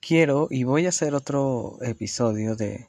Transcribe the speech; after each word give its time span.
quiero 0.00 0.48
y 0.50 0.64
voy 0.64 0.86
a 0.86 0.90
hacer 0.90 1.14
otro 1.14 1.78
episodio 1.82 2.56
de 2.56 2.88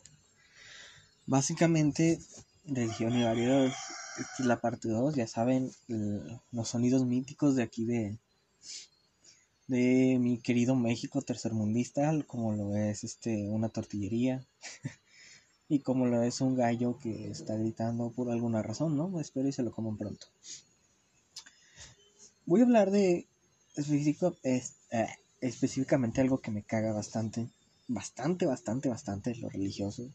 básicamente 1.26 2.20
religión 2.66 3.18
y 3.18 3.24
variedades. 3.24 3.74
La 4.40 4.60
parte 4.60 4.90
2, 4.90 5.16
ya 5.16 5.28
saben, 5.28 5.72
los 6.52 6.68
sonidos 6.68 7.06
míticos 7.06 7.56
de 7.56 7.64
aquí 7.64 7.86
de, 7.86 8.18
de 9.68 10.18
mi 10.20 10.38
querido 10.38 10.76
México 10.76 11.22
tercermundista, 11.22 12.12
como 12.28 12.54
lo 12.54 12.76
es 12.76 13.04
este 13.04 13.50
una 13.50 13.70
tortillería 13.70 14.46
y 15.70 15.80
como 15.80 16.08
lo 16.08 16.22
es 16.24 16.42
un 16.42 16.56
gallo 16.56 17.00
que 17.00 17.32
está 17.32 17.56
gritando 17.56 18.12
por 18.12 18.30
alguna 18.30 18.62
razón, 18.62 18.98
¿no? 18.98 19.20
Espero 19.20 19.48
y 19.48 19.54
se 19.54 19.64
lo 19.64 19.72
coman 19.72 19.98
pronto. 19.98 20.28
Voy 22.46 22.62
a 22.62 22.64
hablar 22.64 22.92
de 22.92 23.28
específico, 23.76 24.36
es, 24.44 24.76
eh, 24.92 25.08
específicamente 25.42 26.22
algo 26.22 26.40
que 26.40 26.52
me 26.52 26.64
caga 26.64 26.94
bastante, 26.94 27.50
bastante, 27.88 28.46
bastante, 28.46 28.90
bastante 28.90 29.36
lo 29.36 29.50
religioso. 29.50 30.10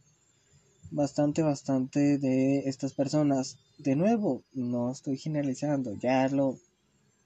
Bastante, 0.91 1.43
bastante 1.43 2.19
de 2.19 2.61
estas 2.61 2.93
personas. 2.95 3.59
De 3.79 3.97
nuevo, 3.97 4.43
no 4.55 4.91
estoy 4.91 5.19
generalizando, 5.19 5.95
ya 5.95 6.29
lo, 6.29 6.57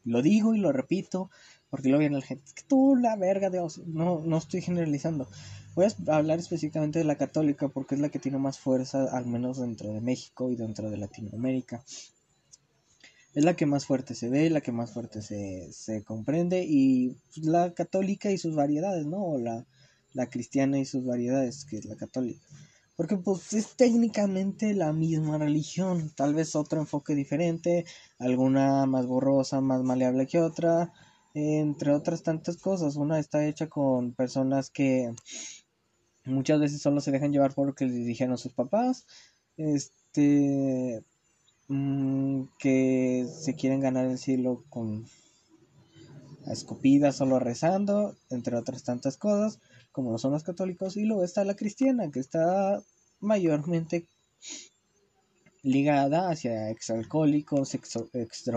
lo 0.04 0.22
digo 0.22 0.54
y 0.54 0.58
lo 0.58 0.72
repito, 0.72 1.30
porque 1.68 1.90
lo 1.90 1.98
viene 1.98 2.16
la 2.16 2.22
gente, 2.22 2.44
es 2.46 2.54
que 2.54 2.64
tú 2.64 2.96
la 2.96 3.16
verga 3.16 3.50
Dios, 3.50 3.78
no, 3.86 4.20
no 4.20 4.38
estoy 4.38 4.62
generalizando. 4.62 5.28
Voy 5.74 5.86
a 5.86 6.16
hablar 6.16 6.38
específicamente 6.38 6.98
de 6.98 7.04
la 7.04 7.16
católica 7.16 7.68
porque 7.68 7.94
es 7.94 8.00
la 8.00 8.08
que 8.08 8.18
tiene 8.18 8.38
más 8.38 8.58
fuerza, 8.58 9.04
al 9.16 9.26
menos 9.26 9.58
dentro 9.58 9.92
de 9.92 10.00
México 10.00 10.50
y 10.50 10.56
dentro 10.56 10.90
de 10.90 10.96
Latinoamérica. 10.96 11.84
Es 13.34 13.44
la 13.44 13.54
que 13.54 13.66
más 13.66 13.86
fuerte 13.86 14.14
se 14.14 14.28
ve, 14.28 14.50
la 14.50 14.60
que 14.60 14.72
más 14.72 14.92
fuerte 14.92 15.22
se, 15.22 15.72
se 15.72 16.02
comprende 16.02 16.64
y 16.64 17.16
la 17.36 17.72
católica 17.74 18.30
y 18.30 18.38
sus 18.38 18.54
variedades, 18.56 19.06
¿no? 19.06 19.24
O 19.24 19.38
la, 19.38 19.66
la 20.14 20.28
cristiana 20.28 20.78
y 20.78 20.84
sus 20.84 21.04
variedades, 21.04 21.64
que 21.64 21.78
es 21.78 21.84
la 21.84 21.96
católica. 21.96 22.40
Porque 22.96 23.16
pues 23.16 23.52
es 23.54 23.76
técnicamente 23.76 24.74
la 24.74 24.92
misma 24.92 25.38
religión, 25.38 26.12
tal 26.16 26.34
vez 26.34 26.54
otro 26.54 26.80
enfoque 26.80 27.14
diferente, 27.14 27.86
alguna 28.18 28.84
más 28.86 29.06
borrosa, 29.06 29.60
más 29.60 29.82
maleable 29.82 30.26
que 30.26 30.38
otra, 30.40 30.92
entre 31.32 31.92
otras 31.92 32.22
tantas 32.22 32.56
cosas. 32.58 32.96
Una 32.96 33.18
está 33.18 33.46
hecha 33.46 33.68
con 33.68 34.12
personas 34.12 34.70
que 34.70 35.14
muchas 36.24 36.60
veces 36.60 36.82
solo 36.82 37.00
se 37.00 37.10
dejan 37.10 37.32
llevar 37.32 37.54
por 37.54 37.68
lo 37.68 37.74
que 37.74 37.86
les 37.86 38.04
dijeron 38.04 38.36
sus 38.36 38.52
papás, 38.52 39.06
este, 39.56 41.02
mm, 41.70 42.42
que 42.58 43.26
se 43.40 43.54
quieren 43.54 43.80
ganar 43.80 44.06
el 44.06 44.18
cielo 44.18 44.62
con 44.68 45.06
escupidas, 46.46 47.16
solo 47.16 47.38
rezando, 47.38 48.16
entre 48.30 48.56
otras 48.56 48.82
tantas 48.82 49.16
cosas, 49.16 49.60
como 49.92 50.12
lo 50.12 50.18
son 50.18 50.32
los 50.32 50.42
católicos, 50.42 50.96
y 50.96 51.04
luego 51.04 51.24
está 51.24 51.44
la 51.44 51.56
cristiana, 51.56 52.10
que 52.10 52.20
está 52.20 52.82
mayormente 53.20 54.06
ligada 55.62 56.30
hacia 56.30 56.70
exalcohólicos, 56.70 57.74
ex, 57.74 58.50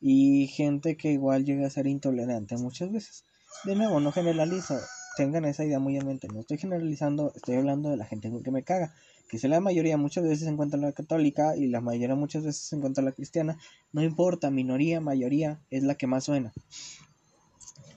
y 0.00 0.46
gente 0.48 0.96
que 0.96 1.12
igual 1.12 1.44
llega 1.44 1.66
a 1.66 1.70
ser 1.70 1.86
intolerante 1.86 2.56
muchas 2.56 2.92
veces. 2.92 3.24
De 3.64 3.74
nuevo, 3.74 4.00
no 4.00 4.12
generalizo, 4.12 4.78
tengan 5.16 5.44
esa 5.44 5.64
idea 5.64 5.78
muy 5.78 5.96
en 5.96 6.06
mente, 6.06 6.28
no 6.28 6.40
estoy 6.40 6.58
generalizando, 6.58 7.32
estoy 7.34 7.56
hablando 7.56 7.90
de 7.90 7.96
la 7.96 8.06
gente 8.06 8.30
que 8.42 8.50
me 8.50 8.62
caga, 8.62 8.94
que 9.30 9.38
si 9.38 9.46
la 9.46 9.60
mayoría 9.60 9.96
muchas 9.96 10.24
veces 10.24 10.40
se 10.40 10.48
encuentra 10.48 10.80
la 10.80 10.92
católica 10.92 11.56
y 11.56 11.68
la 11.68 11.80
mayoría 11.80 12.16
muchas 12.16 12.42
veces 12.42 12.62
se 12.62 12.76
encuentra 12.76 13.04
la 13.04 13.12
cristiana, 13.12 13.58
no 13.92 14.02
importa, 14.02 14.50
minoría, 14.50 15.00
mayoría, 15.00 15.60
es 15.70 15.84
la 15.84 15.94
que 15.94 16.08
más 16.08 16.24
suena. 16.24 16.52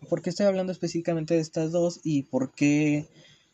¿Por 0.10 0.22
qué 0.22 0.30
estoy 0.30 0.46
hablando 0.46 0.72
específicamente 0.72 1.34
de 1.34 1.40
estas 1.40 1.72
dos 1.72 2.02
y 2.04 2.24
por 2.24 2.54
qué 2.54 3.08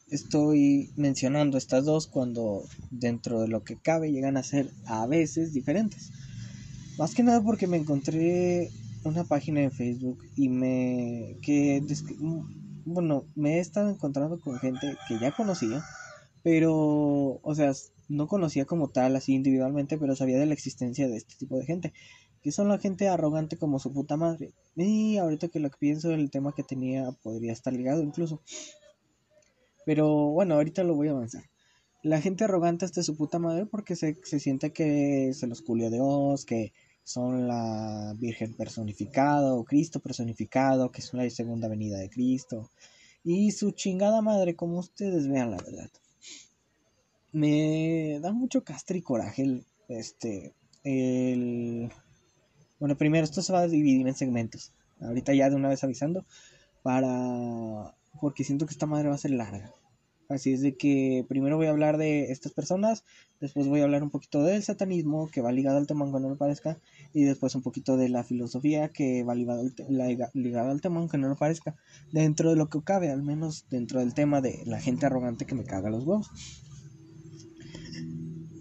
estoy 0.10 0.92
mencionando 0.98 1.58
estas 1.58 1.86
dos 1.86 2.08
cuando 2.08 2.64
dentro 2.92 3.42
de 3.42 3.48
lo 3.48 3.64
que 3.64 3.78
cabe 3.78 4.12
llegan 4.12 4.36
a 4.36 4.44
ser 4.44 4.70
a 4.86 5.08
veces 5.08 5.54
diferentes? 5.54 6.12
Más 6.98 7.16
que 7.16 7.24
nada 7.24 7.42
porque 7.42 7.68
me 7.68 7.78
encontré 7.78 8.72
una 9.06 9.24
página 9.24 9.62
en 9.62 9.72
Facebook 9.72 10.20
y 10.36 10.50
me 10.50 11.38
que 11.42 11.82
bueno, 12.84 13.24
me 13.36 13.58
he 13.58 13.60
estado 13.60 13.90
encontrando 13.90 14.40
con 14.40 14.58
gente 14.60 14.98
que 15.08 15.20
ya 15.20 15.32
conocía, 15.32 15.84
pero 16.44 17.40
o 17.42 17.56
sea, 17.56 17.74
no 18.08 18.28
conocía 18.28 18.66
como 18.66 18.90
tal 18.90 19.16
así 19.16 19.34
individualmente, 19.34 19.98
pero 19.98 20.16
sabía 20.16 20.40
de 20.40 20.46
la 20.46 20.54
existencia 20.54 21.08
de 21.08 21.18
este 21.18 21.36
tipo 21.36 21.58
de 21.58 21.66
gente, 21.66 21.94
que 22.42 22.52
son 22.52 22.70
la 22.70 22.80
gente 22.80 23.08
arrogante 23.08 23.58
como 23.58 23.80
su 23.80 23.94
puta 23.94 24.18
madre. 24.18 24.54
Y 24.76 25.18
ahorita 25.18 25.50
que 25.50 25.60
lo 25.60 25.70
que 25.70 25.78
pienso 25.78 26.12
el 26.12 26.32
tema 26.32 26.54
que 26.54 26.64
tenía 26.64 27.12
podría 27.24 27.54
estar 27.54 27.74
ligado 27.74 28.02
incluso. 28.02 28.42
Pero 29.86 30.30
bueno, 30.30 30.56
ahorita 30.56 30.84
lo 30.84 30.96
voy 30.96 31.10
a 31.10 31.12
avanzar. 31.12 31.44
La 32.02 32.22
gente 32.22 32.46
arrogante 32.46 32.86
está 32.86 33.04
su 33.04 33.18
puta 33.18 33.40
madre 33.40 33.66
porque 33.66 33.96
se, 33.96 34.18
se 34.24 34.40
siente 34.40 34.72
que 34.72 35.32
se 35.34 35.48
los 35.48 35.62
culió 35.62 35.90
Dios, 35.90 36.46
que 36.46 36.72
son 37.04 37.48
la 37.48 38.14
Virgen 38.18 38.54
personificada 38.54 39.54
o 39.54 39.66
Cristo 39.66 40.00
personificado, 40.00 40.92
que 40.92 41.02
es 41.02 41.14
la 41.14 41.30
segunda 41.30 41.68
venida 41.68 41.98
de 41.98 42.10
Cristo. 42.10 42.70
Y 43.24 43.52
su 43.52 43.72
chingada 43.72 44.22
madre, 44.22 44.56
como 44.56 44.80
ustedes 44.80 45.28
vean 45.28 45.52
la 45.52 45.58
verdad. 45.58 45.90
Me 47.32 48.20
da 48.22 48.32
mucho 48.32 48.64
castre 48.64 48.98
y 48.98 49.02
coraje 49.02 49.64
este, 49.88 50.54
el... 50.84 51.92
Bueno, 52.80 52.98
primero 52.98 53.24
esto 53.24 53.42
se 53.42 53.54
va 53.54 53.60
a 53.62 53.68
dividir 53.68 54.08
en 54.08 54.16
segmentos. 54.16 54.72
Ahorita 55.02 55.34
ya 55.34 55.50
de 55.50 55.56
una 55.56 55.70
vez 55.70 55.84
avisando. 55.84 56.26
Para... 56.82 57.96
Porque 58.20 58.44
siento 58.44 58.66
que 58.66 58.74
esta 58.74 58.86
madre 58.86 59.10
va 59.10 59.16
a 59.16 59.20
ser 59.20 59.32
larga. 59.32 59.74
Así 60.30 60.54
es 60.54 60.62
de 60.62 60.78
que 60.78 61.26
primero 61.28 61.58
voy 61.58 61.66
a 61.66 61.72
hablar 61.72 61.98
de 61.98 62.32
estas 62.32 62.52
personas, 62.52 63.04
después 63.42 63.68
voy 63.68 63.82
a 63.82 63.86
hablar 63.86 64.04
un 64.04 64.12
poquito 64.12 64.44
del 64.44 64.62
satanismo, 64.62 65.28
que 65.28 65.42
va 65.42 65.52
ligado 65.52 65.80
al 65.80 65.88
tema 65.88 66.06
aunque 66.06 66.20
no 66.20 66.30
lo 66.30 66.38
parezca, 66.38 66.78
y 67.14 67.24
después 67.24 67.56
un 67.56 67.64
poquito 67.64 67.98
de 67.98 68.10
la 68.10 68.24
filosofía, 68.24 68.90
que 68.90 69.24
va 69.24 69.34
ligado 69.34 69.62
al, 69.62 69.74
ligado 70.36 70.70
al 70.70 70.82
tema 70.82 71.00
aunque 71.00 71.18
no 71.18 71.30
lo 71.30 71.36
parezca, 71.36 71.76
dentro 72.12 72.52
de 72.52 72.58
lo 72.58 72.70
que 72.70 72.80
cabe, 72.84 73.10
al 73.10 73.24
menos 73.24 73.66
dentro 73.72 74.02
del 74.02 74.14
tema 74.14 74.40
de 74.40 74.62
la 74.68 74.80
gente 74.80 75.08
arrogante 75.08 75.48
que 75.48 75.56
me 75.56 75.64
caga 75.64 75.90
los 75.90 76.06
huevos. 76.06 76.30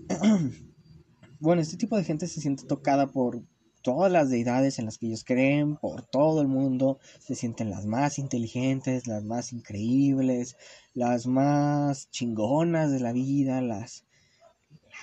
bueno, 1.40 1.62
este 1.62 1.76
tipo 1.76 1.96
de 1.96 2.04
gente 2.04 2.26
se 2.26 2.40
siente 2.40 2.64
tocada 2.64 3.06
por 3.06 3.42
todas 3.82 4.10
las 4.10 4.30
deidades 4.30 4.78
en 4.78 4.86
las 4.86 4.98
que 4.98 5.06
ellos 5.06 5.24
creen, 5.24 5.76
por 5.76 6.02
todo 6.02 6.40
el 6.40 6.48
mundo, 6.48 6.98
se 7.20 7.34
sienten 7.34 7.70
las 7.70 7.86
más 7.86 8.18
inteligentes, 8.18 9.06
las 9.06 9.24
más 9.24 9.52
increíbles, 9.52 10.56
las 10.94 11.26
más 11.26 12.10
chingonas 12.10 12.90
de 12.90 13.00
la 13.00 13.12
vida, 13.12 13.60
las 13.60 14.04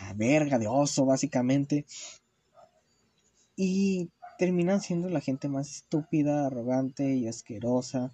la 0.02 0.14
verga 0.14 0.60
de 0.60 0.68
oso 0.68 1.06
básicamente. 1.06 1.86
Y 3.56 4.10
terminan 4.38 4.82
siendo 4.82 5.10
la 5.10 5.22
gente 5.22 5.48
más 5.48 5.70
estúpida, 5.70 6.46
arrogante 6.46 7.16
y 7.16 7.28
asquerosa 7.28 8.12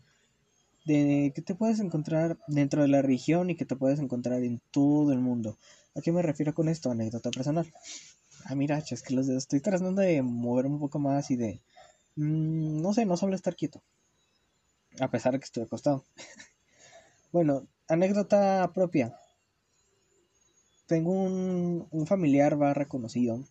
de 0.86 1.32
que 1.36 1.42
te 1.42 1.56
puedes 1.56 1.80
encontrar 1.80 2.38
dentro 2.48 2.82
de 2.82 2.88
la 2.88 3.02
región 3.02 3.50
y 3.50 3.56
que 3.56 3.66
te 3.66 3.76
puedes 3.76 4.00
encontrar 4.00 4.44
en 4.44 4.62
todo 4.72 5.12
el 5.12 5.20
mundo. 5.20 5.58
¿A 5.96 6.02
qué 6.02 6.12
me 6.12 6.22
refiero 6.22 6.54
con 6.54 6.70
esto? 6.70 6.92
Anécdota 6.92 7.32
personal. 7.32 7.72
Ah, 8.46 8.56
mira, 8.56 8.78
es 8.78 9.02
que 9.02 9.14
los 9.14 9.28
dedos 9.28 9.44
estoy 9.44 9.60
tratando 9.60 10.02
de 10.02 10.22
mover 10.22 10.66
un 10.66 10.80
poco 10.80 11.00
más 11.00 11.30
y 11.32 11.36
de... 11.36 11.62
Mm, 12.16 12.82
no 12.82 12.94
sé, 12.94 13.06
no 13.06 13.18
solo 13.18 13.36
estar 13.36 13.56
quieto. 13.56 13.82
A 15.00 15.10
pesar 15.10 15.34
de 15.34 15.40
que 15.40 15.46
estoy 15.46 15.64
acostado. 15.64 16.04
bueno, 17.32 17.68
anécdota 17.88 18.72
propia. 18.74 19.16
Tengo 20.88 21.12
un, 21.12 21.88
un 21.92 22.08
familiar 22.08 22.62
va 22.62 22.74
reconocido 22.74 23.46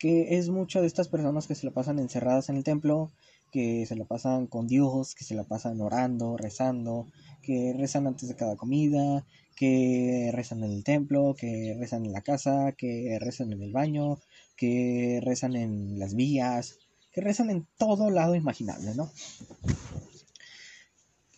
que 0.00 0.38
es 0.38 0.48
mucho 0.48 0.80
de 0.80 0.86
estas 0.86 1.08
personas 1.08 1.46
que 1.46 1.54
se 1.54 1.66
la 1.66 1.72
pasan 1.72 1.98
encerradas 1.98 2.48
en 2.48 2.56
el 2.56 2.64
templo, 2.64 3.12
que 3.50 3.86
se 3.86 3.96
la 3.96 4.04
pasan 4.04 4.46
con 4.46 4.66
Dios, 4.66 5.14
que 5.14 5.24
se 5.24 5.34
la 5.34 5.44
pasan 5.44 5.80
orando, 5.80 6.36
rezando, 6.36 7.06
que 7.42 7.74
rezan 7.76 8.06
antes 8.06 8.28
de 8.28 8.36
cada 8.36 8.56
comida, 8.56 9.26
que 9.56 10.30
rezan 10.32 10.64
en 10.64 10.72
el 10.72 10.84
templo, 10.84 11.34
que 11.38 11.76
rezan 11.78 12.06
en 12.06 12.12
la 12.12 12.22
casa, 12.22 12.72
que 12.72 13.18
rezan 13.20 13.52
en 13.52 13.62
el 13.62 13.72
baño, 13.72 14.18
que 14.56 15.20
rezan 15.22 15.56
en 15.56 15.98
las 15.98 16.14
vías, 16.14 16.78
que 17.12 17.20
rezan 17.20 17.50
en 17.50 17.66
todo 17.76 18.10
lado 18.10 18.34
imaginable, 18.34 18.94
¿no? 18.94 19.10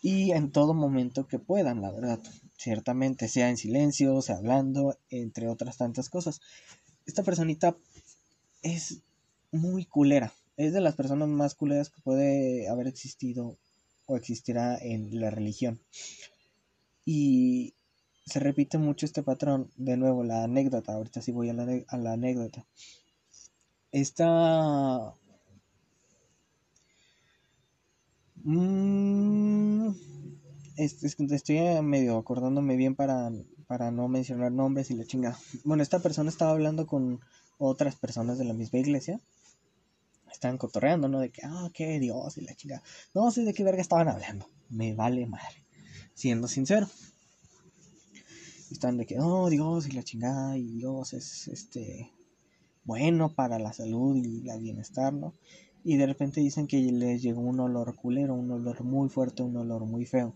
Y 0.02 0.32
en 0.32 0.50
todo 0.50 0.74
momento 0.74 1.28
que 1.28 1.38
puedan, 1.38 1.80
la 1.80 1.92
verdad. 1.92 2.20
Ciertamente, 2.56 3.28
sea 3.28 3.48
en 3.48 3.56
silencio, 3.56 4.20
sea 4.20 4.36
hablando, 4.36 4.98
entre 5.10 5.48
otras 5.48 5.76
tantas 5.76 6.08
cosas. 6.08 6.40
Esta 7.06 7.22
personita 7.22 7.76
es 8.62 9.02
muy 9.52 9.84
culera. 9.84 10.32
Es 10.56 10.72
de 10.72 10.80
las 10.80 10.94
personas 10.94 11.28
más 11.28 11.54
culeras 11.54 11.90
que 11.90 12.02
puede 12.02 12.68
haber 12.68 12.86
existido 12.86 13.58
o 14.06 14.16
existirá 14.16 14.76
en 14.78 15.20
la 15.20 15.30
religión. 15.30 15.80
Y 17.04 17.74
se 18.26 18.40
repite 18.40 18.78
mucho 18.78 19.06
este 19.06 19.22
patrón. 19.22 19.70
De 19.76 19.96
nuevo, 19.96 20.24
la 20.24 20.44
anécdota. 20.44 20.92
Ahorita 20.94 21.20
sí 21.20 21.32
voy 21.32 21.50
a 21.50 21.54
la, 21.54 22.12
anécdota. 22.12 22.66
Esta... 23.90 25.14
Mm, 28.44 29.92
estoy 30.76 31.58
medio 31.82 32.18
acordándome 32.18 32.76
bien 32.76 32.96
para, 32.96 33.30
para 33.66 33.90
no 33.90 34.08
mencionar 34.08 34.50
nombres 34.52 34.90
y 34.90 34.94
la 34.94 35.04
chingada. 35.04 35.38
Bueno, 35.64 35.82
esta 35.82 36.00
persona 36.00 36.30
estaba 36.30 36.52
hablando 36.52 36.86
con 36.86 37.20
otras 37.58 37.96
personas 37.96 38.38
de 38.38 38.44
la 38.44 38.54
misma 38.54 38.80
iglesia. 38.80 39.20
Estaban 40.42 40.58
cotorreando, 40.58 41.06
¿no? 41.06 41.20
De 41.20 41.30
que, 41.30 41.42
ah, 41.44 41.70
qué 41.72 42.00
Dios 42.00 42.36
y 42.36 42.40
la 42.40 42.52
chingada. 42.56 42.82
No 43.14 43.30
sé 43.30 43.44
de 43.44 43.54
qué 43.54 43.62
verga 43.62 43.80
estaban 43.80 44.08
hablando. 44.08 44.48
Me 44.70 44.92
vale 44.92 45.24
madre. 45.24 45.64
Siendo 46.14 46.48
sincero. 46.48 46.88
Están 48.68 48.96
de 48.96 49.06
que, 49.06 49.20
oh, 49.20 49.48
Dios 49.50 49.86
y 49.86 49.92
la 49.92 50.02
chingada. 50.02 50.58
Y 50.58 50.64
Dios 50.78 51.12
es, 51.12 51.46
este, 51.46 52.10
bueno 52.82 53.32
para 53.36 53.60
la 53.60 53.72
salud 53.72 54.16
y 54.16 54.50
el 54.50 54.60
bienestar, 54.60 55.12
¿no? 55.12 55.32
Y 55.84 55.96
de 55.96 56.08
repente 56.08 56.40
dicen 56.40 56.66
que 56.66 56.78
les 56.78 57.22
llegó 57.22 57.40
un 57.40 57.60
olor 57.60 57.94
culero, 57.94 58.34
un 58.34 58.50
olor 58.50 58.82
muy 58.82 59.08
fuerte, 59.08 59.44
un 59.44 59.56
olor 59.56 59.84
muy 59.86 60.06
feo. 60.06 60.34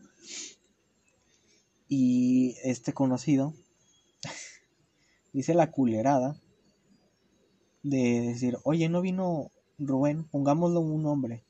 Y 1.89 2.55
este 2.63 2.93
conocido 2.93 3.55
dice 5.33 5.53
la 5.53 5.73
culerada 5.73 6.41
de 7.83 8.21
decir, 8.21 8.59
oye, 8.63 8.89
no 8.89 9.01
vino 9.01 9.51
Rubén, 9.79 10.25
pongámoslo 10.25 10.81
un 10.81 11.03
nombre, 11.03 11.43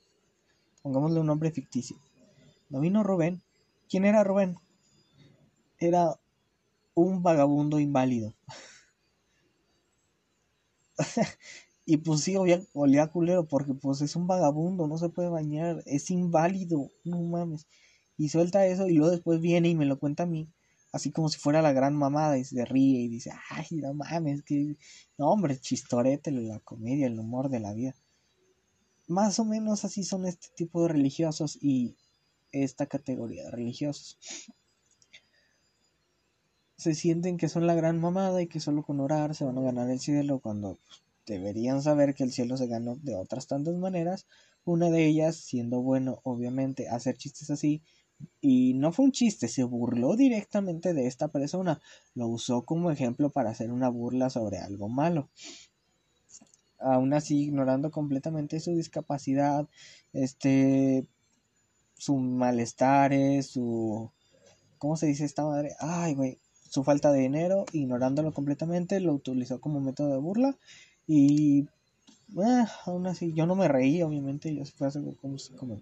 pongámosle 0.82 1.20
un 1.20 1.26
nombre 1.26 1.52
ficticio. 1.52 1.96
No 2.68 2.80
vino 2.80 3.04
Rubén. 3.04 3.40
¿Quién 3.88 4.04
era 4.04 4.24
Rubén? 4.24 4.56
Era 5.78 6.18
un 6.94 7.22
vagabundo 7.22 7.78
inválido. 7.78 8.34
y 11.86 11.98
pues 11.98 12.22
sí, 12.22 12.36
olía, 12.36 13.06
culero 13.08 13.46
porque 13.46 13.74
pues 13.74 14.00
es 14.00 14.16
un 14.16 14.26
vagabundo, 14.26 14.88
no 14.88 14.98
se 14.98 15.08
puede 15.08 15.28
bañar, 15.28 15.82
es 15.86 16.10
inválido, 16.10 16.90
no 17.04 17.22
mames. 17.22 17.68
Y 18.18 18.30
suelta 18.30 18.66
eso 18.66 18.88
y 18.88 18.94
luego 18.94 19.12
después 19.12 19.40
viene 19.40 19.68
y 19.68 19.76
me 19.76 19.84
lo 19.84 20.00
cuenta 20.00 20.24
a 20.24 20.26
mí, 20.26 20.48
así 20.92 21.12
como 21.12 21.28
si 21.28 21.38
fuera 21.38 21.62
la 21.62 21.72
gran 21.72 21.94
mamada 21.94 22.38
y 22.38 22.44
se 22.44 22.64
ríe 22.64 23.02
y 23.02 23.08
dice, 23.08 23.30
ay, 23.50 23.66
no 23.70 23.94
mames, 23.94 24.42
que... 24.42 24.76
Hombre, 25.18 25.60
chistorete, 25.60 26.30
la 26.32 26.58
comedia, 26.60 27.06
el 27.06 27.20
humor 27.20 27.50
de 27.50 27.60
la 27.60 27.72
vida. 27.72 27.94
Más 29.06 29.38
o 29.38 29.44
menos 29.44 29.84
así 29.84 30.04
son 30.04 30.26
este 30.26 30.48
tipo 30.56 30.82
de 30.82 30.88
religiosos 30.88 31.58
y 31.60 31.96
esta 32.50 32.86
categoría 32.86 33.44
de 33.44 33.50
religiosos 33.50 34.18
se 36.76 36.94
sienten 36.94 37.38
que 37.38 37.48
son 37.48 37.66
la 37.66 37.74
gran 37.74 38.00
mamada 38.00 38.42
y 38.42 38.46
que 38.46 38.60
solo 38.60 38.82
con 38.82 39.00
orar 39.00 39.34
se 39.34 39.44
van 39.44 39.58
a 39.58 39.62
ganar 39.62 39.90
el 39.90 39.98
cielo 39.98 40.40
cuando 40.40 40.78
pues, 40.86 41.02
deberían 41.26 41.82
saber 41.82 42.14
que 42.14 42.22
el 42.22 42.32
cielo 42.32 42.56
se 42.56 42.66
ganó 42.66 42.96
de 42.96 43.16
otras 43.16 43.46
tantas 43.46 43.74
maneras. 43.76 44.26
Una 44.64 44.90
de 44.90 45.06
ellas 45.06 45.36
siendo 45.36 45.80
bueno, 45.80 46.20
obviamente, 46.22 46.88
hacer 46.88 47.16
chistes 47.16 47.50
así. 47.50 47.82
Y 48.40 48.74
no 48.74 48.92
fue 48.92 49.06
un 49.06 49.12
chiste, 49.12 49.48
se 49.48 49.64
burló 49.64 50.16
directamente 50.16 50.94
de 50.94 51.06
esta 51.06 51.28
persona. 51.28 51.80
Lo 52.14 52.28
usó 52.28 52.64
como 52.64 52.90
ejemplo 52.90 53.30
para 53.30 53.50
hacer 53.50 53.70
una 53.70 53.88
burla 53.88 54.30
sobre 54.30 54.58
algo 54.58 54.88
malo. 54.88 55.30
Aún 56.78 57.14
así, 57.14 57.44
ignorando 57.44 57.90
completamente 57.90 58.60
su 58.60 58.72
discapacidad, 58.72 59.68
este, 60.12 61.06
su 61.96 62.16
malestar, 62.16 63.12
su... 63.42 64.10
¿Cómo 64.78 64.96
se 64.96 65.06
dice 65.06 65.24
esta 65.24 65.44
madre? 65.44 65.70
Ay, 65.80 66.14
güey 66.14 66.38
su 66.76 66.84
falta 66.84 67.12
de 67.12 67.20
dinero, 67.20 67.64
ignorándolo 67.72 68.32
completamente, 68.32 69.00
lo 69.00 69.14
utilizó 69.14 69.60
como 69.60 69.80
método 69.80 70.12
de 70.12 70.18
burla 70.18 70.58
y 71.06 71.62
eh, 72.36 72.64
aún 72.84 73.06
así 73.06 73.32
yo 73.32 73.46
no 73.46 73.54
me 73.54 73.68
reí, 73.68 74.02
obviamente, 74.02 74.54
yo 74.54 74.64
fue 74.64 74.92
como, 74.92 75.36
como, 75.56 75.80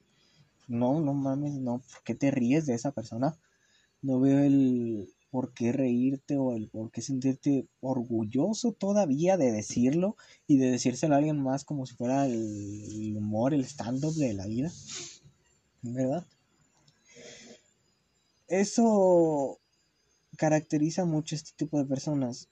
no, 0.68 1.00
no 1.00 1.14
mames, 1.14 1.54
no, 1.54 1.78
¿por 1.78 2.02
qué 2.04 2.14
te 2.14 2.30
ríes 2.30 2.66
de 2.66 2.74
esa 2.74 2.92
persona? 2.92 3.36
No 4.02 4.20
veo 4.20 4.38
el 4.40 5.08
por 5.34 5.52
qué 5.52 5.72
reírte 5.72 6.36
o 6.36 6.52
el 6.52 6.68
por 6.68 6.92
qué 6.92 7.02
sentirte 7.02 7.66
orgulloso 7.80 8.70
todavía 8.70 9.36
de 9.36 9.50
decirlo 9.50 10.16
y 10.46 10.58
de 10.58 10.70
decírselo 10.70 11.14
a 11.14 11.18
alguien 11.18 11.42
más 11.42 11.64
como 11.64 11.86
si 11.86 11.96
fuera 11.96 12.26
el 12.26 13.16
humor, 13.16 13.52
el 13.52 13.64
stand-up 13.64 14.14
de 14.14 14.32
la 14.32 14.46
vida. 14.46 14.70
¿Verdad? 15.82 16.24
Eso 18.46 19.58
caracteriza 20.36 21.04
mucho 21.04 21.34
este 21.34 21.50
tipo 21.56 21.78
de 21.78 21.86
personas. 21.86 22.48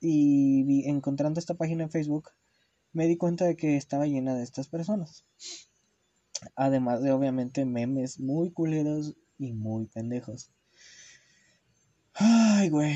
Y 0.00 0.88
encontrando 0.88 1.40
esta 1.40 1.54
página 1.54 1.82
en 1.82 1.90
Facebook, 1.90 2.30
me 2.92 3.08
di 3.08 3.16
cuenta 3.16 3.46
de 3.46 3.56
que 3.56 3.76
estaba 3.76 4.06
llena 4.06 4.36
de 4.36 4.44
estas 4.44 4.68
personas. 4.68 5.24
Además 6.54 7.02
de 7.02 7.10
obviamente 7.10 7.64
memes 7.64 8.20
muy 8.20 8.52
culeros 8.52 9.16
y 9.38 9.54
muy 9.54 9.88
pendejos. 9.88 10.52
Ay, 12.18 12.70
güey. 12.70 12.94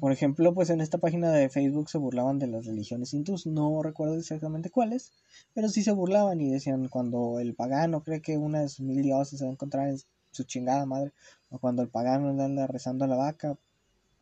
Por 0.00 0.12
ejemplo, 0.12 0.52
pues 0.54 0.68
en 0.68 0.82
esta 0.82 0.98
página 0.98 1.32
de 1.32 1.48
Facebook 1.48 1.88
se 1.88 1.96
burlaban 1.96 2.38
de 2.38 2.46
las 2.46 2.66
religiones 2.66 3.14
hindús. 3.14 3.46
No 3.46 3.82
recuerdo 3.82 4.16
exactamente 4.16 4.70
cuáles, 4.70 5.12
pero 5.54 5.70
sí 5.70 5.82
se 5.82 5.92
burlaban 5.92 6.40
y 6.42 6.50
decían 6.50 6.88
cuando 6.88 7.40
el 7.40 7.54
pagano 7.54 8.02
cree 8.02 8.20
que 8.20 8.36
una 8.36 8.60
de 8.60 8.68
sus 8.68 8.80
mil 8.80 9.02
dioses 9.02 9.38
se 9.38 9.46
va 9.46 9.50
a 9.50 9.54
encontrar 9.54 9.88
en 9.88 9.98
su 10.30 10.44
chingada 10.44 10.84
madre, 10.84 11.12
o 11.48 11.58
cuando 11.58 11.82
el 11.82 11.88
pagano 11.88 12.28
anda 12.28 12.66
rezando 12.66 13.06
a 13.06 13.08
la 13.08 13.16
vaca, 13.16 13.58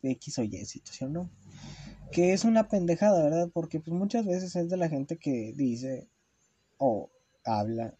X 0.01 0.39
o 0.39 0.43
Y 0.43 0.65
situación, 0.65 1.11
¿no? 1.11 1.29
Que 2.11 2.31
es 2.31 2.45
una 2.45 2.69
pendejada, 2.69 3.21
¿verdad? 3.21 3.49
Porque 3.53 3.81
pues 3.81 3.93
muchas 3.93 4.25
veces 4.25 4.55
es 4.55 4.69
de 4.69 4.77
la 4.77 4.87
gente 4.87 5.17
que 5.17 5.53
dice 5.53 6.07
o 6.77 7.09
habla 7.43 7.93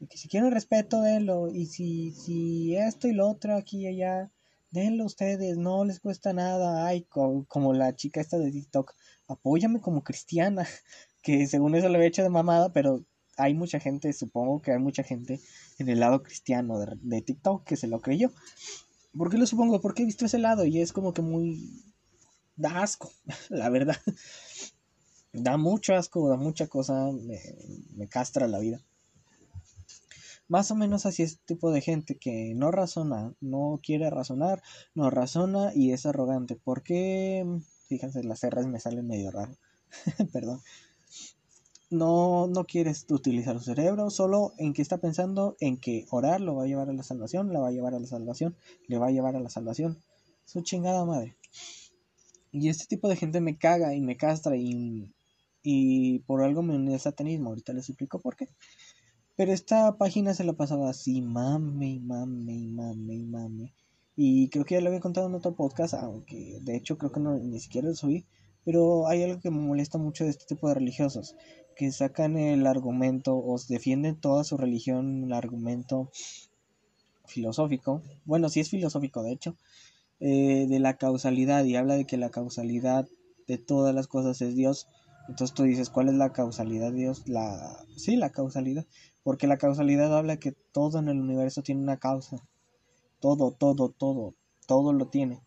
de 0.00 0.06
que 0.08 0.16
si 0.16 0.28
quieren 0.28 0.50
respeto, 0.50 1.02
denlo, 1.02 1.48
y 1.48 1.66
si, 1.66 2.12
si 2.12 2.74
esto 2.74 3.06
y 3.06 3.12
lo 3.12 3.28
otro 3.28 3.54
aquí 3.54 3.82
y 3.82 3.86
allá, 3.86 4.32
denlo 4.70 5.04
ustedes, 5.04 5.58
no 5.58 5.84
les 5.84 6.00
cuesta 6.00 6.32
nada, 6.32 6.86
ay, 6.86 7.02
como, 7.02 7.44
como 7.46 7.74
la 7.74 7.94
chica 7.94 8.20
esta 8.20 8.38
de 8.38 8.50
TikTok, 8.50 8.94
apóyame 9.28 9.80
como 9.80 10.02
cristiana, 10.02 10.66
que 11.22 11.46
según 11.46 11.74
eso 11.74 11.88
lo 11.88 11.96
había 11.96 12.08
hecho 12.08 12.22
de 12.22 12.30
mamada, 12.30 12.72
pero 12.72 13.04
hay 13.36 13.54
mucha 13.54 13.78
gente, 13.78 14.12
supongo 14.12 14.62
que 14.62 14.72
hay 14.72 14.78
mucha 14.78 15.02
gente 15.02 15.40
en 15.78 15.88
el 15.88 16.00
lado 16.00 16.22
cristiano 16.22 16.78
de, 16.78 17.22
TikTok 17.22 17.64
que 17.64 17.76
se 17.76 17.86
lo 17.86 18.00
creyó. 18.00 18.32
¿Por 19.16 19.30
qué 19.30 19.38
lo 19.38 19.46
supongo? 19.46 19.80
Porque 19.80 20.02
he 20.02 20.06
visto 20.06 20.24
ese 20.26 20.38
lado 20.38 20.64
y 20.64 20.80
es 20.80 20.92
como 20.92 21.12
que 21.12 21.22
muy... 21.22 21.82
da 22.56 22.82
asco, 22.82 23.12
la 23.50 23.68
verdad. 23.68 23.96
Da 25.32 25.56
mucho 25.56 25.94
asco, 25.94 26.28
da 26.28 26.36
mucha 26.36 26.66
cosa, 26.66 27.12
me, 27.12 27.38
me 27.94 28.08
castra 28.08 28.48
la 28.48 28.58
vida. 28.58 28.82
Más 30.50 30.70
o 30.70 30.74
menos 30.74 31.06
así 31.06 31.22
es 31.22 31.32
este 31.32 31.54
tipo 31.54 31.72
de 31.72 31.80
gente 31.80 32.18
que 32.18 32.52
no 32.54 32.70
razona, 32.70 33.32
no 33.40 33.80
quiere 33.82 34.10
razonar, 34.10 34.62
no 34.94 35.08
razona 35.08 35.72
y 35.74 35.92
es 35.92 36.04
arrogante. 36.04 36.56
¿Por 36.56 36.82
qué? 36.82 37.46
Fíjense, 37.88 38.22
las 38.22 38.42
R's 38.42 38.66
me 38.66 38.80
salen 38.80 39.06
medio 39.06 39.30
raro. 39.30 39.56
Perdón 40.32 40.60
no, 41.90 42.46
no 42.46 42.64
quieres 42.64 43.04
utilizar 43.10 43.58
su 43.58 43.64
cerebro, 43.64 44.10
solo 44.10 44.54
en 44.58 44.72
que 44.72 44.82
está 44.82 44.98
pensando 44.98 45.56
en 45.58 45.76
que 45.76 46.06
orar 46.10 46.40
lo 46.40 46.54
va 46.54 46.64
a 46.64 46.66
llevar 46.66 46.88
a 46.88 46.92
la 46.92 47.02
salvación, 47.02 47.52
la 47.52 47.60
va 47.60 47.68
a 47.68 47.72
llevar 47.72 47.94
a 47.94 48.00
la 48.00 48.06
salvación, 48.06 48.56
le 48.86 48.98
va 48.98 49.08
a 49.08 49.10
llevar 49.10 49.34
a 49.36 49.40
la 49.40 49.50
salvación. 49.50 49.98
Su 50.44 50.62
chingada 50.62 51.04
madre. 51.04 51.36
Y 52.52 52.68
este 52.68 52.86
tipo 52.86 53.08
de 53.08 53.16
gente 53.16 53.40
me 53.40 53.58
caga 53.58 53.94
y 53.94 54.00
me 54.00 54.16
castra 54.16 54.56
y, 54.56 55.12
y 55.62 56.20
por 56.20 56.42
algo 56.42 56.62
me 56.62 56.76
uní 56.76 56.94
al 56.94 57.00
satanismo. 57.00 57.50
Ahorita 57.50 57.72
les 57.72 57.88
explico 57.88 58.20
por 58.20 58.36
qué. 58.36 58.48
Pero 59.40 59.54
esta 59.54 59.96
página 59.96 60.34
se 60.34 60.44
la 60.44 60.52
pasaba 60.52 60.90
así, 60.90 61.22
mame, 61.22 61.98
mame, 61.98 62.68
mame, 62.68 63.24
mame. 63.24 63.72
Y 64.14 64.50
creo 64.50 64.66
que 64.66 64.74
ya 64.74 64.82
lo 64.82 64.88
había 64.88 65.00
contado 65.00 65.28
en 65.28 65.34
otro 65.34 65.54
podcast, 65.54 65.94
aunque 65.94 66.58
de 66.60 66.76
hecho 66.76 66.98
creo 66.98 67.10
que 67.10 67.20
no, 67.20 67.38
ni 67.38 67.58
siquiera 67.58 67.88
lo 67.88 67.94
subí. 67.94 68.26
Pero 68.66 69.08
hay 69.08 69.22
algo 69.22 69.40
que 69.40 69.50
me 69.50 69.56
molesta 69.56 69.96
mucho 69.96 70.24
de 70.24 70.30
este 70.30 70.44
tipo 70.44 70.68
de 70.68 70.74
religiosos 70.74 71.36
que 71.74 71.90
sacan 71.90 72.36
el 72.36 72.66
argumento 72.66 73.34
o 73.34 73.58
defienden 73.66 74.20
toda 74.20 74.44
su 74.44 74.58
religión, 74.58 75.24
el 75.24 75.32
argumento 75.32 76.10
filosófico, 77.24 78.02
bueno, 78.26 78.50
sí 78.50 78.60
es 78.60 78.68
filosófico 78.68 79.22
de 79.22 79.32
hecho, 79.32 79.56
eh, 80.20 80.66
de 80.68 80.80
la 80.80 80.98
causalidad 80.98 81.64
y 81.64 81.76
habla 81.76 81.94
de 81.94 82.04
que 82.04 82.18
la 82.18 82.28
causalidad 82.28 83.08
de 83.48 83.56
todas 83.56 83.94
las 83.94 84.06
cosas 84.06 84.42
es 84.42 84.54
Dios. 84.54 84.86
Entonces 85.28 85.54
tú 85.54 85.62
dices, 85.62 85.88
¿cuál 85.88 86.08
es 86.08 86.14
la 86.14 86.32
causalidad 86.34 86.90
de 86.90 86.98
Dios? 86.98 87.26
La... 87.26 87.86
Sí, 87.96 88.16
la 88.16 88.30
causalidad. 88.30 88.84
Porque 89.22 89.46
la 89.46 89.58
causalidad 89.58 90.16
habla 90.16 90.38
que 90.38 90.52
todo 90.52 90.98
en 90.98 91.08
el 91.08 91.20
universo 91.20 91.62
tiene 91.62 91.82
una 91.82 91.98
causa. 91.98 92.38
Todo, 93.20 93.52
todo, 93.52 93.90
todo, 93.90 94.34
todo 94.66 94.92
lo 94.92 95.08
tiene. 95.08 95.40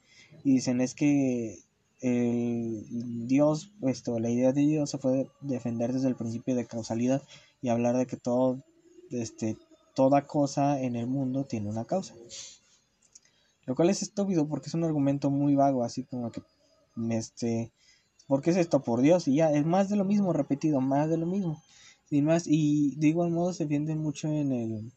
Y 0.44 0.54
dicen, 0.54 0.82
es 0.82 0.94
que 0.94 1.60
el 2.02 3.28
Dios, 3.28 3.72
esto, 3.82 4.20
la 4.20 4.30
idea 4.30 4.52
de 4.52 4.62
Dios 4.62 4.90
se 4.90 4.98
puede 4.98 5.30
defender 5.40 5.94
desde 5.94 6.10
el 6.10 6.16
principio 6.16 6.54
de 6.54 6.66
causalidad 6.66 7.22
y 7.62 7.70
hablar 7.70 7.96
de 7.96 8.06
que 8.06 8.18
todo, 8.18 8.62
este, 9.10 9.58
toda 9.96 10.28
cosa 10.28 10.82
en 10.82 10.98
el 10.98 11.08
mundo 11.08 11.46
tiene 11.46 11.70
una 11.70 11.86
causa. 11.86 12.14
Lo 13.66 13.76
cual 13.76 13.90
es 13.90 14.02
estúpido 14.02 14.48
porque 14.48 14.68
es 14.68 14.74
un 14.74 14.84
argumento 14.84 15.30
muy 15.30 15.56
vago, 15.56 15.84
así 15.84 16.04
como 16.04 16.30
que, 16.30 16.44
este, 17.10 17.72
¿por 18.28 18.42
qué 18.42 18.50
es 18.50 18.58
esto? 18.58 18.82
Por 18.82 19.02
Dios, 19.02 19.28
y 19.30 19.36
ya, 19.36 19.52
es 19.52 19.66
más 19.66 19.88
de 19.88 19.96
lo 19.96 20.04
mismo, 20.04 20.34
repetido, 20.34 20.82
más 20.82 21.10
de 21.10 21.18
lo 21.18 21.26
mismo. 21.26 21.64
Sin 22.06 22.26
más, 22.26 22.46
y 22.48 22.96
de 22.98 23.08
igual 23.08 23.32
modo 23.32 23.54
se 23.54 23.64
defiende 23.64 23.96
mucho 23.96 24.28
en 24.28 24.52
el, 24.52 24.92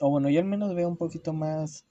o 0.00 0.10
bueno, 0.10 0.30
yo 0.30 0.40
al 0.40 0.46
menos 0.46 0.74
veo 0.74 0.88
un 0.88 0.96
poquito 0.96 1.32
más 1.32 1.84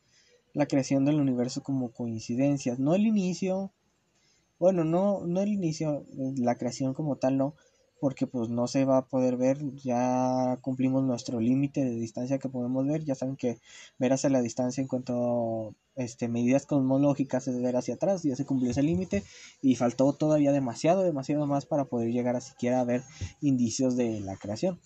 la 0.54 0.68
creación 0.68 1.06
del 1.06 1.22
universo 1.22 1.62
como 1.62 1.92
coincidencias, 1.92 2.80
no 2.80 2.96
el 2.96 3.06
inicio, 3.06 3.72
bueno, 4.58 4.84
no, 4.84 5.26
no 5.26 5.42
el 5.42 5.50
inicio, 5.50 6.06
la 6.38 6.56
creación 6.56 6.94
como 6.94 7.18
tal, 7.18 7.38
no, 7.38 7.56
porque 8.00 8.28
pues 8.28 8.50
no 8.50 8.68
se 8.68 8.86
va 8.86 8.98
a 8.98 9.06
poder 9.06 9.38
ver, 9.38 9.58
ya 9.76 10.58
cumplimos 10.62 11.04
nuestro 11.04 11.40
límite 11.40 11.84
de 11.84 11.92
distancia 11.92 12.40
que 12.40 12.50
podemos 12.50 12.88
ver, 12.88 13.04
ya 13.04 13.16
saben 13.16 13.36
que 13.36 13.60
ver 13.98 14.14
hacia 14.14 14.30
la 14.30 14.42
distancia 14.42 14.82
en 14.82 14.88
cuanto 14.88 15.76
a 15.98 16.04
este, 16.04 16.28
medidas 16.28 16.66
cosmológicas 16.66 17.48
es 17.48 17.62
ver 17.62 17.76
hacia 17.76 17.96
atrás, 17.96 18.24
ya 18.24 18.36
se 18.36 18.46
cumplió 18.46 18.72
ese 18.72 18.84
límite 18.84 19.24
y 19.62 19.76
faltó 19.76 20.14
todavía 20.14 20.52
demasiado, 20.52 21.04
demasiado 21.04 21.46
más 21.46 21.66
para 21.66 21.86
poder 21.86 22.12
llegar 22.12 22.36
a 22.36 22.42
siquiera 22.42 22.80
a 22.80 22.86
ver 22.86 23.04
indicios 23.42 23.96
de 23.98 24.20
la 24.22 24.38
creación. 24.38 24.80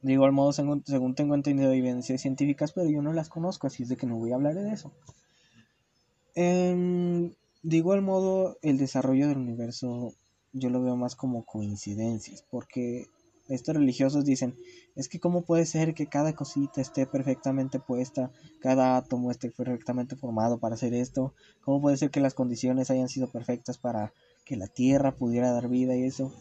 De 0.00 0.12
igual 0.12 0.32
modo, 0.32 0.52
según, 0.52 0.84
según 0.86 1.14
tengo 1.14 1.34
entendido 1.34 1.72
evidencias 1.72 2.20
científicas, 2.20 2.72
pero 2.72 2.88
yo 2.88 3.02
no 3.02 3.12
las 3.12 3.28
conozco, 3.28 3.66
así 3.66 3.82
es 3.82 3.88
de 3.88 3.96
que 3.96 4.06
no 4.06 4.16
voy 4.16 4.32
a 4.32 4.36
hablar 4.36 4.54
de 4.54 4.72
eso. 4.72 4.92
Em, 6.34 7.34
de 7.62 7.76
igual 7.76 8.00
modo, 8.02 8.58
el 8.62 8.78
desarrollo 8.78 9.26
del 9.26 9.38
universo 9.38 10.14
yo 10.58 10.70
lo 10.70 10.82
veo 10.82 10.96
más 10.96 11.16
como 11.16 11.44
coincidencias, 11.44 12.44
porque 12.50 13.06
estos 13.48 13.74
religiosos 13.74 14.24
dicen, 14.24 14.54
es 14.94 15.08
que 15.08 15.20
cómo 15.20 15.42
puede 15.42 15.64
ser 15.64 15.94
que 15.94 16.06
cada 16.06 16.34
cosita 16.34 16.80
esté 16.80 17.06
perfectamente 17.06 17.78
puesta, 17.78 18.30
cada 18.60 18.96
átomo 18.96 19.30
esté 19.30 19.50
perfectamente 19.50 20.16
formado 20.16 20.58
para 20.58 20.74
hacer 20.74 20.92
esto, 20.92 21.32
cómo 21.62 21.80
puede 21.80 21.96
ser 21.96 22.10
que 22.10 22.20
las 22.20 22.34
condiciones 22.34 22.90
hayan 22.90 23.08
sido 23.08 23.28
perfectas 23.28 23.78
para 23.78 24.12
que 24.44 24.56
la 24.56 24.66
Tierra 24.66 25.16
pudiera 25.16 25.52
dar 25.52 25.68
vida 25.68 25.96
y 25.96 26.04
eso. 26.04 26.32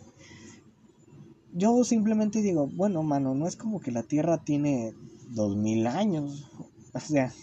Yo 1.53 1.83
simplemente 1.83 2.41
digo, 2.41 2.67
bueno, 2.67 3.03
mano, 3.03 3.33
no 3.35 3.47
es 3.47 3.55
como 3.55 3.79
que 3.79 3.91
la 3.91 4.03
Tierra 4.03 4.43
tiene 4.43 4.93
dos 5.29 5.55
mil 5.55 5.87
años, 5.87 6.49
o 6.93 6.99
sea, 6.99 7.33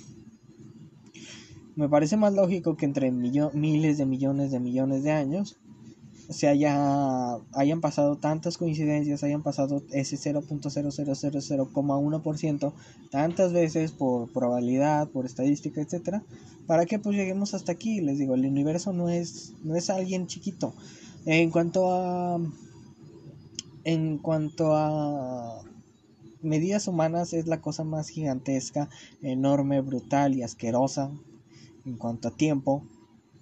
me 1.77 1.89
parece 1.89 2.17
más 2.17 2.35
lógico 2.35 2.77
que 2.77 2.85
entre 2.85 3.11
miles 3.11 3.99
de 3.99 4.07
millones 4.07 4.53
de 4.53 4.61
millones 4.61 5.03
de 5.03 5.11
años 5.11 5.59
se 6.29 6.49
haya, 6.49 7.37
hayan 7.53 7.81
pasado 7.81 8.17
tantas 8.17 8.59
coincidencias, 8.59 9.23
hayan 9.23 9.43
pasado 9.43 9.83
ese 9.91 10.17
0.0000,1% 10.17 12.73
tantas 13.11 13.53
veces 13.53 13.93
por 13.93 14.33
probabilidad, 14.33 15.09
por 15.11 15.27
estadística, 15.27 15.81
etcétera, 15.81 16.25
para 16.67 16.87
que 16.87 16.99
pues 16.99 17.15
lleguemos 17.17 17.55
hasta 17.55 17.71
aquí. 17.73 18.01
Les 18.01 18.19
digo, 18.19 18.35
el 18.35 18.45
universo 18.47 18.93
no 18.93 19.09
es, 19.09 19.53
no 19.63 19.77
es 19.77 19.91
alguien 19.91 20.27
chiquito. 20.27 20.75
En 21.27 21.51
cuanto 21.51 21.93
a 21.93 22.41
en 23.85 24.19
cuanto 24.19 24.75
a 24.75 25.63
medidas 26.41 26.89
humanas 26.89 27.33
es 27.35 27.47
la 27.47 27.61
cosa 27.61 27.85
más 27.85 28.09
gigantesca, 28.09 28.89
enorme, 29.21 29.83
brutal 29.83 30.35
y 30.35 30.43
asquerosa 30.43 31.13
en 31.85 31.99
cuanto 31.99 32.29
a 32.29 32.31
tiempo 32.31 32.83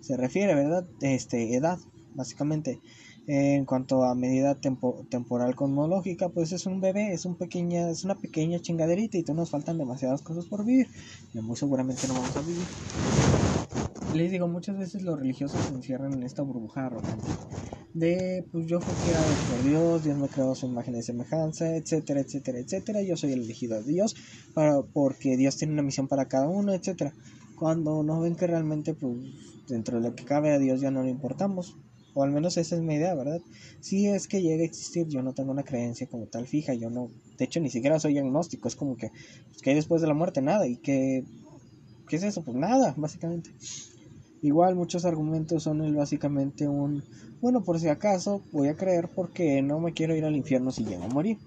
se 0.01 0.17
refiere, 0.17 0.57
¿verdad? 0.57 0.85
Este, 1.01 1.55
edad 1.55 1.79
básicamente. 2.15 2.81
en 3.27 3.65
cuanto 3.67 4.03
a 4.03 4.17
medida 4.17 4.57
temporal 4.57 5.55
cosmológica, 5.55 6.29
pues 6.29 6.51
es 6.53 6.67
un 6.67 6.81
bebé, 6.81 7.13
es, 7.13 7.25
un 7.25 7.37
pequeña, 7.37 7.89
es 7.89 8.03
una 8.05 8.17
pequeña 8.17 8.59
chingaderita 8.59 9.17
y 9.17 9.23
todavía 9.23 9.43
nos 9.43 9.51
faltan 9.51 9.79
demasiadas 9.79 10.23
cosas 10.23 10.47
por 10.47 10.65
vivir. 10.65 10.89
Y 11.33 11.41
muy 11.41 11.57
seguramente 11.57 12.09
no 12.09 12.15
vamos 12.15 12.37
a 12.37 12.41
vivir. 12.41 12.67
Les 14.15 14.31
digo, 14.31 14.49
muchas 14.49 14.77
veces 14.77 15.03
los 15.03 15.19
religiosos 15.19 15.61
se 15.65 15.73
encierran 15.73 16.13
en 16.15 16.25
esta 16.25 16.43
burbuja 16.43 16.87
arrogante 16.87 17.29
de 17.95 18.45
pues 18.51 18.67
yo 18.67 18.81
fui 18.81 18.95
creado 19.05 19.29
por 19.49 19.63
Dios, 19.63 20.05
Dios 20.05 20.17
me 20.17 20.29
creó 20.29 20.55
su 20.55 20.67
imagen 20.67 20.97
y 20.97 21.03
semejanza, 21.03 21.77
etcétera, 21.77 22.21
etcétera, 22.21 22.59
etcétera, 22.59 23.03
yo 23.03 23.17
soy 23.17 23.33
el 23.33 23.43
elegido 23.43 23.81
de 23.83 23.93
Dios 23.93 24.15
para, 24.55 24.83
porque 24.83 25.37
Dios 25.37 25.57
tiene 25.57 25.75
una 25.75 25.83
misión 25.83 26.09
para 26.09 26.27
cada 26.27 26.49
uno, 26.49 26.73
etcétera. 26.73 27.13
Cuando 27.59 28.03
no 28.03 28.21
ven 28.21 28.35
que 28.35 28.47
realmente 28.47 28.95
pues 28.95 29.17
dentro 29.69 30.01
de 30.01 30.09
lo 30.09 30.15
que 30.15 30.25
cabe 30.25 30.53
a 30.53 30.59
Dios 30.59 30.81
ya 30.81 30.91
no 30.91 31.03
le 31.03 31.11
importamos, 31.11 31.77
o 32.15 32.23
al 32.23 32.31
menos 32.31 32.57
esa 32.57 32.77
es 32.77 32.83
mi 32.83 32.95
idea, 32.95 33.15
¿verdad? 33.15 33.41
Si 33.81 34.07
es 34.07 34.29
que 34.29 34.43
llega 34.43 34.63
a 34.63 34.67
existir, 34.67 35.07
yo 35.09 35.23
no 35.23 35.33
tengo 35.33 35.51
una 35.51 35.63
creencia 35.63 36.07
como 36.07 36.27
tal 36.27 36.47
fija, 36.47 36.75
yo 36.75 36.91
no, 36.91 37.09
de 37.39 37.45
hecho 37.45 37.61
ni 37.61 37.71
siquiera 37.71 37.99
soy 37.99 38.19
agnóstico, 38.19 38.69
es 38.69 38.77
como 38.77 38.97
que, 38.97 39.11
pues, 39.51 39.67
hay 39.67 39.75
después 39.75 40.01
de 40.03 40.09
la 40.09 40.15
muerte 40.15 40.43
nada, 40.43 40.67
y 40.67 40.77
que, 40.77 41.25
¿qué 42.09 42.17
es 42.17 42.23
eso? 42.23 42.43
Pues 42.43 42.57
nada, 42.57 42.95
básicamente. 42.97 43.51
Igual 44.43 44.75
muchos 44.75 45.05
argumentos 45.05 45.63
son 45.63 45.83
el 45.83 45.95
básicamente 45.95 46.67
un, 46.67 47.05
bueno, 47.41 47.63
por 47.63 47.79
si 47.79 47.89
acaso 47.89 48.43
voy 48.51 48.69
a 48.69 48.75
creer 48.75 49.09
porque 49.15 49.63
no 49.63 49.79
me 49.79 49.93
quiero 49.93 50.17
ir 50.17 50.25
al 50.25 50.35
infierno 50.35 50.73
si 50.73 50.85
llego 50.85 51.05
a 51.05 51.09
morir. 51.09 51.39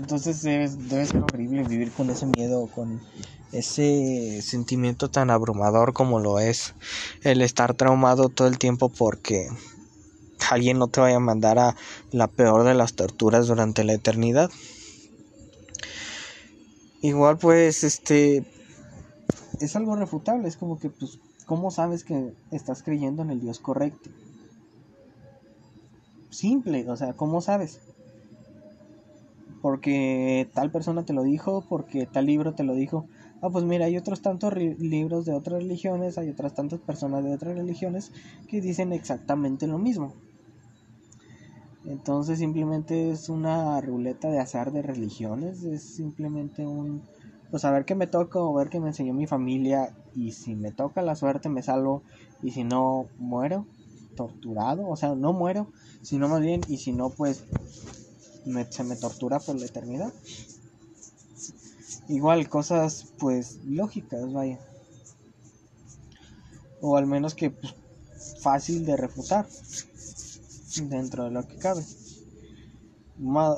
Entonces 0.00 0.42
debe, 0.42 0.68
debe 0.68 1.06
ser 1.06 1.22
horrible 1.22 1.62
vivir 1.62 1.92
con 1.92 2.10
ese 2.10 2.26
miedo, 2.26 2.66
con 2.74 3.00
ese 3.52 4.42
sentimiento 4.42 5.10
tan 5.10 5.30
abrumador 5.30 5.92
como 5.92 6.20
lo 6.20 6.38
es 6.38 6.74
el 7.22 7.42
estar 7.42 7.74
traumado 7.74 8.28
todo 8.28 8.48
el 8.48 8.58
tiempo 8.58 8.88
porque 8.88 9.48
alguien 10.50 10.78
no 10.78 10.88
te 10.88 11.00
vaya 11.00 11.16
a 11.16 11.20
mandar 11.20 11.58
a 11.58 11.76
la 12.12 12.28
peor 12.28 12.64
de 12.64 12.74
las 12.74 12.94
torturas 12.94 13.46
durante 13.46 13.84
la 13.84 13.92
eternidad. 13.92 14.50
Igual 17.02 17.38
pues 17.38 17.84
este 17.84 18.44
es 19.60 19.76
algo 19.76 19.96
refutable, 19.96 20.48
es 20.48 20.56
como 20.56 20.78
que 20.78 20.90
pues 20.90 21.18
¿cómo 21.46 21.70
sabes 21.70 22.04
que 22.04 22.32
estás 22.50 22.82
creyendo 22.82 23.22
en 23.22 23.30
el 23.30 23.40
Dios 23.40 23.58
correcto? 23.58 24.10
Simple, 26.30 26.88
o 26.88 26.96
sea, 26.96 27.14
¿cómo 27.14 27.40
sabes? 27.40 27.80
Porque 29.60 30.48
tal 30.54 30.70
persona 30.70 31.04
te 31.04 31.12
lo 31.12 31.22
dijo, 31.22 31.64
porque 31.68 32.06
tal 32.06 32.26
libro 32.26 32.54
te 32.54 32.62
lo 32.62 32.74
dijo 32.74 33.06
ah, 33.40 33.50
pues 33.50 33.64
mira, 33.64 33.86
hay 33.86 33.96
otros 33.96 34.20
tantos 34.20 34.54
libros 34.54 35.24
de 35.24 35.34
otras 35.34 35.62
religiones, 35.62 36.18
hay 36.18 36.30
otras 36.30 36.54
tantas 36.54 36.80
personas 36.80 37.24
de 37.24 37.34
otras 37.34 37.56
religiones 37.56 38.12
que 38.48 38.60
dicen 38.60 38.92
exactamente 38.92 39.66
lo 39.66 39.78
mismo. 39.78 40.14
Entonces 41.84 42.38
simplemente 42.38 43.10
es 43.10 43.28
una 43.28 43.80
ruleta 43.80 44.28
de 44.28 44.38
azar 44.38 44.70
de 44.70 44.82
religiones, 44.82 45.64
es 45.64 45.82
simplemente 45.82 46.66
un, 46.66 47.02
pues 47.50 47.64
a 47.64 47.70
ver 47.70 47.84
qué 47.84 47.94
me 47.94 48.06
toca 48.06 48.38
o 48.38 48.52
ver 48.52 48.68
qué 48.68 48.80
me 48.80 48.88
enseñó 48.88 49.14
mi 49.14 49.26
familia 49.26 49.94
y 50.14 50.32
si 50.32 50.54
me 50.54 50.72
toca 50.72 51.00
la 51.02 51.16
suerte 51.16 51.48
me 51.48 51.62
salvo 51.62 52.02
y 52.42 52.50
si 52.50 52.64
no 52.64 53.06
muero 53.18 53.66
torturado, 54.14 54.86
o 54.88 54.96
sea, 54.96 55.14
no 55.14 55.32
muero, 55.32 55.68
sino 56.02 56.28
más 56.28 56.42
bien 56.42 56.60
y 56.68 56.76
si 56.76 56.92
no 56.92 57.10
pues 57.10 57.44
se 58.68 58.84
me 58.84 58.96
tortura 58.96 59.38
por 59.38 59.58
la 59.58 59.66
eternidad. 59.66 60.12
Igual 62.10 62.48
cosas 62.48 63.06
pues 63.20 63.60
lógicas, 63.64 64.32
vaya. 64.32 64.58
O 66.80 66.96
al 66.96 67.06
menos 67.06 67.36
que 67.36 67.50
pues, 67.50 67.76
fácil 68.42 68.84
de 68.84 68.96
refutar 68.96 69.46
dentro 70.88 71.24
de 71.24 71.30
lo 71.30 71.46
que 71.46 71.56
cabe. 71.56 71.84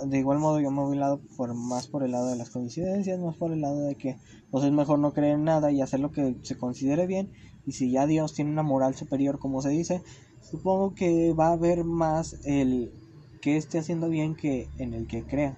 De 0.04 0.18
igual 0.18 0.38
modo 0.38 0.60
yo 0.60 0.70
me 0.70 0.82
voy 0.82 0.98
lado 0.98 1.22
por, 1.38 1.54
más 1.54 1.86
por 1.86 2.02
el 2.02 2.10
lado 2.10 2.28
de 2.28 2.36
las 2.36 2.50
coincidencias, 2.50 3.18
más 3.20 3.36
por 3.36 3.52
el 3.52 3.62
lado 3.62 3.86
de 3.86 3.94
que 3.94 4.18
pues 4.50 4.64
es 4.64 4.72
mejor 4.72 4.98
no 4.98 5.14
creer 5.14 5.36
en 5.36 5.44
nada 5.44 5.72
y 5.72 5.80
hacer 5.80 6.00
lo 6.00 6.12
que 6.12 6.36
se 6.42 6.58
considere 6.58 7.06
bien. 7.06 7.32
Y 7.64 7.72
si 7.72 7.90
ya 7.90 8.06
Dios 8.06 8.34
tiene 8.34 8.50
una 8.50 8.62
moral 8.62 8.94
superior 8.94 9.38
como 9.38 9.62
se 9.62 9.70
dice, 9.70 10.02
supongo 10.42 10.94
que 10.94 11.32
va 11.32 11.48
a 11.48 11.52
haber 11.52 11.84
más 11.84 12.36
el 12.44 12.92
que 13.40 13.56
esté 13.56 13.78
haciendo 13.78 14.10
bien 14.10 14.34
que 14.34 14.68
en 14.76 14.92
el 14.92 15.06
que 15.06 15.24
crea. 15.24 15.56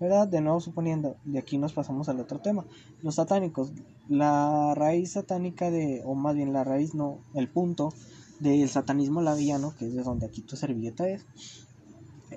¿Verdad? 0.00 0.26
De 0.26 0.40
nuevo 0.40 0.60
suponiendo, 0.60 1.16
de 1.24 1.38
aquí 1.38 1.58
nos 1.58 1.74
pasamos 1.74 2.08
al 2.08 2.18
otro 2.20 2.40
tema, 2.40 2.64
los 3.02 3.16
satánicos, 3.16 3.72
la 4.08 4.74
raíz 4.74 5.12
satánica 5.12 5.70
de, 5.70 6.02
o 6.06 6.14
más 6.14 6.34
bien 6.34 6.54
la 6.54 6.64
raíz 6.64 6.94
no, 6.94 7.18
el 7.34 7.48
punto 7.48 7.92
del 8.40 8.68
satanismo 8.70 9.20
laviano, 9.20 9.74
que 9.78 9.86
es 9.86 9.94
de 9.94 10.02
donde 10.02 10.26
aquí 10.26 10.40
tu 10.40 10.56
servilleta 10.56 11.06
es, 11.06 11.26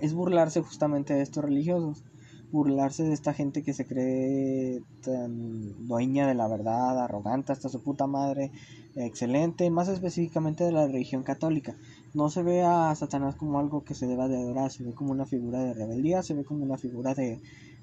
es 0.01 0.13
burlarse 0.13 0.61
justamente 0.61 1.13
de 1.13 1.21
estos 1.21 1.43
religiosos, 1.43 2.03
burlarse 2.51 3.03
de 3.03 3.13
esta 3.13 3.33
gente 3.33 3.63
que 3.63 3.73
se 3.73 3.87
cree 3.87 4.83
tan 5.01 5.87
dueña 5.87 6.27
de 6.27 6.35
la 6.35 6.47
verdad, 6.49 6.99
arrogante 6.99 7.53
hasta 7.53 7.69
su 7.69 7.81
puta 7.81 8.07
madre, 8.07 8.51
excelente, 8.95 9.69
más 9.71 9.87
específicamente 9.87 10.65
de 10.65 10.73
la 10.73 10.85
religión 10.85 11.23
católica, 11.23 11.75
no 12.13 12.29
se 12.29 12.43
ve 12.43 12.63
a 12.63 12.93
Satanás 12.95 13.35
como 13.35 13.59
algo 13.59 13.83
que 13.83 13.95
se 13.95 14.07
deba 14.07 14.27
de 14.27 14.37
adorar, 14.37 14.71
se 14.71 14.83
ve 14.83 14.93
como 14.93 15.11
una 15.11 15.25
figura 15.25 15.59
de 15.59 15.73
rebeldía, 15.73 16.23
se 16.23 16.33
ve 16.33 16.43
como 16.43 16.63
una 16.63 16.77
figura 16.77 17.13
de, 17.13 17.39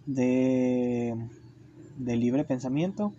de, 0.07 1.17
de 1.99 2.17
libre 2.17 2.45
pensamiento 2.45 3.13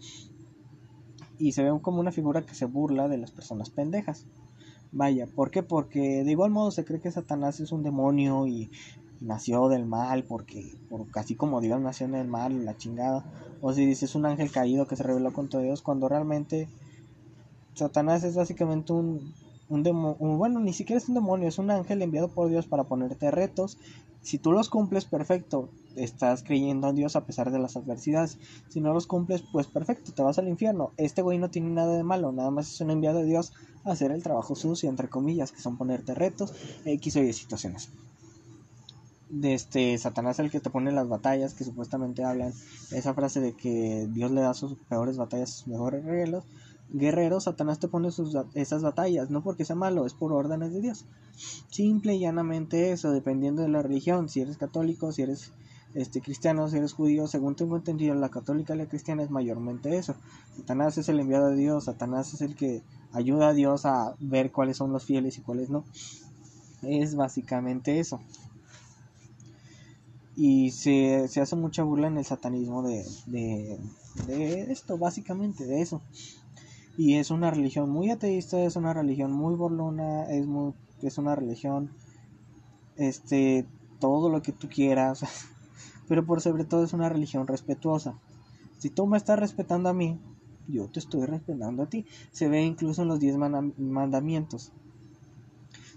y 1.38 1.52
se 1.52 1.64
ve 1.64 1.80
como 1.82 2.00
una 2.00 2.12
figura 2.12 2.46
que 2.46 2.56
se 2.56 2.66
burla 2.66 3.08
de 3.08 3.18
las 3.18 3.32
personas 3.32 3.70
pendejas. 3.70 4.26
Vaya, 4.94 5.26
¿por 5.26 5.52
qué? 5.52 5.64
Porque 5.64 6.24
de 6.24 6.32
igual 6.32 6.52
modo 6.52 6.72
se 6.72 6.84
cree 6.84 7.00
que 7.00 7.12
Satanás 7.12 7.60
es 7.60 7.72
un 7.72 7.82
demonio 7.82 8.46
y, 8.46 8.70
nació 9.22 9.70
del 9.70 9.86
mal, 9.86 10.24
porque 10.24 10.76
por, 10.90 11.06
así 11.16 11.36
como 11.36 11.62
Dios 11.62 11.80
nació 11.80 12.08
en 12.08 12.16
el 12.16 12.28
mal, 12.28 12.66
la 12.66 12.76
chingada. 12.76 13.24
O 13.62 13.72
si 13.72 13.86
dice 13.86 14.06
es 14.06 14.16
un 14.16 14.26
ángel 14.26 14.52
caído 14.52 14.88
que 14.88 14.96
se 14.96 15.04
reveló 15.04 15.32
contra 15.32 15.62
Dios, 15.62 15.82
cuando 15.82 16.10
realmente 16.10 16.68
Satanás 17.76 18.24
es 18.24 18.36
básicamente 18.36 18.92
un, 18.92 19.34
un 19.72 19.84
demonio, 19.84 20.18
bueno, 20.20 20.60
ni 20.60 20.74
siquiera 20.74 21.02
es 21.02 21.08
un 21.08 21.16
demonio, 21.16 21.48
es 21.48 21.58
un 21.58 21.72
ángel 21.72 22.02
enviado 22.02 22.28
por 22.28 22.50
Dios 22.50 22.68
para 22.68 22.84
ponerte 22.84 23.32
retos. 23.32 23.78
Si 24.22 24.38
tú 24.38 24.52
los 24.52 24.70
cumples, 24.70 25.06
perfecto, 25.06 25.70
estás 25.96 26.44
creyendo 26.44 26.90
en 26.90 26.96
Dios 26.98 27.16
a 27.16 27.26
pesar 27.26 27.52
de 27.52 27.60
las 27.60 27.78
adversidades. 27.78 28.38
Si 28.68 28.82
no 28.82 28.94
los 28.94 29.08
cumples, 29.08 29.44
pues 29.50 29.68
perfecto, 29.68 30.12
te 30.12 30.22
vas 30.22 30.38
al 30.38 30.50
infierno. 30.50 30.92
Este 30.98 31.22
güey 31.22 31.38
no 31.38 31.50
tiene 31.50 31.70
nada 31.70 31.96
de 31.96 32.04
malo, 32.04 32.34
nada 32.34 32.52
más 32.52 32.70
es 32.70 32.82
un 32.82 32.92
enviado 32.92 33.20
de 33.20 33.26
Dios 33.26 33.54
a 33.86 33.92
hacer 33.94 34.12
el 34.12 34.22
trabajo 34.22 34.56
sucio, 34.56 34.90
entre 34.90 35.08
comillas, 35.08 35.54
que 35.54 35.62
son 35.62 35.78
ponerte 35.78 36.14
retos, 36.16 36.54
X 36.84 37.16
o 37.16 37.24
Y 37.24 37.32
situaciones. 37.32 37.90
De 39.30 39.54
este 39.54 39.98
Satanás 39.98 40.40
el 40.40 40.52
que 40.52 40.60
te 40.60 40.70
pone 40.70 40.92
las 40.92 41.08
batallas, 41.08 41.54
que 41.54 41.64
supuestamente 41.64 42.26
hablan 42.26 42.52
esa 42.92 43.14
frase 43.14 43.40
de 43.40 43.54
que 43.54 44.10
Dios 44.12 44.32
le 44.32 44.42
da 44.42 44.54
sus 44.54 44.78
peores 44.90 45.16
batallas 45.16 45.50
sus 45.50 45.68
mejores 45.68 46.04
regalos 46.04 46.44
guerrero, 46.94 47.40
Satanás 47.40 47.80
te 47.80 47.88
pone 47.88 48.12
sus, 48.12 48.36
esas 48.54 48.82
batallas, 48.82 49.30
no 49.30 49.42
porque 49.42 49.66
sea 49.66 49.76
malo, 49.76 50.06
es 50.06 50.14
por 50.14 50.34
órdenes 50.34 50.74
de 50.74 50.82
Dios. 50.82 51.06
Simple 51.70 52.16
y 52.16 52.20
llanamente 52.20 52.92
eso, 52.92 53.12
dependiendo 53.12 53.62
de 53.62 53.70
la 53.70 53.82
religión, 53.82 54.30
si 54.30 54.42
eres 54.42 54.58
católico, 54.58 55.12
si 55.12 55.24
eres 55.24 55.52
este 55.94 56.22
cristiano, 56.22 56.68
si 56.68 56.78
eres 56.78 56.94
judío, 56.94 57.28
según 57.28 57.56
tengo 57.56 57.76
entendido, 57.76 58.16
la 58.16 58.30
católica 58.30 58.76
y 58.76 58.78
la 58.78 58.88
cristiana 58.88 59.24
es 59.24 59.32
mayormente 59.32 59.98
eso. 59.98 60.16
Satanás 60.58 60.98
es 60.98 61.10
el 61.10 61.20
enviado 61.20 61.48
de 61.50 61.56
Dios, 61.56 61.86
Satanás 61.86 62.34
es 62.34 62.42
el 62.42 62.56
que 62.56 62.82
ayuda 63.14 63.50
a 63.50 63.54
Dios 63.54 63.86
a 63.86 64.16
ver 64.20 64.52
cuáles 64.52 64.78
son 64.78 64.92
los 64.92 65.06
fieles 65.06 65.38
y 65.38 65.42
cuáles 65.42 65.70
no. 65.70 65.84
Es 66.82 67.16
básicamente 67.16 68.00
eso. 68.00 68.22
Y 70.36 70.72
se, 70.72 71.28
se 71.28 71.42
hace 71.42 71.56
mucha 71.56 71.84
burla 71.84 72.08
en 72.08 72.18
el 72.18 72.26
satanismo 72.26 72.84
de, 72.84 73.06
de, 73.28 73.80
de 74.28 74.72
esto, 74.72 74.98
básicamente, 74.98 75.66
de 75.66 75.82
eso 75.82 76.02
y 76.98 77.16
es 77.16 77.32
una 77.32 77.52
religión 77.52 77.90
muy 77.90 78.10
ateísta, 78.10 78.62
es 78.64 78.76
una 78.76 78.94
religión 78.94 79.32
muy 79.32 79.56
borlona, 79.56 80.26
es 80.30 80.46
muy 80.46 80.74
es 81.02 81.18
una 81.18 81.36
religión 81.36 81.90
este 82.96 83.66
todo 84.00 84.30
lo 84.30 84.42
que 84.42 84.52
tú 84.52 84.68
quieras, 84.68 85.24
pero 86.08 86.26
por 86.26 86.42
sobre 86.42 86.66
todo 86.66 86.84
es 86.84 86.94
una 86.94 87.10
religión 87.10 87.48
respetuosa. 87.48 88.16
Si 88.78 88.90
tú 88.90 89.06
me 89.06 89.18
estás 89.18 89.40
respetando 89.40 89.90
a 89.90 89.94
mí, 89.94 90.20
yo 90.68 90.88
te 90.88 91.00
estoy 91.00 91.26
respetando 91.26 91.84
a 91.84 91.86
ti. 91.86 92.06
Se 92.32 92.48
ve 92.48 92.64
incluso 92.64 93.04
en 93.04 93.10
los 93.10 93.20
diez 93.20 93.38
mandamientos. 93.38 94.72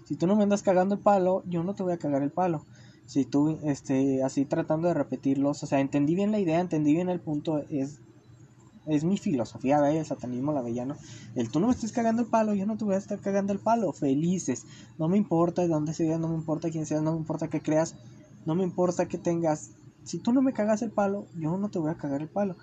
Si 0.05 0.15
tú 0.15 0.27
no 0.27 0.35
me 0.35 0.43
andas 0.43 0.61
cagando 0.61 0.95
el 0.95 1.01
palo, 1.01 1.43
yo 1.47 1.63
no 1.63 1.73
te 1.73 1.81
voy 1.81 1.93
a 1.93 1.97
cagar 1.97 2.21
el 2.21 2.31
palo. 2.31 2.63
Si 3.07 3.25
tú, 3.25 3.59
este, 3.63 4.23
así 4.23 4.45
tratando 4.45 4.87
de 4.87 4.93
repetirlos, 4.93 5.63
o 5.63 5.65
sea, 5.65 5.79
entendí 5.79 6.13
bien 6.15 6.31
la 6.31 6.39
idea, 6.39 6.59
entendí 6.59 6.93
bien 6.93 7.09
el 7.09 7.19
punto, 7.19 7.63
es 7.69 7.99
es 8.87 9.03
mi 9.03 9.17
filosofía, 9.17 9.81
¿ve? 9.81 9.99
el 9.99 10.05
satanismo 10.05 10.53
lavellano. 10.53 10.95
El 11.35 11.49
tú 11.49 11.59
no 11.59 11.67
me 11.67 11.73
estés 11.73 11.91
cagando 11.91 12.21
el 12.21 12.27
palo, 12.27 12.53
yo 12.53 12.65
no 12.65 12.77
te 12.77 12.85
voy 12.85 12.95
a 12.95 12.99
estar 12.99 13.19
cagando 13.19 13.53
el 13.53 13.59
palo. 13.59 13.91
Felices. 13.93 14.65
No 14.97 15.07
me 15.07 15.17
importa 15.17 15.61
de 15.61 15.67
dónde 15.67 15.93
seas, 15.93 16.19
no 16.19 16.27
me 16.27 16.35
importa 16.35 16.69
quién 16.69 16.85
seas, 16.85 17.01
no 17.01 17.13
me 17.13 17.17
importa 17.17 17.47
qué 17.47 17.61
creas, 17.61 17.95
no 18.45 18.55
me 18.55 18.63
importa 18.63 19.07
que 19.07 19.17
tengas. 19.17 19.71
Si 20.03 20.19
tú 20.19 20.33
no 20.33 20.41
me 20.41 20.53
cagas 20.53 20.81
el 20.81 20.91
palo, 20.91 21.25
yo 21.37 21.57
no 21.57 21.69
te 21.69 21.79
voy 21.79 21.91
a 21.91 21.95
cagar 21.95 22.21
el 22.21 22.29
palo. 22.29 22.55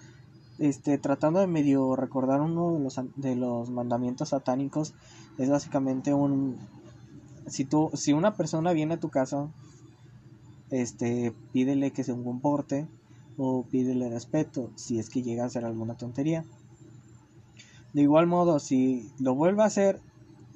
Este, 0.58 0.98
tratando 0.98 1.40
de 1.40 1.46
medio 1.46 1.96
recordar 1.96 2.40
uno 2.40 2.74
de 2.74 2.80
los, 2.80 3.00
de 3.16 3.36
los 3.36 3.70
mandamientos 3.70 4.28
satánicos, 4.28 4.94
es 5.38 5.50
básicamente 5.50 6.14
un. 6.14 6.56
Si, 7.48 7.64
tú, 7.64 7.90
si 7.94 8.12
una 8.12 8.36
persona 8.36 8.72
viene 8.72 8.94
a 8.94 9.00
tu 9.00 9.08
casa, 9.08 9.48
este, 10.70 11.32
pídele 11.52 11.90
que 11.90 12.04
se 12.04 12.12
comporte 12.12 12.86
o 13.36 13.64
pídele 13.64 14.08
respeto 14.08 14.70
si 14.76 14.98
es 14.98 15.10
que 15.10 15.22
llega 15.22 15.44
a 15.44 15.46
hacer 15.46 15.64
alguna 15.64 15.96
tontería. 15.96 16.44
De 17.92 18.02
igual 18.02 18.26
modo, 18.26 18.58
si 18.58 19.10
lo 19.18 19.34
vuelve 19.34 19.62
a 19.62 19.66
hacer, 19.66 20.00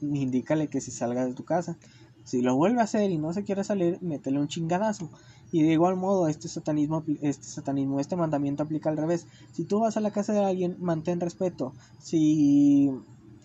indícale 0.00 0.68
que 0.68 0.80
se 0.80 0.90
salga 0.90 1.26
de 1.26 1.34
tu 1.34 1.44
casa. 1.44 1.76
Si 2.24 2.42
lo 2.42 2.56
vuelve 2.56 2.80
a 2.80 2.84
hacer 2.84 3.10
y 3.10 3.18
no 3.18 3.32
se 3.32 3.44
quiere 3.44 3.62
salir, 3.62 3.98
métele 4.02 4.40
un 4.40 4.48
chingadazo. 4.48 5.10
Y 5.52 5.62
de 5.62 5.72
igual 5.72 5.96
modo, 5.96 6.28
este 6.28 6.48
satanismo, 6.48 7.04
este 7.22 7.44
satanismo, 7.44 8.00
este 8.00 8.16
mandamiento 8.16 8.62
aplica 8.62 8.90
al 8.90 8.96
revés. 8.96 9.26
Si 9.52 9.64
tú 9.64 9.80
vas 9.80 9.96
a 9.96 10.00
la 10.00 10.10
casa 10.10 10.32
de 10.32 10.44
alguien, 10.44 10.76
mantén 10.80 11.20
respeto. 11.20 11.72
Si 12.00 12.90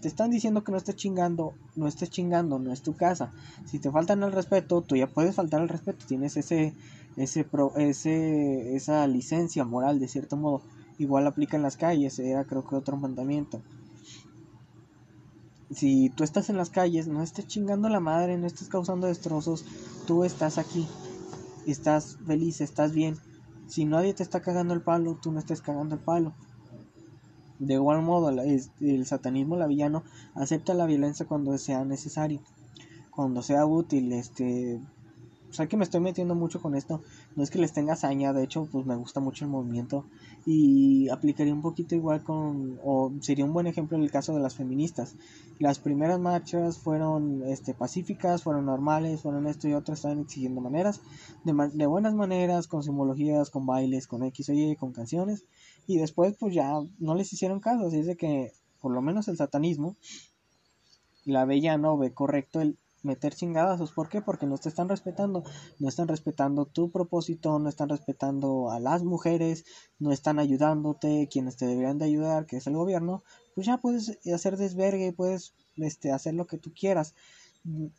te 0.02 0.08
están 0.08 0.32
diciendo 0.32 0.64
que 0.64 0.72
no 0.72 0.80
estés 0.80 0.96
chingando, 0.96 1.54
no 1.76 1.88
estés 1.88 2.10
chingando, 2.10 2.58
no 2.58 2.74
es 2.74 2.82
tu 2.82 2.96
casa. 2.96 3.32
Si 3.66 3.78
te 3.78 3.92
faltan 3.92 4.24
el 4.24 4.32
respeto, 4.32 4.82
tú 4.82 4.96
ya 4.96 5.06
puedes 5.06 5.36
faltar 5.36 5.62
el 5.62 5.70
respeto. 5.70 6.06
Tienes 6.08 6.38
ese 6.38 6.74
ese, 7.18 7.44
pro, 7.44 7.74
ese 7.76 8.76
esa 8.76 9.06
licencia 9.08 9.66
moral 9.66 10.00
de 10.00 10.08
cierto 10.08 10.38
modo 10.38 10.62
igual 10.98 11.28
aplica 11.28 11.58
en 11.58 11.64
las 11.64 11.78
calles 11.78 12.20
era 12.20 12.46
creo 12.46 12.66
que 12.66 12.76
otro 12.76 12.98
mandamiento. 12.98 13.62
Si 15.72 16.10
tú 16.10 16.24
estás 16.24 16.50
en 16.50 16.58
las 16.58 16.70
calles 16.70 17.08
no 17.08 17.24
estés 17.24 17.48
chingando 17.48 17.90
la 17.90 18.00
madre 18.00 18.38
no 18.38 18.48
estés 18.48 18.68
causando 18.70 19.08
destrozos 19.08 19.66
tú 20.06 20.24
estás 20.24 20.58
aquí. 20.58 20.88
Estás 21.66 22.18
feliz 22.26 22.62
estás 22.62 22.94
bien. 22.94 23.18
Si 23.68 23.86
nadie 23.86 24.14
te 24.14 24.24
está 24.24 24.42
cagando 24.42 24.74
el 24.74 24.82
palo 24.82 25.18
tú 25.22 25.32
no 25.32 25.40
estés 25.40 25.62
cagando 25.62 25.96
el 25.96 26.02
palo. 26.02 26.34
De 27.60 27.76
igual 27.76 28.02
modo 28.02 28.30
el, 28.30 28.40
el 28.80 29.06
satanismo 29.06 29.56
lavillano 29.56 30.04
acepta 30.34 30.74
la 30.74 30.86
violencia 30.86 31.28
cuando 31.28 31.58
sea 31.58 31.86
necesario 31.86 32.42
cuando 33.12 33.44
sea 33.44 33.66
útil 33.66 34.14
este 34.14 34.82
o 35.52 35.54
sea 35.54 35.68
que 35.68 35.76
me 35.76 35.84
estoy 35.84 36.00
metiendo 36.00 36.34
mucho 36.34 36.62
con 36.62 36.76
esto. 36.76 37.04
No 37.36 37.44
es 37.44 37.52
que 37.52 37.60
les 37.60 37.74
tenga 37.74 37.94
hazaña, 37.94 38.32
de 38.32 38.42
hecho, 38.42 38.70
pues 38.72 38.86
me 38.86 38.96
gusta 38.96 39.20
mucho 39.20 39.44
el 39.44 39.52
movimiento. 39.52 40.06
Y 40.46 41.10
aplicaría 41.10 41.54
un 41.54 41.62
poquito 41.62 41.94
igual 41.94 42.24
con, 42.24 42.80
o 42.86 43.12
sería 43.20 43.44
un 43.44 43.52
buen 43.52 43.68
ejemplo 43.68 43.98
en 43.98 44.04
el 44.04 44.12
caso 44.12 44.34
de 44.34 44.40
las 44.40 44.56
feministas. 44.56 45.16
Las 45.60 45.78
primeras 45.80 46.22
marchas 46.22 46.78
fueron 46.78 47.44
este, 47.46 47.74
pacíficas, 47.74 48.44
fueron 48.44 48.66
normales, 48.66 49.22
fueron 49.24 49.46
esto 49.46 49.68
y 49.68 49.74
otro, 49.74 49.94
estaban 49.94 50.22
exigiendo 50.22 50.62
maneras, 50.62 51.02
de, 51.44 51.54
de 51.74 51.86
buenas 51.86 52.14
maneras, 52.14 52.68
con 52.68 52.82
simbologías, 52.82 53.50
con 53.50 53.66
bailes, 53.66 54.08
con 54.08 54.24
X 54.24 54.48
o 54.50 54.54
Y, 54.54 54.78
con 54.78 54.94
canciones. 54.94 55.44
Y 55.86 55.98
después, 55.98 56.38
pues 56.40 56.56
ya 56.56 56.80
no 57.00 57.14
les 57.14 57.34
hicieron 57.34 57.60
caso. 57.60 57.88
Así 57.88 58.00
es 58.00 58.06
de 58.06 58.16
que, 58.16 58.54
por 58.80 58.94
lo 58.94 59.02
menos 59.02 59.28
el 59.28 59.36
satanismo, 59.36 59.98
la 61.26 61.44
bella 61.44 61.78
no 61.78 61.98
ve 61.98 62.14
correcto 62.14 62.62
el 62.62 62.78
meter 63.04 63.34
chingadazos. 63.34 63.92
¿Por 63.92 64.10
qué? 64.10 64.22
Porque 64.22 64.46
no 64.46 64.58
te 64.58 64.70
están 64.70 64.90
respetando. 64.90 65.44
No 65.80 65.90
están 65.90 66.08
respetando 66.08 66.66
tu 66.66 66.92
propósito, 66.92 67.58
no 67.60 67.70
están 67.70 67.90
respetando 67.90 68.72
a 68.72 68.80
las 68.80 69.04
mujeres, 69.04 69.66
no 70.00 70.12
están 70.12 70.40
ayudándote, 70.40 71.28
quienes 71.32 71.58
te 71.58 71.66
deberían 71.66 71.98
de 71.98 72.06
ayudar, 72.06 72.46
que 72.46 72.58
es 72.58 72.68
el 72.68 72.76
gobierno. 72.76 73.24
Pues 73.56 73.68
ya 73.68 73.78
puedes 73.78 74.20
hacer 74.34 74.58
desvergue, 74.58 75.14
puedes 75.14 75.54
este, 75.78 76.12
hacer 76.12 76.34
lo 76.34 76.48
que 76.48 76.58
tú 76.58 76.74
quieras. 76.74 77.14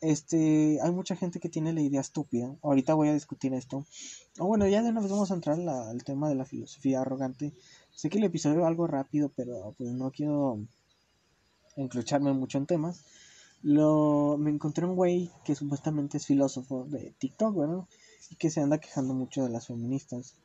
Este, 0.01 0.79
hay 0.81 0.91
mucha 0.91 1.15
gente 1.15 1.39
que 1.39 1.49
tiene 1.49 1.73
la 1.73 1.81
idea 1.81 2.01
estúpida. 2.01 2.55
Ahorita 2.61 2.93
voy 2.95 3.09
a 3.09 3.13
discutir 3.13 3.53
esto. 3.53 3.85
O 4.39 4.47
bueno, 4.47 4.67
ya 4.67 4.81
de 4.81 4.89
una 4.89 5.01
vamos 5.01 5.31
a 5.31 5.35
entrar 5.35 5.59
al 5.59 6.03
tema 6.03 6.27
de 6.27 6.35
la 6.35 6.45
filosofía 6.45 7.01
arrogante. 7.01 7.53
Sé 7.91 8.09
que 8.09 8.17
el 8.17 8.25
episodio 8.25 8.61
es 8.61 8.65
algo 8.65 8.87
rápido, 8.87 9.31
pero 9.35 9.73
pues 9.77 9.91
no 9.91 10.11
quiero 10.11 10.59
encrocharme 11.75 12.33
mucho 12.33 12.57
en 12.57 12.65
temas 12.65 13.03
lo 13.63 14.37
me 14.37 14.51
encontré 14.51 14.85
un 14.85 14.95
güey 14.95 15.31
que 15.45 15.55
supuestamente 15.55 16.17
es 16.17 16.25
filósofo 16.25 16.85
de 16.85 17.15
TikTok, 17.17 17.57
¿verdad? 17.57 17.85
Y 18.29 18.35
que 18.35 18.49
se 18.49 18.59
anda 18.61 18.77
quejando 18.77 19.13
mucho 19.13 19.43
de 19.43 19.49
las 19.49 19.67
feministas. 19.67 20.35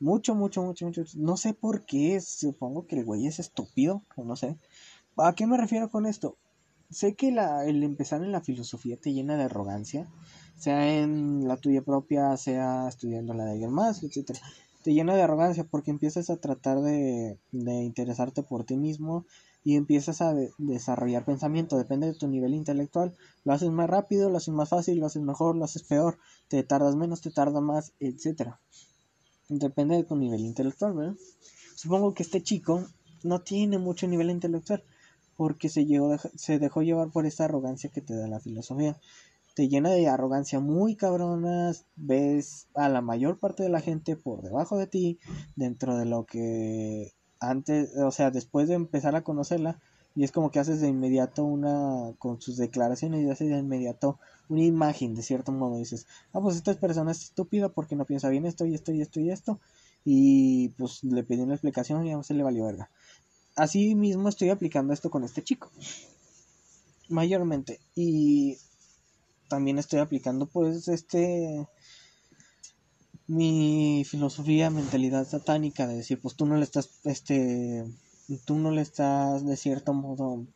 Mucho, 0.00 0.34
mucho, 0.34 0.62
mucho, 0.62 0.86
mucho. 0.86 1.02
No 1.16 1.36
sé 1.36 1.54
por 1.54 1.84
qué, 1.86 2.20
supongo 2.20 2.86
que 2.86 2.96
el 2.96 3.04
güey 3.04 3.26
es 3.26 3.40
estúpido, 3.40 4.02
o 4.16 4.24
no 4.24 4.36
sé. 4.36 4.58
¿A 5.16 5.34
qué 5.34 5.46
me 5.46 5.56
refiero 5.56 5.90
con 5.90 6.06
esto? 6.06 6.36
Sé 6.90 7.14
que 7.14 7.32
la, 7.32 7.64
el 7.64 7.82
empezar 7.82 8.22
en 8.22 8.32
la 8.32 8.42
filosofía 8.42 8.96
te 8.96 9.12
llena 9.12 9.36
de 9.36 9.44
arrogancia, 9.44 10.08
sea 10.56 11.00
en 11.00 11.48
la 11.48 11.56
tuya 11.56 11.82
propia, 11.82 12.36
sea 12.36 12.86
estudiando 12.86 13.34
la 13.34 13.44
de 13.44 13.52
alguien 13.52 13.72
más, 13.72 14.02
etcétera. 14.02 14.40
Te 14.84 14.92
llena 14.92 15.16
de 15.16 15.22
arrogancia 15.22 15.64
porque 15.64 15.90
empiezas 15.90 16.30
a 16.30 16.36
tratar 16.36 16.80
de, 16.80 17.38
de 17.50 17.82
interesarte 17.82 18.42
por 18.42 18.64
ti 18.64 18.76
mismo, 18.76 19.26
y 19.64 19.76
empiezas 19.76 20.20
a 20.22 20.34
desarrollar 20.58 21.24
pensamiento, 21.24 21.76
depende 21.76 22.06
de 22.06 22.14
tu 22.14 22.28
nivel 22.28 22.54
intelectual, 22.54 23.14
lo 23.44 23.52
haces 23.52 23.70
más 23.70 23.90
rápido, 23.90 24.30
lo 24.30 24.38
haces 24.38 24.54
más 24.54 24.68
fácil, 24.68 24.98
lo 24.98 25.06
haces 25.06 25.22
mejor, 25.22 25.56
lo 25.56 25.64
haces 25.64 25.82
peor, 25.82 26.18
te 26.48 26.62
tardas 26.62 26.96
menos, 26.96 27.20
te 27.20 27.30
tarda 27.30 27.60
más, 27.60 27.92
etcétera. 28.00 28.60
Depende 29.48 29.96
de 29.96 30.04
tu 30.04 30.16
nivel 30.16 30.40
intelectual, 30.40 30.94
¿verdad? 30.94 31.16
Supongo 31.74 32.14
que 32.14 32.22
este 32.22 32.42
chico 32.42 32.84
no 33.22 33.40
tiene 33.40 33.78
mucho 33.78 34.06
nivel 34.06 34.30
intelectual 34.30 34.84
porque 35.36 35.68
se, 35.68 35.86
se 36.34 36.58
dejó 36.58 36.82
llevar 36.82 37.10
por 37.10 37.24
esa 37.24 37.44
arrogancia 37.44 37.90
que 37.90 38.00
te 38.00 38.16
da 38.16 38.26
la 38.26 38.40
filosofía. 38.40 39.00
Te 39.54 39.68
llena 39.68 39.90
de 39.90 40.08
arrogancia 40.08 40.60
muy 40.60 40.96
cabronas, 40.96 41.86
ves 41.96 42.66
a 42.74 42.88
la 42.88 43.00
mayor 43.00 43.38
parte 43.38 43.62
de 43.62 43.68
la 43.68 43.80
gente 43.80 44.16
por 44.16 44.42
debajo 44.42 44.76
de 44.76 44.86
ti, 44.88 45.18
dentro 45.56 45.96
de 45.96 46.06
lo 46.06 46.26
que 46.26 47.12
antes, 47.40 47.96
o 47.96 48.10
sea, 48.10 48.30
después 48.30 48.68
de 48.68 48.74
empezar 48.74 49.16
a 49.16 49.22
conocerla, 49.22 49.80
y 50.14 50.24
es 50.24 50.32
como 50.32 50.50
que 50.50 50.58
haces 50.58 50.80
de 50.80 50.88
inmediato 50.88 51.44
una, 51.44 52.12
con 52.18 52.40
sus 52.40 52.56
declaraciones, 52.56 53.22
y 53.24 53.30
haces 53.30 53.50
de 53.50 53.58
inmediato 53.58 54.18
una 54.48 54.64
imagen, 54.64 55.14
de 55.14 55.22
cierto 55.22 55.52
modo, 55.52 55.76
dices, 55.76 56.06
ah, 56.32 56.40
pues 56.40 56.56
esta 56.56 56.74
persona 56.74 57.12
es 57.12 57.22
estúpida 57.24 57.68
porque 57.68 57.96
no 57.96 58.04
piensa 58.04 58.28
bien 58.28 58.46
esto 58.46 58.64
y 58.66 58.74
esto 58.74 58.92
y 58.92 59.02
esto 59.02 59.20
y 59.20 59.30
esto, 59.30 59.60
y 60.04 60.70
pues 60.70 61.04
le 61.04 61.22
pedí 61.22 61.42
una 61.42 61.54
explicación 61.54 62.06
y 62.06 62.12
a 62.12 62.22
se 62.22 62.34
le 62.34 62.42
valió 62.42 62.64
verga. 62.64 62.90
Así 63.56 63.94
mismo 63.94 64.28
estoy 64.28 64.48
aplicando 64.50 64.92
esto 64.92 65.10
con 65.10 65.24
este 65.24 65.42
chico, 65.42 65.70
mayormente, 67.08 67.80
y 67.94 68.56
también 69.48 69.78
estoy 69.78 70.00
aplicando 70.00 70.46
pues 70.46 70.88
este 70.88 71.66
mi 73.28 74.04
filosofía, 74.06 74.70
mentalidad 74.70 75.26
satánica 75.26 75.86
de 75.86 75.96
decir, 75.96 76.20
pues 76.20 76.34
tú 76.34 76.46
no 76.46 76.56
le 76.56 76.64
estás, 76.64 77.00
este, 77.04 77.84
tú 78.46 78.58
no 78.58 78.70
le 78.70 78.80
estás 78.82 79.46
de 79.46 79.56
cierto 79.56 79.92
modo 79.92 80.46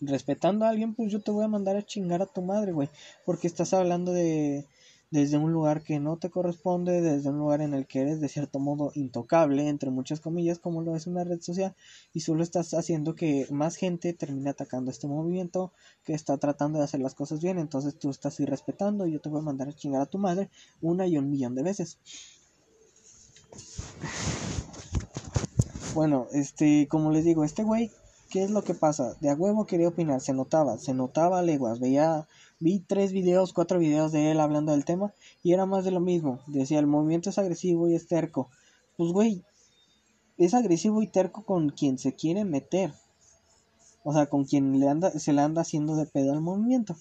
respetando 0.00 0.64
a 0.64 0.68
alguien, 0.68 0.94
pues 0.94 1.10
yo 1.12 1.20
te 1.20 1.32
voy 1.32 1.44
a 1.44 1.48
mandar 1.48 1.76
a 1.76 1.84
chingar 1.84 2.22
a 2.22 2.26
tu 2.26 2.42
madre, 2.42 2.72
güey, 2.72 2.88
porque 3.26 3.48
estás 3.48 3.74
hablando 3.74 4.12
de 4.12 4.66
desde 5.10 5.38
un 5.38 5.52
lugar 5.52 5.82
que 5.82 6.00
no 6.00 6.18
te 6.18 6.30
corresponde, 6.30 7.00
desde 7.00 7.30
un 7.30 7.38
lugar 7.38 7.60
en 7.62 7.74
el 7.74 7.86
que 7.86 8.00
eres 8.00 8.20
de 8.20 8.28
cierto 8.28 8.58
modo 8.58 8.92
intocable, 8.94 9.68
entre 9.68 9.90
muchas 9.90 10.20
comillas, 10.20 10.58
como 10.58 10.82
lo 10.82 10.96
es 10.96 11.06
una 11.06 11.24
red 11.24 11.40
social, 11.40 11.74
y 12.12 12.20
solo 12.20 12.42
estás 12.42 12.74
haciendo 12.74 13.14
que 13.14 13.46
más 13.50 13.76
gente 13.76 14.12
termine 14.12 14.50
atacando 14.50 14.90
este 14.90 15.06
movimiento 15.06 15.72
que 16.04 16.12
está 16.14 16.36
tratando 16.36 16.78
de 16.78 16.84
hacer 16.84 17.00
las 17.00 17.14
cosas 17.14 17.40
bien, 17.40 17.58
entonces 17.58 17.98
tú 17.98 18.10
estás 18.10 18.38
irrespetando 18.40 19.06
y 19.06 19.12
yo 19.12 19.20
te 19.20 19.28
voy 19.28 19.40
a 19.40 19.44
mandar 19.44 19.68
a 19.68 19.72
chingar 19.72 20.02
a 20.02 20.06
tu 20.06 20.18
madre 20.18 20.50
una 20.80 21.06
y 21.06 21.16
un 21.16 21.30
millón 21.30 21.54
de 21.54 21.62
veces. 21.62 21.98
Bueno, 25.94 26.26
este, 26.32 26.86
como 26.88 27.10
les 27.10 27.24
digo, 27.24 27.44
este 27.44 27.64
güey, 27.64 27.90
¿qué 28.30 28.44
es 28.44 28.50
lo 28.50 28.62
que 28.62 28.74
pasa? 28.74 29.14
De 29.20 29.30
a 29.30 29.34
huevo 29.34 29.66
quería 29.66 29.88
opinar, 29.88 30.20
se 30.20 30.34
notaba, 30.34 30.78
se 30.78 30.94
notaba 30.94 31.42
leguas, 31.42 31.80
veía 31.80 32.28
Vi 32.60 32.80
tres 32.80 33.12
videos, 33.12 33.52
cuatro 33.52 33.78
videos 33.78 34.10
de 34.10 34.30
él 34.30 34.40
hablando 34.40 34.72
del 34.72 34.84
tema 34.84 35.12
y 35.42 35.52
era 35.52 35.64
más 35.64 35.84
de 35.84 35.92
lo 35.92 36.00
mismo. 36.00 36.40
Decía, 36.46 36.80
el 36.80 36.86
movimiento 36.86 37.30
es 37.30 37.38
agresivo 37.38 37.88
y 37.88 37.94
es 37.94 38.08
terco. 38.08 38.50
Pues, 38.96 39.12
güey, 39.12 39.44
es 40.38 40.54
agresivo 40.54 41.02
y 41.02 41.06
terco 41.06 41.44
con 41.44 41.70
quien 41.70 41.98
se 41.98 42.14
quiere 42.14 42.44
meter. 42.44 42.92
O 44.02 44.12
sea, 44.12 44.26
con 44.26 44.44
quien 44.44 44.78
le 44.80 44.88
anda, 44.88 45.10
se 45.10 45.32
le 45.32 45.42
anda 45.42 45.62
haciendo 45.62 45.94
de 45.94 46.06
pedo 46.06 46.32
al 46.32 46.40
movimiento. 46.40 46.96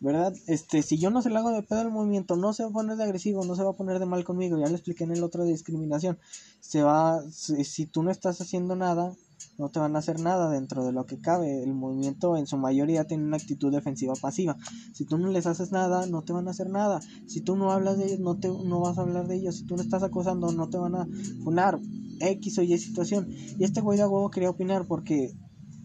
¿Verdad? 0.00 0.34
Este, 0.46 0.82
si 0.82 0.98
yo 0.98 1.10
no 1.10 1.20
se 1.22 1.30
le 1.30 1.36
hago 1.36 1.50
de 1.50 1.62
pedo 1.62 1.80
al 1.80 1.90
movimiento, 1.90 2.36
no 2.36 2.52
se 2.52 2.62
va 2.62 2.68
a 2.70 2.72
poner 2.72 2.96
de 2.96 3.04
agresivo, 3.04 3.44
no 3.44 3.56
se 3.56 3.62
va 3.62 3.70
a 3.70 3.76
poner 3.76 3.98
de 3.98 4.06
mal 4.06 4.24
conmigo. 4.24 4.58
Ya 4.58 4.68
lo 4.68 4.74
expliqué 4.74 5.04
en 5.04 5.12
el 5.12 5.24
otro 5.24 5.44
discriminación. 5.44 6.18
Se 6.60 6.82
va, 6.82 7.22
si 7.30 7.86
tú 7.86 8.02
no 8.02 8.10
estás 8.10 8.40
haciendo 8.40 8.76
nada, 8.76 9.14
no 9.58 9.70
te 9.70 9.78
van 9.78 9.96
a 9.96 10.00
hacer 10.00 10.20
nada 10.20 10.50
dentro 10.50 10.84
de 10.84 10.92
lo 10.92 11.06
que 11.06 11.18
cabe. 11.18 11.62
El 11.62 11.74
movimiento 11.74 12.36
en 12.36 12.46
su 12.46 12.56
mayoría 12.56 13.06
tiene 13.06 13.24
una 13.24 13.36
actitud 13.36 13.72
defensiva 13.72 14.14
pasiva. 14.20 14.56
Si 14.92 15.04
tú 15.04 15.18
no 15.18 15.28
les 15.28 15.46
haces 15.46 15.72
nada, 15.72 16.06
no 16.06 16.22
te 16.22 16.32
van 16.32 16.48
a 16.48 16.50
hacer 16.50 16.70
nada. 16.70 17.00
Si 17.26 17.40
tú 17.40 17.56
no 17.56 17.72
hablas 17.72 17.98
de 17.98 18.06
ellos, 18.06 18.20
no, 18.20 18.38
te, 18.38 18.48
no 18.48 18.80
vas 18.80 18.98
a 18.98 19.02
hablar 19.02 19.26
de 19.26 19.36
ellos. 19.36 19.56
Si 19.56 19.64
tú 19.64 19.76
no 19.76 19.82
estás 19.82 20.02
acosando, 20.02 20.52
no 20.52 20.68
te 20.68 20.78
van 20.78 20.94
a 20.94 21.08
funar. 21.42 21.78
X 22.20 22.58
o 22.58 22.62
Y 22.62 22.78
situación. 22.78 23.28
Y 23.30 23.64
este 23.64 23.80
güey 23.80 23.98
de 23.98 24.06
huevo 24.06 24.30
quería 24.30 24.50
opinar 24.50 24.86
porque 24.86 25.34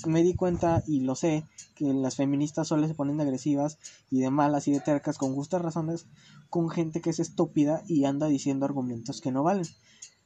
me 0.07 0.23
di 0.23 0.33
cuenta 0.33 0.83
y 0.87 1.01
lo 1.01 1.15
sé 1.15 1.45
que 1.75 1.93
las 1.93 2.15
feministas 2.15 2.67
solo 2.67 2.87
se 2.87 2.95
ponen 2.95 3.21
agresivas 3.21 3.77
y 4.09 4.19
de 4.19 4.31
malas 4.31 4.67
y 4.67 4.71
de 4.71 4.79
tercas 4.79 5.17
con 5.17 5.35
justas 5.35 5.61
razones 5.61 6.07
con 6.49 6.69
gente 6.69 7.01
que 7.01 7.11
es 7.11 7.19
estúpida 7.19 7.83
y 7.87 8.05
anda 8.05 8.27
diciendo 8.27 8.65
argumentos 8.65 9.21
que 9.21 9.31
no 9.31 9.43
valen. 9.43 9.65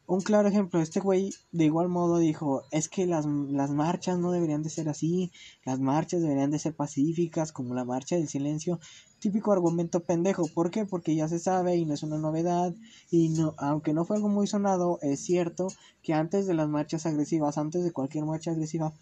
Un 0.08 0.22
claro 0.22 0.48
ejemplo, 0.48 0.82
este 0.82 1.00
güey 1.00 1.32
de 1.52 1.66
igual 1.66 1.90
modo 1.90 2.20
dijo, 2.20 2.62
es 2.70 2.90
que 2.90 3.08
las, 3.08 3.26
las, 3.26 3.72
marchas 3.72 4.20
no 4.20 4.32
deberían 4.32 4.62
de 4.62 4.70
ser 4.70 4.88
así, 4.88 5.32
las 5.66 5.80
marchas 5.80 6.22
deberían 6.22 6.52
de 6.52 6.60
ser 6.60 6.76
pacíficas, 6.76 7.52
como 7.52 7.74
la 7.74 7.86
marcha 7.86 8.16
del 8.16 8.28
silencio. 8.28 8.80
Típico 9.20 9.52
argumento 9.52 10.02
pendejo, 10.02 10.48
¿por 10.54 10.70
qué? 10.70 10.86
Porque 10.86 11.16
ya 11.16 11.28
se 11.28 11.40
sabe 11.40 11.76
y 11.78 11.86
no 11.86 11.96
es 11.96 12.04
una 12.04 12.20
novedad, 12.20 12.76
y 13.10 13.30
no, 13.30 13.56
aunque 13.58 13.94
no 13.94 14.06
fue 14.06 14.18
algo 14.18 14.30
muy 14.30 14.46
sonado, 14.46 15.00
es 15.02 15.22
cierto 15.22 15.70
que 16.04 16.14
antes 16.14 16.46
de 16.46 16.54
las 16.54 16.70
marchas 16.70 17.08
agresivas, 17.08 17.58
antes 17.58 17.84
de 17.84 17.92
cualquier 17.92 18.26
marcha 18.26 18.52
agresiva, 18.52 18.94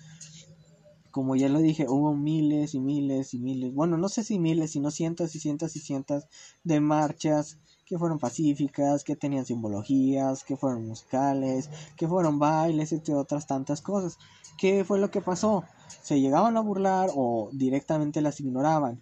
como 1.11 1.35
ya 1.35 1.49
lo 1.49 1.59
dije, 1.59 1.85
hubo 1.89 2.15
miles 2.15 2.73
y 2.75 2.79
miles 2.79 3.33
y 3.33 3.39
miles, 3.39 3.73
bueno, 3.73 3.97
no 3.97 4.07
sé 4.07 4.23
si 4.23 4.39
miles, 4.39 4.71
sino 4.71 4.89
cientos 4.89 5.35
y 5.35 5.41
cientos 5.41 5.75
y 5.75 5.81
cientos 5.81 6.27
de 6.63 6.79
marchas 6.79 7.59
que 7.85 7.97
fueron 7.97 8.19
pacíficas, 8.19 9.03
que 9.03 9.15
tenían 9.15 9.45
simbologías, 9.45 10.43
que 10.43 10.57
fueron 10.57 10.87
musicales, 10.87 11.69
que 11.97 12.07
fueron 12.07 12.39
bailes, 12.39 12.91
entre 12.91 13.13
otras 13.13 13.47
tantas 13.47 13.81
cosas. 13.81 14.17
¿Qué 14.57 14.83
fue 14.83 14.99
lo 14.99 15.11
que 15.11 15.21
pasó? 15.21 15.63
Se 16.01 16.19
llegaban 16.19 16.57
a 16.57 16.61
burlar 16.61 17.09
o 17.15 17.49
directamente 17.51 18.21
las 18.21 18.39
ignoraban. 18.39 19.01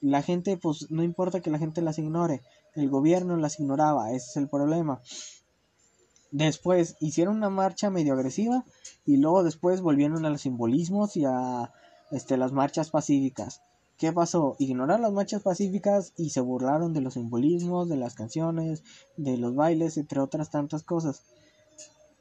La 0.00 0.22
gente, 0.22 0.56
pues 0.56 0.90
no 0.90 1.02
importa 1.02 1.40
que 1.40 1.50
la 1.50 1.58
gente 1.58 1.80
las 1.80 1.98
ignore, 1.98 2.42
el 2.74 2.90
gobierno 2.90 3.36
las 3.36 3.58
ignoraba, 3.58 4.10
ese 4.12 4.30
es 4.30 4.36
el 4.36 4.48
problema. 4.48 5.00
Después 6.30 6.96
hicieron 7.00 7.36
una 7.36 7.48
marcha 7.48 7.90
medio 7.90 8.12
agresiva 8.12 8.64
y 9.06 9.16
luego 9.18 9.44
después 9.44 9.80
volvieron 9.80 10.26
a 10.26 10.30
los 10.30 10.42
simbolismos 10.42 11.16
y 11.16 11.24
a 11.24 11.72
este, 12.10 12.36
las 12.36 12.52
marchas 12.52 12.90
pacíficas. 12.90 13.62
¿Qué 14.04 14.12
pasó? 14.12 14.54
Ignoraron 14.58 15.00
las 15.00 15.12
marchas 15.14 15.42
pacíficas 15.42 16.12
y 16.18 16.28
se 16.28 16.42
burlaron 16.42 16.92
de 16.92 17.00
los 17.00 17.14
simbolismos, 17.14 17.88
de 17.88 17.96
las 17.96 18.14
canciones, 18.14 18.84
de 19.16 19.38
los 19.38 19.54
bailes, 19.54 19.96
entre 19.96 20.20
otras 20.20 20.50
tantas 20.50 20.82
cosas. 20.82 21.22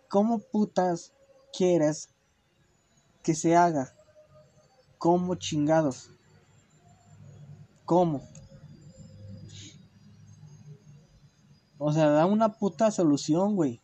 ¿Cómo 0.07 0.39
putas 0.39 1.11
quieres 1.51 2.07
que 3.21 3.35
se 3.35 3.57
haga? 3.57 3.93
¿Cómo 4.97 5.35
chingados? 5.35 6.09
¿Cómo? 7.83 8.21
O 11.79 11.91
sea, 11.91 12.07
da 12.11 12.25
una 12.25 12.53
puta 12.53 12.91
solución, 12.91 13.57
güey. 13.57 13.82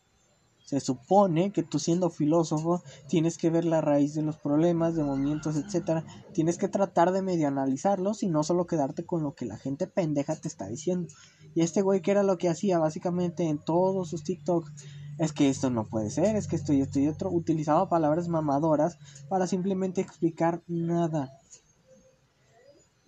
Se 0.69 0.79
supone 0.79 1.51
que 1.51 1.63
tú 1.63 1.79
siendo 1.79 2.11
filósofo 2.11 2.83
tienes 3.07 3.39
que 3.39 3.49
ver 3.49 3.65
la 3.65 3.81
raíz 3.81 4.13
de 4.13 4.21
los 4.21 4.37
problemas, 4.37 4.93
de 4.93 5.03
movimientos, 5.03 5.55
etcétera. 5.55 6.05
Tienes 6.31 6.59
que 6.59 6.67
tratar 6.67 7.11
de 7.11 7.23
medio 7.23 7.47
analizarlos 7.47 8.21
y 8.21 8.27
no 8.27 8.43
solo 8.43 8.67
quedarte 8.67 9.03
con 9.03 9.23
lo 9.23 9.33
que 9.33 9.47
la 9.47 9.57
gente 9.57 9.87
pendeja 9.87 10.35
te 10.35 10.47
está 10.47 10.67
diciendo. 10.67 11.11
Y 11.55 11.61
este 11.61 11.81
güey 11.81 12.03
que 12.03 12.11
era 12.11 12.21
lo 12.21 12.37
que 12.37 12.49
hacía 12.49 12.77
básicamente 12.77 13.49
en 13.49 13.57
todos 13.57 14.11
sus 14.11 14.23
TikToks 14.23 14.71
es 15.17 15.33
que 15.33 15.49
esto 15.49 15.71
no 15.71 15.85
puede 15.85 16.11
ser, 16.11 16.35
es 16.35 16.47
que 16.47 16.55
esto 16.55 16.71
y 16.71 16.81
esto 16.81 16.99
y 16.99 17.07
otro 17.07 17.31
utilizaba 17.31 17.89
palabras 17.89 18.27
mamadoras 18.27 18.99
para 19.27 19.47
simplemente 19.47 20.01
explicar 20.01 20.61
nada. 20.67 21.33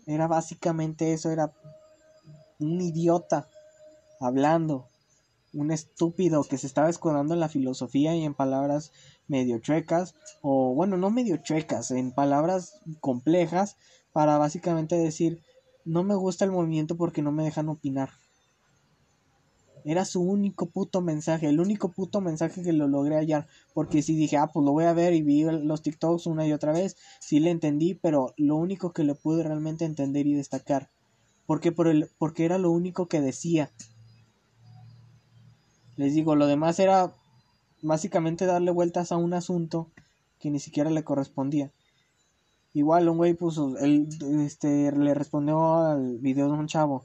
Era 0.07 0.25
básicamente 0.25 1.13
eso, 1.13 1.29
era 1.29 1.53
un 2.57 2.81
idiota 2.81 3.47
hablando 4.19 4.87
un 5.53 5.71
estúpido 5.71 6.43
que 6.43 6.57
se 6.57 6.67
estaba 6.67 6.89
escudando 6.89 7.33
en 7.33 7.39
la 7.39 7.49
filosofía 7.49 8.15
y 8.15 8.23
en 8.23 8.33
palabras 8.33 8.91
medio 9.27 9.59
chuecas, 9.59 10.15
o 10.41 10.73
bueno, 10.73 10.97
no 10.97 11.09
medio 11.09 11.37
chuecas, 11.37 11.91
en 11.91 12.11
palabras 12.11 12.79
complejas, 12.99 13.77
para 14.13 14.37
básicamente 14.37 14.95
decir, 14.95 15.41
no 15.85 16.03
me 16.03 16.15
gusta 16.15 16.45
el 16.45 16.51
movimiento 16.51 16.95
porque 16.95 17.21
no 17.21 17.31
me 17.31 17.43
dejan 17.43 17.69
opinar. 17.69 18.09
Era 19.83 20.05
su 20.05 20.21
único 20.21 20.67
puto 20.67 21.01
mensaje, 21.01 21.47
el 21.47 21.59
único 21.59 21.91
puto 21.91 22.21
mensaje 22.21 22.61
que 22.61 22.73
lo 22.73 22.87
logré 22.87 23.15
hallar. 23.15 23.47
Porque 23.73 24.01
si 24.01 24.15
dije, 24.15 24.37
ah, 24.37 24.47
pues 24.53 24.63
lo 24.63 24.73
voy 24.73 24.85
a 24.85 24.93
ver 24.93 25.13
y 25.13 25.23
vi 25.23 25.43
los 25.43 25.81
TikToks 25.81 26.27
una 26.27 26.45
y 26.45 26.53
otra 26.53 26.71
vez, 26.71 26.97
sí 27.19 27.39
le 27.39 27.49
entendí, 27.49 27.95
pero 27.95 28.33
lo 28.37 28.57
único 28.57 28.93
que 28.93 29.03
le 29.03 29.15
pude 29.15 29.43
realmente 29.43 29.85
entender 29.85 30.27
y 30.27 30.35
destacar. 30.35 30.91
Porque, 31.47 31.71
por 31.71 31.87
el, 31.87 32.09
porque 32.19 32.45
era 32.45 32.59
lo 32.59 32.71
único 32.71 33.07
que 33.07 33.21
decía. 33.21 33.71
Les 35.97 36.13
digo, 36.13 36.35
lo 36.35 36.47
demás 36.47 36.79
era 36.79 37.13
básicamente 37.81 38.45
darle 38.45 38.71
vueltas 38.71 39.11
a 39.11 39.17
un 39.17 39.33
asunto 39.33 39.89
que 40.39 40.49
ni 40.49 40.59
siquiera 40.59 40.89
le 40.89 41.03
correspondía. 41.03 41.71
Igual 42.73 43.09
un 43.09 43.17
güey 43.17 43.33
puso, 43.33 43.77
él 43.77 44.07
este, 44.45 44.91
le 44.91 45.13
respondió 45.13 45.75
al 45.75 46.19
video 46.19 46.47
de 46.47 46.53
un 46.53 46.67
chavo 46.67 47.03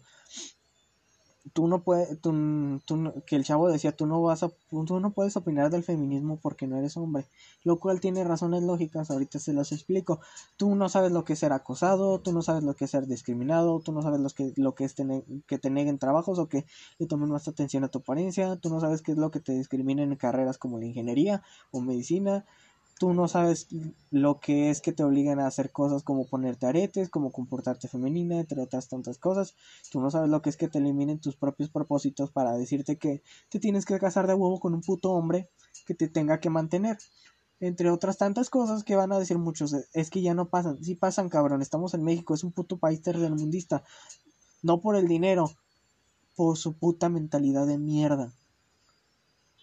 tú 1.53 1.69
no 1.69 1.83
puedes, 1.83 2.21
tú, 2.21 2.33
que 3.27 3.37
el 3.37 3.45
chavo 3.45 3.69
decía, 3.69 3.93
tú 3.93 4.07
no 4.07 4.23
vas 4.23 4.43
a, 4.43 4.51
tú 4.71 5.01
no 5.01 5.11
puedes 5.13 5.37
opinar 5.37 5.71
del 5.71 5.85
feminismo 5.85 6.39
porque 6.41 6.67
no 6.67 6.77
eres 6.77 6.97
hombre, 6.97 7.27
lo 7.65 7.79
cual 7.79 8.01
tiene 8.01 8.25
razones 8.25 8.63
lógicas, 8.63 9.11
ahorita 9.11 9.39
se 9.39 9.53
las 9.53 9.73
explico, 9.73 10.21
tú 10.57 10.75
no 10.75 10.89
sabes 10.89 11.13
lo 11.13 11.25
que 11.25 11.35
es 11.35 11.39
ser 11.39 11.53
acosado, 11.53 12.21
tú 12.21 12.33
no 12.33 12.43
sabes 12.43 12.65
lo 12.65 12.75
que 12.75 12.87
es 12.87 12.91
ser 12.91 13.07
discriminado, 13.07 13.81
tú 13.81 13.93
no 13.93 14.03
sabes 14.03 14.21
lo 14.21 14.31
que, 14.31 14.53
lo 14.57 14.75
que 14.75 14.85
es 14.85 14.95
tener, 14.95 15.25
que 15.47 15.59
te 15.59 15.71
neguen 15.71 15.99
trabajos 15.99 16.39
o 16.39 16.49
que 16.49 16.67
le 16.99 17.07
tomen 17.07 17.31
más 17.31 17.49
atención 17.49 17.85
a 17.85 17.89
tu 17.89 17.99
apariencia, 17.99 18.57
tú 18.57 18.71
no 18.71 18.81
sabes 18.81 19.03
qué 19.03 19.13
es 19.13 19.19
lo 19.19 19.31
que 19.31 19.41
te 19.41 19.53
discriminen 19.53 20.13
en 20.13 20.19
carreras 20.19 20.59
como 20.59 20.79
la 20.79 20.87
ingeniería 20.87 21.43
o 21.71 21.81
medicina, 21.81 22.45
tú 22.99 23.13
no 23.13 23.29
sabes 23.29 23.69
lo 24.11 24.41
que 24.41 24.71
es 24.71 24.81
que 24.81 24.93
te 24.93 25.05
obligan 25.05 25.39
a 25.39 25.47
hacer 25.47 25.71
cosas 25.71 26.03
como 26.03 26.27
ponerte 26.27 26.67
aretes, 26.67 27.11
como 27.11 27.31
comportarte 27.31 27.89
femenina, 27.89 28.41
entre 28.41 28.61
otras 28.61 28.89
tantas 28.89 29.19
cosas. 29.19 29.55
Tú 29.91 30.01
no 30.01 30.11
sabes 30.11 30.31
lo 30.31 30.41
que 30.41 30.51
es 30.51 30.57
que 30.57 30.69
te 30.69 30.79
eliminen 30.79 31.21
tus 31.21 31.37
propios 31.37 31.69
propósitos 31.69 32.31
para 32.31 32.57
decirte 32.57 32.97
que 32.97 33.23
te 33.51 33.61
tienes 33.61 33.85
que 33.85 33.99
casar 33.99 34.27
de 34.27 34.35
huevo 34.35 34.61
con 34.61 34.75
un 34.75 34.81
puto 34.81 35.13
hombre 35.13 35.51
que 35.87 35.95
te 35.95 36.09
tenga 36.09 36.41
que 36.41 36.51
mantener. 36.51 36.99
Entre 37.61 37.91
otras 37.91 38.19
tantas 38.19 38.51
cosas 38.51 38.85
que 38.85 38.97
van 38.97 39.13
a 39.13 39.19
decir 39.19 39.39
muchos, 39.39 39.75
es 39.93 40.11
que 40.11 40.23
ya 40.23 40.35
no 40.35 40.49
pasan. 40.49 40.83
Sí 40.83 40.95
pasan, 40.95 41.29
cabrón. 41.29 41.63
Estamos 41.63 41.95
en 41.95 42.03
México, 42.03 42.35
es 42.35 42.45
un 42.45 42.53
puto 42.53 42.79
país 42.79 43.03
tercermundista. 43.03 43.83
No 44.63 44.81
por 44.81 44.97
el 44.97 45.07
dinero, 45.07 45.51
por 46.35 46.57
su 46.57 46.75
puta 46.75 47.09
mentalidad 47.09 47.67
de 47.67 47.79
mierda. 47.79 48.33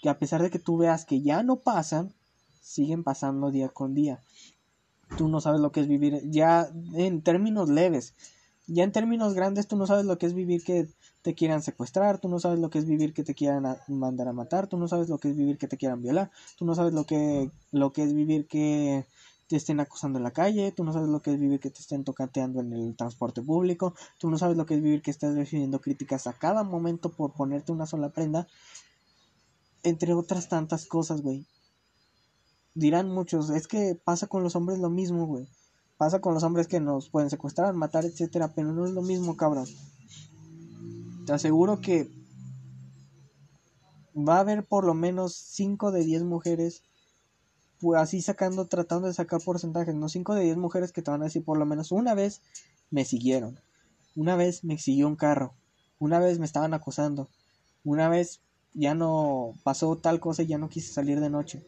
Que 0.02 0.10
a 0.10 0.20
pesar 0.20 0.42
de 0.42 0.50
que 0.50 0.60
tú 0.60 0.78
veas 0.78 1.06
que 1.06 1.22
ya 1.22 1.44
no 1.44 1.58
pasan, 1.58 2.14
siguen 2.64 3.04
pasando 3.04 3.52
día 3.52 3.70
con 3.70 3.94
día. 3.94 4.24
Tú 5.18 5.28
no 5.28 5.42
sabes 5.42 5.60
lo 5.60 5.72
que 5.72 5.82
es 5.82 5.88
vivir, 5.88 6.22
ya 6.32 6.70
en 6.96 7.22
términos 7.22 7.70
leves, 7.70 8.16
ya 8.66 8.84
en 8.84 8.92
términos 8.92 9.34
grandes 9.34 9.68
tú 9.68 9.76
no 9.76 9.86
sabes 9.86 10.06
lo 10.06 10.18
que 10.18 10.26
es 10.26 10.34
vivir 10.34 10.64
que 10.64 10.88
te 11.22 11.36
quieran 11.36 11.62
secuestrar, 11.62 12.20
tú 12.20 12.30
no 12.30 12.40
sabes 12.40 12.60
lo 12.60 12.70
que 12.70 12.80
es 12.80 12.86
vivir 12.86 13.14
que 13.14 13.24
te 13.24 13.36
quieran 13.36 13.78
mandar 13.88 14.28
a 14.30 14.34
matar, 14.34 14.68
tú 14.68 14.78
no 14.78 14.88
sabes 14.88 15.10
lo 15.10 15.18
que 15.20 15.30
es 15.30 15.38
vivir 15.38 15.58
que 15.58 15.68
te 15.68 15.78
quieran 15.78 16.02
violar, 16.02 16.32
tú 16.58 16.66
no 16.66 16.74
sabes 16.74 16.94
lo 16.94 17.06
que, 17.06 17.52
lo 17.72 17.94
que 17.94 18.04
es 18.04 18.14
vivir 18.14 18.48
que 18.48 19.06
te 19.48 19.58
estén 19.58 19.80
acusando 19.80 20.18
en 20.18 20.24
la 20.24 20.32
calle, 20.32 20.72
tú 20.72 20.84
no 20.84 20.94
sabes 20.94 21.10
lo 21.10 21.22
que 21.22 21.32
es 21.32 21.40
vivir 21.40 21.60
que 21.60 21.70
te 21.70 21.80
estén 21.80 22.04
tocateando 22.04 22.62
en 22.62 22.74
el 22.74 22.96
transporte 22.96 23.42
público, 23.42 23.94
tú 24.18 24.30
no 24.30 24.38
sabes 24.38 24.58
lo 24.58 24.66
que 24.66 24.76
es 24.76 24.82
vivir 24.82 25.02
que 25.02 25.12
estés 25.12 25.36
recibiendo 25.36 25.80
críticas 25.80 26.28
a 26.28 26.34
cada 26.34 26.64
momento 26.64 27.10
por 27.10 27.34
ponerte 27.34 27.72
una 27.72 27.86
sola 27.86 28.10
prenda, 28.10 28.48
entre 29.84 30.14
otras 30.14 30.48
tantas 30.48 30.86
cosas, 30.86 31.22
güey. 31.22 31.46
Dirán 32.76 33.10
muchos, 33.10 33.50
es 33.50 33.68
que 33.68 33.96
pasa 34.04 34.28
con 34.28 34.44
los 34.44 34.56
hombres 34.56 34.80
lo 34.80 34.90
mismo, 34.90 35.26
güey. 35.28 35.48
Pasa 35.98 36.22
con 36.22 36.34
los 36.34 36.44
hombres 36.44 36.68
que 36.68 36.80
nos 36.80 37.10
pueden 37.10 37.30
secuestrar, 37.30 37.74
matar, 37.74 38.06
etcétera, 38.06 38.54
pero 38.56 38.74
no 38.74 38.86
es 38.86 38.92
lo 38.92 39.02
mismo, 39.02 39.38
cabrón. 39.38 39.68
Te 41.26 41.34
aseguro 41.34 41.80
que 41.82 42.10
va 44.16 44.38
a 44.38 44.40
haber 44.42 44.66
por 44.66 44.86
lo 44.86 44.94
menos 44.94 45.34
5 45.34 45.92
de 45.92 46.04
10 46.04 46.24
mujeres 46.24 46.84
pues 47.80 48.00
así 48.00 48.22
sacando, 48.22 48.66
tratando 48.66 49.08
de 49.08 49.14
sacar 49.14 49.42
porcentajes, 49.44 49.94
¿no? 49.94 50.08
5 50.08 50.36
de 50.36 50.46
10 50.46 50.58
mujeres 50.58 50.92
que 50.92 51.02
te 51.02 51.12
van 51.12 51.22
a 51.22 51.26
decir 51.26 51.44
por 51.44 51.58
lo 51.58 51.66
menos 51.66 51.92
una 51.92 52.14
vez 52.14 52.42
me 52.92 53.04
siguieron, 53.04 53.60
una 54.16 54.36
vez 54.36 54.64
me 54.64 54.78
siguió 54.78 55.08
un 55.08 55.18
carro, 55.18 55.54
una 56.00 56.20
vez 56.20 56.40
me 56.40 56.46
estaban 56.46 56.74
acosando, 56.74 57.30
una 57.84 58.08
vez 58.08 58.40
ya 58.74 58.96
no 58.96 59.54
pasó 59.64 59.98
tal 59.98 60.20
cosa 60.20 60.44
y 60.44 60.48
ya 60.48 60.58
no 60.58 60.70
quise 60.70 60.94
salir 60.94 61.20
de 61.20 61.30
noche. 61.30 61.66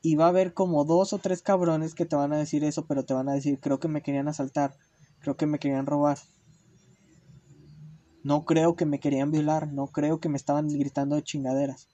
Y 0.00 0.14
va 0.14 0.26
a 0.26 0.28
haber 0.28 0.54
como 0.54 0.84
dos 0.84 1.12
o 1.12 1.18
tres 1.18 1.42
cabrones 1.42 1.94
que 1.94 2.06
te 2.06 2.16
van 2.16 2.32
a 2.32 2.38
decir 2.38 2.64
eso, 2.64 2.86
pero 2.86 3.04
te 3.04 3.14
van 3.14 3.28
a 3.28 3.34
decir, 3.34 3.58
creo 3.60 3.80
que 3.80 3.88
me 3.88 4.02
querían 4.02 4.28
asaltar, 4.28 4.76
creo 5.20 5.36
que 5.36 5.46
me 5.46 5.58
querían 5.58 5.86
robar. 5.86 6.18
No 8.22 8.44
creo 8.44 8.76
que 8.76 8.86
me 8.86 9.00
querían 9.00 9.30
violar, 9.30 9.72
no 9.72 9.88
creo 9.88 10.20
que 10.20 10.28
me 10.28 10.36
estaban 10.36 10.68
gritando 10.68 11.16
de 11.16 11.22
chingaderas. 11.22 11.88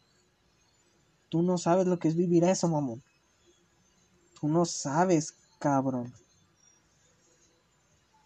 Tú 1.29 1.43
no 1.43 1.59
sabes 1.59 1.87
lo 1.87 1.99
que 1.99 2.09
es 2.09 2.17
vivir 2.17 2.45
eso, 2.45 2.69
mamón. 2.69 3.03
Tú 4.41 4.49
no 4.49 4.65
sabes, 4.65 5.35
cabrón. 5.59 6.13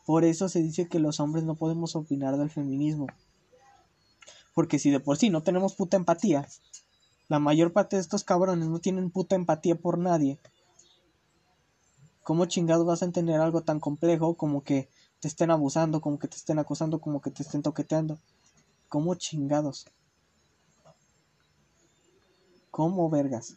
Por 0.04 0.24
eso 0.24 0.48
se 0.48 0.62
dice 0.62 0.88
que 0.88 0.98
los 0.98 1.20
hombres 1.20 1.44
no 1.44 1.54
podemos 1.54 1.94
opinar 1.94 2.36
del 2.36 2.50
feminismo. 2.50 3.06
Porque 4.54 4.78
si 4.78 4.90
de 4.90 5.00
por 5.00 5.18
sí 5.18 5.30
no 5.30 5.42
tenemos 5.42 5.74
puta 5.74 5.96
empatía, 5.96 6.48
la 7.28 7.38
mayor 7.38 7.72
parte 7.72 7.96
de 7.96 8.02
estos 8.02 8.24
cabrones 8.24 8.68
no 8.68 8.78
tienen 8.78 9.10
puta 9.10 9.36
empatía 9.36 9.76
por 9.76 9.98
nadie. 9.98 10.38
¿Cómo 12.22 12.46
chingados 12.46 12.86
vas 12.86 13.02
a 13.02 13.06
entender 13.06 13.40
algo 13.40 13.62
tan 13.62 13.80
complejo 13.80 14.34
como 14.34 14.62
que 14.62 14.88
te 15.20 15.28
estén 15.28 15.50
abusando, 15.50 16.00
como 16.00 16.18
que 16.18 16.28
te 16.28 16.36
estén 16.36 16.58
acosando, 16.58 17.00
como 17.00 17.20
que 17.20 17.30
te 17.30 17.42
estén 17.42 17.62
toqueteando? 17.62 18.18
¿Cómo 18.88 19.14
chingados? 19.14 19.86
¿Cómo 22.70 23.10
vergas? 23.10 23.56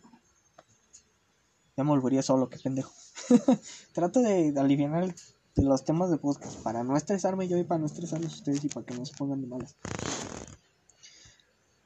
Ya 1.78 1.84
me 1.84 1.92
volvería 1.92 2.22
solo, 2.22 2.50
qué 2.50 2.60
pendejo. 2.60 2.92
Trato 3.94 4.22
de 4.22 4.54
aliviar 4.58 5.14
los 5.56 5.86
temas 5.86 6.10
de 6.10 6.18
podcast 6.18 6.58
para 6.62 6.84
no 6.84 6.98
estresarme 6.98 7.48
yo 7.48 7.58
y 7.58 7.64
para 7.64 7.80
no 7.80 7.86
estresarlos 7.86 8.34
ustedes 8.36 8.64
y 8.64 8.70
para 8.70 8.86
que 8.86 8.96
no 8.96 9.06
se 9.06 9.16
pongan 9.16 9.42
de 9.42 9.48
malas. 9.48 9.76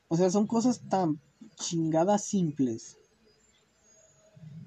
O 0.07 0.17
sea, 0.17 0.29
son 0.29 0.47
cosas 0.47 0.81
tan 0.87 1.19
chingadas 1.55 2.23
simples. 2.25 2.97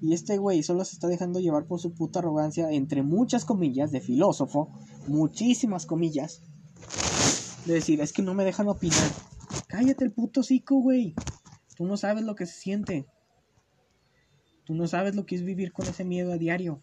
Y 0.01 0.13
este 0.13 0.37
güey 0.37 0.63
solo 0.63 0.85
se 0.85 0.93
está 0.93 1.07
dejando 1.07 1.39
llevar 1.39 1.65
por 1.65 1.79
su 1.79 1.93
puta 1.93 2.19
arrogancia, 2.19 2.71
entre 2.71 3.03
muchas 3.03 3.43
comillas, 3.43 3.91
de 3.91 3.99
filósofo, 3.99 4.69
muchísimas 5.07 5.85
comillas, 5.85 6.41
de 7.65 7.73
decir, 7.73 7.99
es 7.99 8.13
que 8.13 8.21
no 8.21 8.33
me 8.33 8.45
dejan 8.45 8.69
opinar. 8.69 9.11
Cállate 9.67 10.05
el 10.05 10.11
puto 10.11 10.41
cico, 10.41 10.77
güey. 10.77 11.15
Tú 11.75 11.85
no 11.85 11.97
sabes 11.97 12.23
lo 12.23 12.35
que 12.35 12.45
se 12.45 12.59
siente. 12.59 13.05
Tú 14.63 14.73
no 14.73 14.87
sabes 14.87 15.15
lo 15.15 15.25
que 15.25 15.35
es 15.35 15.43
vivir 15.43 15.73
con 15.73 15.87
ese 15.87 16.05
miedo 16.05 16.31
a 16.31 16.37
diario. 16.37 16.81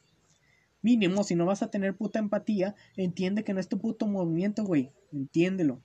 Mínimo, 0.83 1.25
si 1.25 1.35
no 1.35 1.47
vas 1.47 1.63
a 1.63 1.71
tener 1.71 1.97
puta 1.97 2.19
empatía, 2.19 2.75
entiende 2.97 3.45
que 3.45 3.55
no 3.55 3.61
es 3.61 3.69
tu 3.69 3.79
puto 3.79 4.07
movimiento, 4.07 4.65
güey. 4.65 4.93
Entiéndelo. 5.13 5.83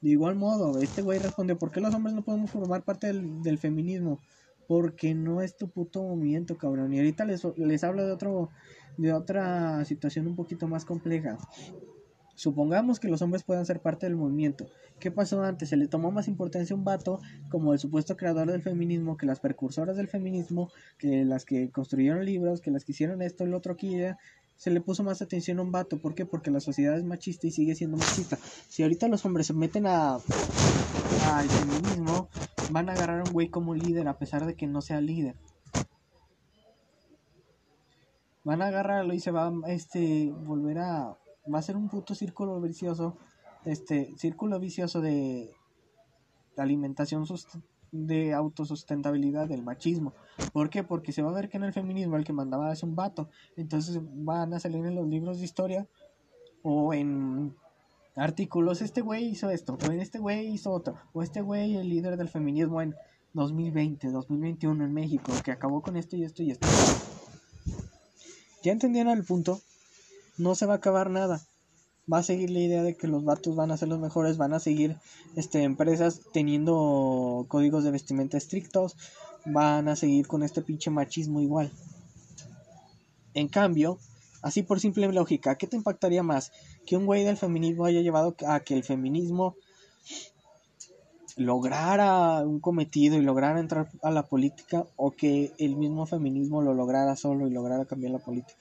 De 0.00 0.10
igual 0.10 0.34
modo, 0.34 0.80
este 0.80 1.02
güey 1.02 1.18
respondió, 1.18 1.58
¿por 1.58 1.70
qué 1.70 1.80
los 1.80 1.94
hombres 1.94 2.14
no 2.14 2.22
podemos 2.22 2.50
formar 2.50 2.82
parte 2.82 3.12
del, 3.12 3.58
feminismo? 3.58 4.18
Porque 4.66 5.14
no 5.14 5.42
es 5.42 5.56
tu 5.56 5.68
puto 5.68 6.02
movimiento, 6.02 6.56
cabrón. 6.56 6.94
Y 6.94 6.98
ahorita 6.98 7.24
les, 7.24 7.42
les 7.56 7.84
hablo 7.84 8.06
de 8.06 8.12
otro, 8.12 8.50
de 8.96 9.12
otra 9.12 9.84
situación 9.84 10.26
un 10.26 10.36
poquito 10.36 10.68
más 10.68 10.84
compleja. 10.84 11.38
Supongamos 12.40 13.00
que 13.00 13.08
los 13.08 13.20
hombres 13.20 13.42
puedan 13.42 13.66
ser 13.66 13.80
parte 13.80 14.06
del 14.06 14.16
movimiento. 14.16 14.66
¿Qué 14.98 15.10
pasó 15.10 15.42
antes? 15.42 15.68
Se 15.68 15.76
le 15.76 15.88
tomó 15.88 16.10
más 16.10 16.26
importancia 16.26 16.72
a 16.72 16.78
un 16.78 16.84
vato 16.84 17.20
como 17.50 17.74
el 17.74 17.78
supuesto 17.78 18.16
creador 18.16 18.50
del 18.50 18.62
feminismo 18.62 19.18
que 19.18 19.26
las 19.26 19.40
precursoras 19.40 19.98
del 19.98 20.08
feminismo, 20.08 20.70
que 20.96 21.26
las 21.26 21.44
que 21.44 21.70
construyeron 21.70 22.24
libros, 22.24 22.62
que 22.62 22.70
las 22.70 22.86
que 22.86 22.92
hicieron 22.92 23.20
esto, 23.20 23.44
el 23.44 23.52
otro 23.52 23.74
aquí. 23.74 23.94
Se 24.60 24.70
le 24.70 24.82
puso 24.82 25.02
más 25.02 25.22
atención 25.22 25.58
a 25.58 25.62
un 25.62 25.72
vato. 25.72 25.96
¿Por 25.96 26.14
qué? 26.14 26.26
Porque 26.26 26.50
la 26.50 26.60
sociedad 26.60 26.94
es 26.98 27.02
machista 27.02 27.46
y 27.46 27.50
sigue 27.50 27.74
siendo 27.74 27.96
machista. 27.96 28.36
Si 28.68 28.82
ahorita 28.82 29.08
los 29.08 29.24
hombres 29.24 29.46
se 29.46 29.54
meten 29.54 29.86
a 29.86 30.16
al 30.16 31.48
feminismo, 31.48 32.28
van 32.70 32.90
a 32.90 32.92
agarrar 32.92 33.20
a 33.20 33.24
un 33.24 33.32
güey 33.32 33.48
como 33.48 33.74
líder 33.74 34.06
a 34.06 34.18
pesar 34.18 34.44
de 34.44 34.56
que 34.56 34.66
no 34.66 34.82
sea 34.82 35.00
líder. 35.00 35.34
Van 38.44 38.60
a 38.60 38.66
agarrarlo 38.66 39.14
y 39.14 39.20
se 39.20 39.30
va 39.30 39.48
a 39.48 39.72
este, 39.72 40.30
volver 40.30 40.80
a 40.80 41.16
va 41.50 41.58
a 41.58 41.62
ser 41.62 41.78
un 41.78 41.88
puto 41.88 42.14
círculo 42.14 42.60
vicioso, 42.60 43.16
este, 43.64 44.14
círculo 44.18 44.60
vicioso 44.60 45.00
de 45.00 45.54
alimentación 46.58 47.24
de 47.92 48.32
autosustentabilidad 48.32 49.48
del 49.48 49.62
machismo. 49.62 50.14
¿Por 50.52 50.70
qué? 50.70 50.82
Porque 50.82 51.12
se 51.12 51.22
va 51.22 51.30
a 51.30 51.34
ver 51.34 51.48
que 51.48 51.56
en 51.56 51.64
el 51.64 51.72
feminismo 51.72 52.16
el 52.16 52.24
que 52.24 52.32
mandaba 52.32 52.72
es 52.72 52.82
un 52.82 52.94
vato. 52.94 53.28
Entonces 53.56 54.00
van 54.02 54.54
a 54.54 54.60
salir 54.60 54.84
en 54.84 54.94
los 54.94 55.06
libros 55.06 55.38
de 55.38 55.44
historia 55.44 55.86
o 56.62 56.92
en 56.94 57.54
artículos, 58.16 58.82
este 58.82 59.00
güey 59.00 59.26
hizo 59.26 59.50
esto, 59.50 59.78
o 59.88 59.92
en 59.92 60.00
este 60.00 60.18
güey 60.18 60.48
hizo 60.48 60.72
otro, 60.72 60.96
o 61.14 61.22
este 61.22 61.40
güey 61.40 61.76
el 61.76 61.88
líder 61.88 62.16
del 62.18 62.28
feminismo 62.28 62.82
en 62.82 62.94
2020, 63.32 64.10
2021 64.10 64.84
en 64.84 64.92
México, 64.92 65.32
que 65.42 65.52
acabó 65.52 65.80
con 65.80 65.96
esto 65.96 66.16
y 66.16 66.24
esto 66.24 66.42
y 66.42 66.50
esto. 66.50 66.66
¿Ya 68.62 68.72
entendieron 68.72 69.16
el 69.16 69.24
punto? 69.24 69.60
no 70.40 70.54
se 70.54 70.66
va 70.66 70.74
a 70.74 70.76
acabar 70.76 71.10
nada. 71.10 71.40
Va 72.12 72.18
a 72.18 72.22
seguir 72.22 72.50
la 72.50 72.60
idea 72.60 72.82
de 72.82 72.96
que 72.96 73.06
los 73.06 73.24
vatos 73.24 73.54
van 73.54 73.70
a 73.70 73.76
ser 73.76 73.88
los 73.88 74.00
mejores, 74.00 74.36
van 74.36 74.52
a 74.52 74.60
seguir 74.60 74.96
este, 75.36 75.62
empresas 75.62 76.22
teniendo 76.32 77.44
códigos 77.48 77.84
de 77.84 77.90
vestimenta 77.90 78.36
estrictos, 78.36 78.96
van 79.44 79.88
a 79.88 79.96
seguir 79.96 80.26
con 80.26 80.42
este 80.42 80.62
pinche 80.62 80.90
machismo 80.90 81.40
igual. 81.40 81.70
En 83.34 83.48
cambio, 83.48 83.98
así 84.42 84.62
por 84.62 84.80
simple 84.80 85.10
lógica, 85.12 85.56
¿qué 85.56 85.66
te 85.66 85.76
impactaría 85.76 86.22
más? 86.22 86.52
Que 86.84 86.96
un 86.96 87.06
güey 87.06 87.24
del 87.24 87.36
feminismo 87.36 87.84
haya 87.84 88.00
llevado 88.00 88.34
a 88.46 88.60
que 88.60 88.74
el 88.74 88.82
feminismo 88.82 89.54
lograra 91.36 92.40
un 92.46 92.60
cometido 92.60 93.16
y 93.16 93.22
lograra 93.22 93.60
entrar 93.60 93.88
a 94.02 94.10
la 94.10 94.26
política 94.26 94.86
o 94.96 95.12
que 95.12 95.52
el 95.58 95.76
mismo 95.76 96.06
feminismo 96.06 96.60
lo 96.60 96.74
lograra 96.74 97.16
solo 97.16 97.46
y 97.46 97.50
lograra 97.50 97.84
cambiar 97.84 98.12
la 98.12 98.18
política. 98.18 98.58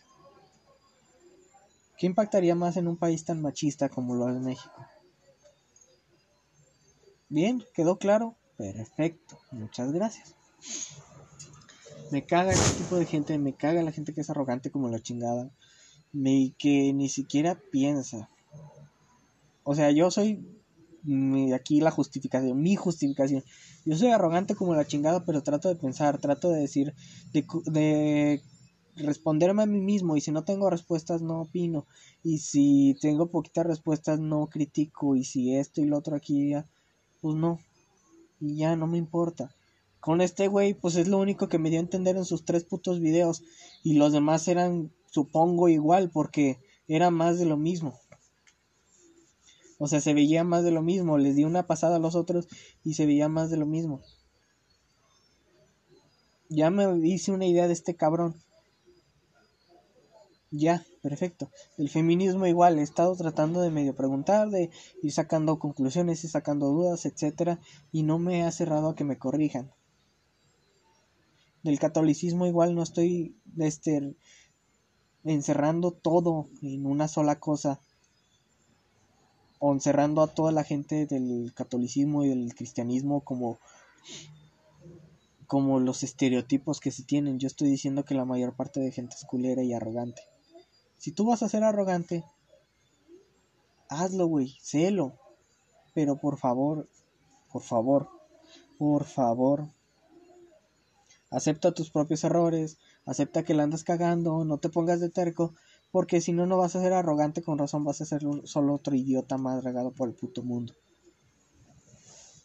¿Qué 1.99 2.05
impactaría 2.05 2.55
más 2.55 2.77
en 2.77 2.87
un 2.87 2.95
país 2.95 3.25
tan 3.25 3.41
machista 3.41 3.89
como 3.89 4.15
lo 4.15 4.29
es 4.29 4.39
México? 4.39 4.85
Bien, 7.27 7.61
quedó 7.73 7.99
claro. 7.99 8.37
Perfecto, 8.57 9.37
muchas 9.51 9.91
gracias. 9.91 10.33
Me 12.09 12.25
caga 12.25 12.53
este 12.53 12.83
tipo 12.83 12.95
de 12.95 13.05
gente, 13.05 13.37
me 13.37 13.53
caga 13.53 13.83
la 13.83 13.91
gente 13.91 14.13
que 14.13 14.21
es 14.21 14.29
arrogante 14.29 14.71
como 14.71 14.87
la 14.87 15.01
chingada, 15.01 15.51
me, 16.13 16.53
que 16.57 16.93
ni 16.93 17.09
siquiera 17.09 17.61
piensa. 17.69 18.29
O 19.63 19.75
sea, 19.75 19.91
yo 19.91 20.09
soy 20.09 20.41
aquí 21.53 21.81
la 21.81 21.91
justificación, 21.91 22.61
mi 22.61 22.77
justificación. 22.77 23.43
Yo 23.85 23.97
soy 23.97 24.11
arrogante 24.11 24.55
como 24.55 24.73
la 24.73 24.87
chingada, 24.87 25.25
pero 25.25 25.43
trato 25.43 25.67
de 25.67 25.75
pensar, 25.75 26.17
trato 26.19 26.49
de 26.49 26.61
decir, 26.61 26.93
de, 27.33 27.45
de 27.65 28.41
responderme 28.99 29.63
a 29.63 29.65
mí 29.65 29.79
mismo 29.79 30.15
y 30.15 30.21
si 30.21 30.31
no 30.31 30.43
tengo 30.43 30.69
respuestas 30.69 31.21
no 31.21 31.41
opino 31.41 31.85
y 32.23 32.39
si 32.39 32.97
tengo 33.01 33.27
poquitas 33.27 33.65
respuestas 33.65 34.19
no 34.19 34.47
critico 34.47 35.15
y 35.15 35.23
si 35.23 35.55
esto 35.55 35.81
y 35.81 35.85
lo 35.85 35.97
otro 35.97 36.15
aquí 36.15 36.53
pues 37.21 37.35
no 37.35 37.59
y 38.39 38.57
ya 38.57 38.75
no 38.75 38.87
me 38.87 38.97
importa. 38.97 39.53
Con 39.99 40.21
este 40.21 40.47
güey 40.47 40.73
pues 40.73 40.95
es 40.95 41.07
lo 41.07 41.17
único 41.17 41.49
que 41.49 41.59
me 41.59 41.69
dio 41.69 41.79
a 41.79 41.83
entender 41.83 42.15
en 42.17 42.25
sus 42.25 42.45
tres 42.45 42.63
putos 42.63 42.99
videos 42.99 43.43
y 43.83 43.93
los 43.93 44.13
demás 44.13 44.47
eran 44.47 44.91
supongo 45.09 45.69
igual 45.69 46.09
porque 46.11 46.59
era 46.87 47.09
más 47.09 47.39
de 47.39 47.45
lo 47.45 47.57
mismo. 47.57 47.99
O 49.77 49.87
sea 49.87 50.01
se 50.01 50.13
veía 50.13 50.43
más 50.43 50.63
de 50.63 50.71
lo 50.71 50.81
mismo 50.81 51.17
les 51.17 51.35
di 51.35 51.43
una 51.43 51.67
pasada 51.67 51.97
a 51.97 51.99
los 51.99 52.15
otros 52.15 52.47
y 52.83 52.93
se 52.93 53.05
veía 53.05 53.29
más 53.29 53.49
de 53.49 53.57
lo 53.57 53.65
mismo. 53.65 54.01
Ya 56.49 56.71
me 56.71 57.07
hice 57.07 57.31
una 57.31 57.45
idea 57.45 57.67
de 57.67 57.73
este 57.73 57.95
cabrón 57.95 58.35
Ya, 60.51 60.83
perfecto. 61.03 61.51
El 61.77 61.89
feminismo 61.89 62.47
igual, 62.47 62.79
he 62.79 62.81
estado 62.81 63.15
tratando 63.15 63.61
de 63.61 63.69
medio 63.69 63.95
preguntar, 63.95 64.49
de 64.49 64.71
ir 65.03 65.11
sacando 65.11 65.59
conclusiones 65.59 66.23
y 66.23 66.27
sacando 66.27 66.69
dudas, 66.69 67.05
etcétera, 67.05 67.59
y 67.91 68.01
no 68.01 68.17
me 68.17 68.43
ha 68.43 68.51
cerrado 68.51 68.89
a 68.89 68.95
que 68.95 69.03
me 69.03 69.19
corrijan. 69.19 69.71
Del 71.61 71.77
catolicismo 71.77 72.47
igual 72.47 72.73
no 72.73 72.81
estoy 72.81 73.35
este 73.57 74.15
encerrando 75.23 75.91
todo 75.91 76.47
en 76.61 76.85
una 76.85 77.07
sola 77.07 77.39
cosa 77.39 77.81
o 79.59 79.73
encerrando 79.73 80.21
a 80.23 80.33
toda 80.33 80.51
la 80.53 80.63
gente 80.63 81.05
del 81.05 81.53
catolicismo 81.53 82.23
y 82.23 82.29
del 82.29 82.55
cristianismo 82.55 83.21
como 83.21 83.59
como 85.45 85.79
los 85.79 86.03
estereotipos 86.03 86.79
que 86.79 86.91
se 86.91 87.03
tienen. 87.03 87.39
Yo 87.39 87.47
estoy 87.47 87.69
diciendo 87.69 88.05
que 88.05 88.13
la 88.13 88.23
mayor 88.23 88.55
parte 88.55 88.79
de 88.79 88.91
gente 88.91 89.15
es 89.15 89.25
culera 89.25 89.63
y 89.63 89.73
arrogante. 89.73 90.21
Si 90.99 91.11
tú 91.13 91.25
vas 91.25 91.41
a 91.43 91.49
ser 91.49 91.63
arrogante, 91.63 92.25
hazlo, 93.89 94.27
güey, 94.27 94.57
sélo. 94.61 95.13
Pero 95.93 96.17
por 96.17 96.37
favor, 96.37 96.87
por 97.51 97.63
favor, 97.63 98.09
por 98.77 99.05
favor, 99.05 99.67
acepta 101.31 101.73
tus 101.73 101.89
propios 101.89 102.23
errores, 102.23 102.77
acepta 103.05 103.43
que 103.43 103.53
la 103.53 103.63
andas 103.63 103.83
cagando, 103.83 104.43
no 104.43 104.57
te 104.57 104.69
pongas 104.69 104.99
de 104.99 105.09
terco, 105.09 105.53
porque 105.91 106.21
si 106.21 106.33
no, 106.33 106.45
no 106.45 106.57
vas 106.57 106.75
a 106.75 106.81
ser 106.81 106.93
arrogante, 106.93 107.41
con 107.41 107.57
razón 107.57 107.83
vas 107.83 108.01
a 108.01 108.05
ser 108.05 108.21
solo 108.43 108.75
otro 108.75 108.93
idiota 108.95 109.37
más 109.37 109.63
regado 109.63 109.91
por 109.91 110.09
el 110.09 110.15
puto 110.15 110.43
mundo. 110.43 110.73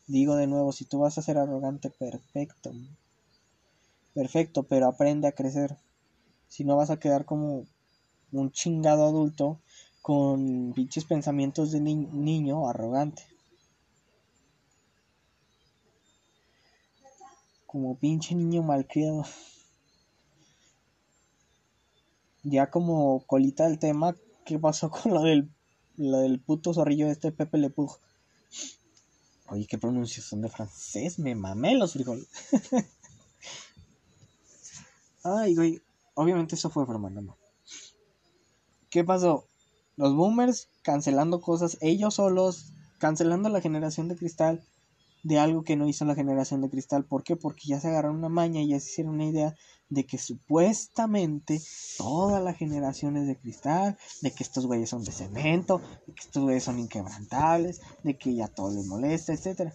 Digo 0.07 0.37
de 0.37 0.47
nuevo, 0.47 0.73
si 0.73 0.85
tú 0.85 1.01
vas 1.01 1.19
a 1.19 1.23
ser 1.23 1.39
arrogante, 1.39 1.91
perfecto. 1.91 2.73
Perfecto, 4.15 4.63
pero 4.63 4.87
aprende 4.87 5.27
a 5.27 5.33
crecer. 5.33 5.77
Si 6.49 6.65
no 6.65 6.77
vas 6.77 6.91
a 6.91 6.99
quedar 6.99 7.25
como 7.25 7.65
un 8.41 8.53
chingado 8.53 9.07
adulto 9.07 9.61
con 10.03 10.73
pinches 10.75 11.05
pensamientos 11.05 11.73
de 11.73 11.81
niño 11.81 12.69
arrogante. 12.69 13.23
Como 17.67 17.97
pinche 17.97 18.35
niño 18.35 18.63
malcriado. 18.63 19.25
ya 22.45 22.71
como 22.71 23.25
colita 23.27 23.65
del 23.65 23.79
tema, 23.79 24.15
¿qué 24.45 24.59
pasó 24.59 24.91
con 24.91 25.15
lo 25.15 25.23
del, 25.23 25.51
lo 25.97 26.19
del 26.19 26.39
puto 26.41 26.75
zorrillo 26.75 27.09
este 27.09 27.33
Pepe 27.33 27.59
Le 27.59 27.71
Pug? 27.71 27.99
Oye, 29.49 29.67
qué 29.67 29.79
pronunciación 29.79 30.43
de 30.43 30.49
francés, 30.51 31.19
me 31.19 31.35
mamé 31.35 31.75
los 31.75 31.95
frijoles. 31.95 32.29
Ay, 35.25 35.55
güey, 35.55 35.83
obviamente 36.15 36.55
eso 36.55 36.71
fue 36.71 36.85
broma, 36.85 37.11
no. 37.11 37.37
¿Qué 38.95 39.03
pasó? 39.03 39.49
Los 39.97 40.15
boomers 40.15 40.69
cancelando 40.83 41.41
cosas, 41.41 41.79
ellos 41.81 42.15
solos, 42.15 42.73
cancelando 43.01 43.49
la 43.49 43.61
generación 43.61 44.07
de 44.07 44.15
cristal 44.15 44.63
de 45.25 45.41
algo 45.41 45.65
que 45.65 45.75
no 45.75 45.89
hizo 45.89 46.05
la 46.05 46.15
generación 46.15 46.61
de 46.61 46.71
cristal. 46.71 47.05
¿Por 47.05 47.25
qué? 47.25 47.35
Porque 47.35 47.67
ya 47.67 47.81
se 47.81 47.89
agarraron 47.89 48.19
una 48.19 48.29
maña 48.29 48.61
y 48.61 48.69
ya 48.69 48.79
se 48.79 48.91
hicieron 48.91 49.15
una 49.15 49.25
idea 49.25 49.57
de 49.89 50.07
que 50.07 50.17
supuestamente 50.17 51.61
todas 51.99 52.41
las 52.41 52.57
generaciones 52.57 53.27
de 53.27 53.37
cristal, 53.37 53.99
de 54.23 54.31
que 54.31 54.45
estos 54.45 54.65
güeyes 54.65 54.91
son 54.91 55.03
de 55.03 55.11
cemento, 55.11 55.81
de 56.07 56.15
que 56.15 56.23
estos 56.23 56.45
güeyes 56.45 56.63
son 56.63 56.79
inquebrantables, 56.79 57.81
de 58.05 58.17
que 58.17 58.33
ya 58.33 58.47
todo 58.47 58.77
les 58.77 58.87
molesta, 58.87 59.33
etcétera. 59.33 59.75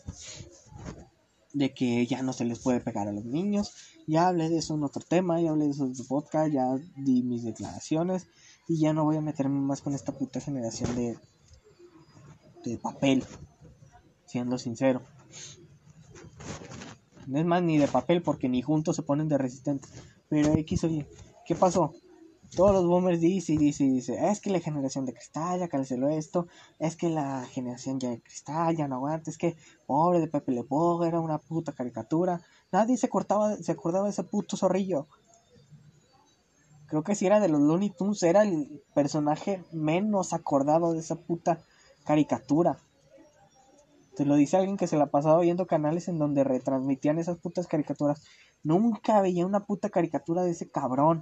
De 1.52 1.74
que 1.74 2.08
ya 2.08 2.22
no 2.22 2.32
se 2.32 2.46
les 2.46 2.60
puede 2.60 2.80
pegar 2.80 3.10
a 3.10 3.12
los 3.12 3.26
niños. 3.26 3.74
Ya 4.08 4.30
hablé 4.30 4.48
de 4.48 4.60
eso 4.60 4.76
en 4.76 4.84
otro 4.84 5.02
tema, 5.02 5.42
ya 5.42 5.50
hablé 5.50 5.66
de 5.66 5.72
eso 5.72 5.86
en 5.86 5.94
su 5.94 6.08
podcast, 6.08 6.54
ya 6.54 6.78
di 6.96 7.22
mis 7.24 7.44
declaraciones 7.44 8.26
y 8.70 8.78
ya 8.78 8.94
no 8.94 9.04
voy 9.04 9.18
a 9.18 9.22
meterme 9.22 9.60
más 9.60 9.82
con 9.82 9.96
esta 9.96 10.12
puta 10.12 10.40
generación 10.40 10.96
de, 10.96 11.18
de 12.64 12.78
papel, 12.78 13.26
siendo 14.28 14.60
sincero. 14.60 15.02
No 17.26 17.40
es 17.40 17.46
más 17.46 17.64
ni 17.64 17.80
de 17.80 17.88
papel 17.88 18.22
porque 18.22 18.48
ni 18.48 18.62
juntos 18.62 18.96
se 18.96 19.02
ponen 19.02 19.28
de 19.28 19.40
resistentes. 19.40 19.92
Pero 20.30 20.54
X, 20.54 20.84
oye, 20.84 21.08
¿qué 21.48 21.56
pasó? 21.56 21.96
Todos 22.56 22.74
los 22.74 22.86
boomers 22.86 23.20
dicen 23.20 23.56
y 23.56 23.58
dicen 23.58 23.88
y 23.88 23.96
dicen, 23.96 24.24
es 24.24 24.40
que 24.40 24.52
la 24.52 24.60
generación 24.60 25.06
de 25.06 25.14
cristal 25.14 25.60
ya 25.60 25.68
canceló 25.68 26.10
esto, 26.10 26.48
es 26.78 26.96
que 26.96 27.10
la 27.10 27.46
generación 27.46 28.00
ya 28.00 28.10
de 28.12 28.22
cristal 28.22 28.78
ya 28.78 28.88
no 28.88 28.98
aguanta, 28.98 29.32
es 29.32 29.38
que 29.40 29.56
pobre 29.88 30.20
de 30.20 30.28
Pepe 30.28 30.52
Le 30.52 30.64
era 31.08 31.20
una 31.20 31.40
puta 31.40 31.72
caricatura. 31.72 32.42
Nadie 32.72 32.98
se 32.98 33.10
cortaba, 33.10 33.56
se 33.58 33.72
acordaba 33.72 34.06
de 34.06 34.12
ese 34.12 34.24
puto 34.24 34.58
zorrillo. 34.58 35.08
Creo 36.90 37.04
que 37.04 37.14
si 37.14 37.28
era 37.28 37.40
de 37.40 37.50
los 37.50 37.62
Looney 37.62 37.92
Tunes, 37.92 38.24
era 38.24 38.42
el 38.42 38.82
personaje 38.96 39.64
menos 39.72 40.34
acordado 40.34 40.94
de 40.94 41.00
esa 41.00 41.16
puta 41.16 41.62
caricatura. 42.04 42.80
Te 44.16 44.26
lo 44.26 44.36
dice 44.36 44.58
alguien 44.58 44.76
que 44.76 44.88
se 44.88 44.98
la 44.98 45.06
pasaba 45.06 45.40
viendo 45.40 45.68
canales 45.68 46.08
en 46.08 46.18
donde 46.18 46.44
retransmitían 46.44 47.20
esas 47.20 47.38
putas 47.38 47.68
caricaturas. 47.68 48.24
Nunca 48.64 49.22
veía 49.22 49.46
una 49.46 49.66
puta 49.66 49.90
caricatura 49.90 50.44
de 50.44 50.52
ese 50.52 50.68
cabrón. 50.68 51.22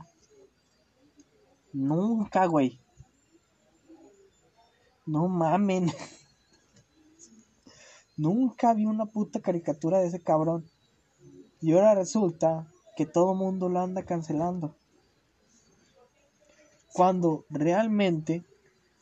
Nunca, 1.74 2.46
güey. 2.46 2.80
No 5.06 5.28
mamen. 5.28 5.92
Nunca 8.18 8.74
vi 8.74 8.86
una 8.86 9.06
puta 9.06 9.42
caricatura 9.42 10.00
de 10.00 10.08
ese 10.08 10.22
cabrón. 10.22 10.66
Y 11.60 11.74
ahora 11.74 11.94
resulta 11.94 12.72
que 12.96 13.06
todo 13.06 13.36
mundo 13.36 13.68
lo 13.68 13.82
anda 13.82 14.04
cancelando. 14.04 14.74
Cuando 16.98 17.46
realmente 17.52 18.44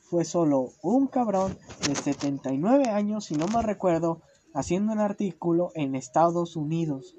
fue 0.02 0.26
solo 0.26 0.74
un 0.82 1.08
cabrón 1.08 1.58
de 1.88 1.96
79 1.96 2.90
años, 2.90 3.24
si 3.24 3.36
no 3.36 3.48
me 3.48 3.62
recuerdo, 3.62 4.20
haciendo 4.54 4.92
un 4.92 5.00
artículo 5.00 5.72
en 5.76 5.96
Estados 5.96 6.58
Unidos. 6.58 7.16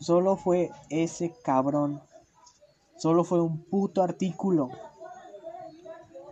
Solo 0.00 0.38
fue 0.38 0.70
ese 0.88 1.34
cabrón. 1.44 2.00
Solo 2.96 3.24
fue 3.24 3.42
un 3.42 3.62
puto 3.62 4.02
artículo. 4.02 4.70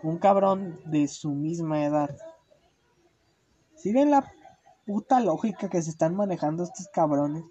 Un 0.03 0.17
cabrón 0.17 0.81
de 0.87 1.09
su 1.09 1.33
misma 1.33 1.85
edad. 1.85 2.17
Si 3.77 3.93
ven 3.93 4.13
la 4.13 4.33
puta 4.87 5.21
lógica 5.21 5.69
que 5.69 5.83
se 5.83 5.91
están 5.91 6.17
manejando 6.17 6.63
estos 6.63 6.89
cabrones. 6.89 7.45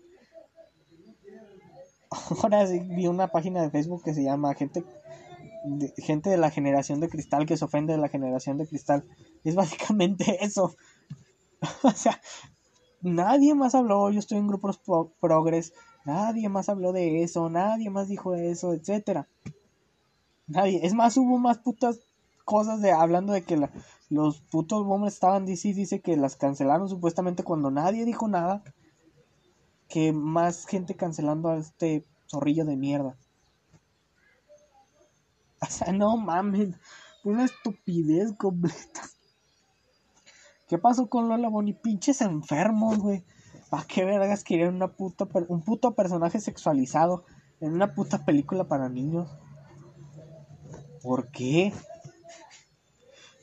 Ahora 2.41 2.65
sí 2.67 2.80
vi 2.80 3.08
una 3.08 3.28
página 3.28 3.62
de 3.62 3.70
Facebook 3.70 4.04
que 4.04 4.13
se 4.13 4.24
llama 4.24 4.54
Gente 4.56 4.84
gente 5.98 6.30
de 6.30 6.38
la 6.38 6.50
generación 6.50 7.00
de 7.00 7.10
cristal 7.10 7.46
que 7.46 7.58
se 7.58 7.65
ofende 7.65 7.93
de 7.93 8.00
la 8.00 8.10
generación 8.10 8.58
de 8.58 8.67
cristal. 8.67 9.04
Es 9.43 9.56
básicamente 9.56 10.38
eso. 10.46 10.76
o 11.84 11.91
sea, 11.91 12.20
nadie 13.02 13.56
más 13.56 13.76
habló, 13.76 14.10
yo 14.12 14.20
estoy 14.20 14.38
en 14.38 14.48
grupos 14.48 14.80
progres, 15.20 15.74
nadie 16.06 16.50
más 16.50 16.70
habló 16.70 16.93
de 16.93 17.24
eso, 17.24 17.50
nadie 17.50 17.89
más 17.89 18.08
dijo 18.08 18.36
eso, 18.36 18.74
etcétera. 18.74 19.28
Nadie, 20.48 20.80
es 20.84 20.93
más, 20.93 21.17
hubo 21.17 21.38
más 21.38 21.58
putas 21.58 22.00
cosas 22.46 22.82
de 22.82 22.91
hablando 22.91 23.34
de 23.34 23.43
que 23.43 23.70
los 24.10 24.39
putos 24.39 24.86
bombers 24.86 25.15
estaban 25.15 25.46
DC, 25.46 25.74
dice 25.74 26.00
que 26.00 26.15
las 26.15 26.38
cancelaron 26.38 26.88
supuestamente 26.88 27.43
cuando 27.43 27.72
nadie 27.72 28.06
dijo 28.06 28.28
nada. 28.28 28.63
Que 29.88 30.12
más 30.12 30.65
gente 30.65 30.95
cancelando 30.95 31.50
a 31.50 31.58
este 31.58 32.06
zorrillo 32.28 32.65
de 32.65 32.76
mierda. 32.76 33.17
O 35.60 35.65
sea, 35.65 35.91
no 35.91 36.15
mames. 36.17 36.76
Una 37.23 37.45
estupidez 37.45 38.32
completa. 38.38 39.02
¿Qué 40.67 40.78
pasó 40.78 41.10
con 41.10 41.30
Lola 41.30 41.50
Bonnie? 41.50 41.73
Pinches 41.73 42.21
enfermos, 42.21 43.00
güey. 43.00 43.23
¿Para 43.69 43.86
qué 43.86 44.06
vergas 44.06 44.43
querían 44.43 44.76
una 44.76 44.89
puta, 44.93 45.28
un 45.47 45.62
puto 45.62 45.95
personaje 45.95 46.39
sexualizado 46.39 47.26
en 47.60 47.73
una 47.73 47.95
puta 47.95 48.23
película 48.23 48.66
para 48.66 48.88
niños? 48.88 49.30
¿Por 51.01 51.32
qué? 51.32 51.74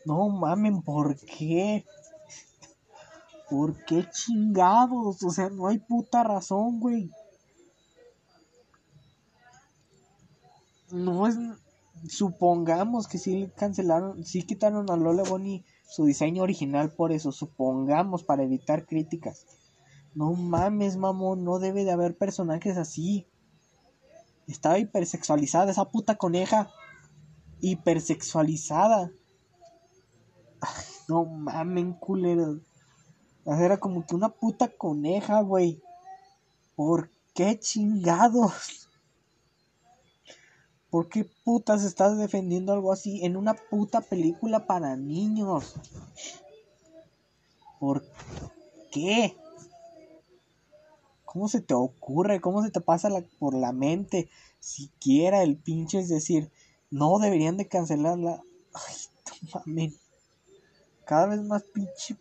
No 0.05 0.29
mamen, 0.29 0.83
¿por 0.83 1.16
qué? 1.16 1.85
¿Por 3.55 3.85
qué 3.85 4.05
chingados? 4.11 5.23
O 5.23 5.31
sea, 5.31 5.49
no 5.49 5.69
hay 5.69 5.79
puta 5.79 6.25
razón, 6.25 6.81
güey. 6.81 7.09
No 10.91 11.29
es 11.29 11.39
supongamos 12.09 13.07
que 13.07 13.19
sí 13.19 13.49
cancelaron, 13.57 14.25
sí 14.25 14.43
quitaron 14.43 14.91
a 14.91 14.97
Lola 14.97 15.23
Bonnie 15.23 15.65
su 15.87 16.05
diseño 16.05 16.43
original 16.43 16.91
por 16.91 17.13
eso, 17.13 17.31
supongamos 17.31 18.25
para 18.25 18.43
evitar 18.43 18.87
críticas. 18.87 19.47
No 20.17 20.33
mames, 20.33 20.97
mamón, 20.97 21.45
no 21.45 21.61
debe 21.61 21.85
de 21.85 21.93
haber 21.93 22.17
personajes 22.17 22.77
así. 22.77 23.29
Estaba 24.49 24.81
hipersexualizada 24.81 25.71
esa 25.71 25.85
puta 25.85 26.17
coneja. 26.17 26.71
Hipersexualizada. 27.61 29.13
No 31.09 31.25
mamen, 31.25 31.93
culero. 31.93 32.61
Era 33.47 33.79
como 33.79 34.07
que 34.07 34.15
una 34.15 34.31
puta 34.31 34.69
coneja, 34.69 35.41
güey. 35.43 35.83
¿Por 36.77 37.11
qué 37.35 37.59
chingados? 37.59 38.89
¿Por 40.91 41.09
qué 41.09 41.25
putas 41.45 41.83
estás 41.83 42.17
defendiendo 42.17 42.73
algo 42.73 42.93
así 42.93 43.25
en 43.25 43.37
una 43.37 43.55
puta 43.55 44.01
película 44.01 44.67
para 44.67 44.97
niños? 44.97 45.75
¿Por 47.81 48.05
qué? 48.91 49.37
¿Cómo 51.25 51.49
se 51.49 51.61
te 51.61 51.75
ocurre? 51.75 52.41
¿Cómo 52.41 52.63
se 52.63 52.71
te 52.71 52.81
pasa 52.81 53.11
por 53.41 53.55
la 53.55 53.73
mente? 53.73 54.31
Siquiera 54.61 55.43
el 55.43 55.57
pinche 55.57 55.99
es 55.99 56.09
decir, 56.09 56.51
no 56.91 57.19
deberían 57.19 57.57
de 57.57 57.67
cancelarla. 57.67 58.41
Ay, 58.73 58.95
no 59.43 59.63
mames. 59.67 59.95
Cada 61.05 61.27
vez 61.27 61.43
más 61.43 61.65
pinche 61.65 62.17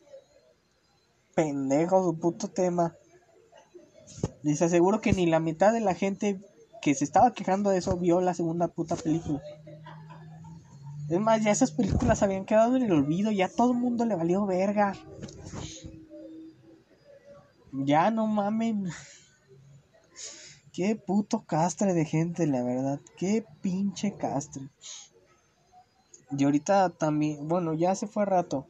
pendejo 1.35 2.03
su 2.03 2.19
puto 2.19 2.49
tema. 2.49 2.95
Les 4.41 4.61
aseguro 4.61 5.01
que 5.01 5.13
ni 5.13 5.25
la 5.25 5.39
mitad 5.39 5.73
de 5.73 5.79
la 5.79 5.95
gente 5.95 6.39
que 6.81 6.93
se 6.95 7.03
estaba 7.03 7.33
quejando 7.33 7.69
de 7.69 7.77
eso 7.77 7.97
vio 7.97 8.19
la 8.21 8.33
segunda 8.33 8.67
puta 8.67 8.95
película. 8.95 9.41
Es 11.09 11.19
más, 11.19 11.43
ya 11.43 11.51
esas 11.51 11.71
películas 11.71 12.23
habían 12.23 12.45
quedado 12.45 12.75
en 12.75 12.83
el 12.83 12.91
olvido, 12.91 13.31
ya 13.31 13.47
todo 13.47 13.71
el 13.71 13.77
mundo 13.77 14.05
le 14.05 14.15
valió 14.15 14.45
verga. 14.45 14.93
Ya 17.71 18.11
no 18.11 18.27
mamen. 18.27 18.89
Qué 20.73 20.95
puto 20.95 21.43
castre 21.45 21.93
de 21.93 22.05
gente, 22.05 22.47
la 22.47 22.63
verdad. 22.63 22.99
Qué 23.17 23.45
pinche 23.61 24.13
castre. 24.13 24.69
Y 26.31 26.43
ahorita 26.43 26.89
también, 26.89 27.47
bueno, 27.47 27.73
ya 27.73 27.93
se 27.95 28.07
fue 28.07 28.25
rato. 28.25 28.65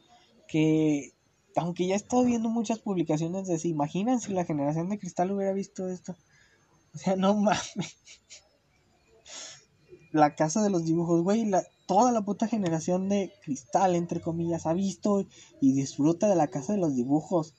Que 0.46 1.13
aunque 1.56 1.86
ya 1.86 1.94
he 1.94 1.96
estado 1.96 2.24
viendo 2.24 2.48
muchas 2.48 2.78
publicaciones 2.78 3.46
de 3.46 3.58
si 3.58 3.68
imaginan 3.68 4.20
si 4.20 4.32
la 4.32 4.44
generación 4.44 4.88
de 4.88 4.98
cristal 4.98 5.30
hubiera 5.30 5.52
visto 5.52 5.88
esto. 5.88 6.16
O 6.94 6.98
sea, 6.98 7.16
no 7.16 7.34
mames. 7.34 7.96
La 10.12 10.36
casa 10.36 10.62
de 10.62 10.70
los 10.70 10.84
dibujos, 10.84 11.22
güey, 11.22 11.44
la, 11.44 11.64
toda 11.86 12.12
la 12.12 12.22
puta 12.22 12.46
generación 12.46 13.08
de 13.08 13.32
cristal, 13.42 13.94
entre 13.94 14.20
comillas, 14.20 14.66
ha 14.66 14.72
visto 14.72 15.26
y 15.60 15.72
disfruta 15.72 16.28
de 16.28 16.36
la 16.36 16.48
casa 16.48 16.72
de 16.72 16.78
los 16.78 16.94
dibujos. 16.94 17.54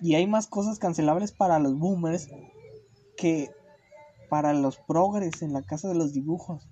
Y 0.00 0.14
hay 0.14 0.26
más 0.26 0.46
cosas 0.46 0.78
cancelables 0.78 1.32
para 1.32 1.58
los 1.58 1.78
boomers 1.78 2.28
que 3.16 3.50
para 4.28 4.52
los 4.52 4.76
progres 4.76 5.42
en 5.42 5.52
la 5.52 5.62
casa 5.62 5.88
de 5.88 5.94
los 5.94 6.12
dibujos. 6.12 6.68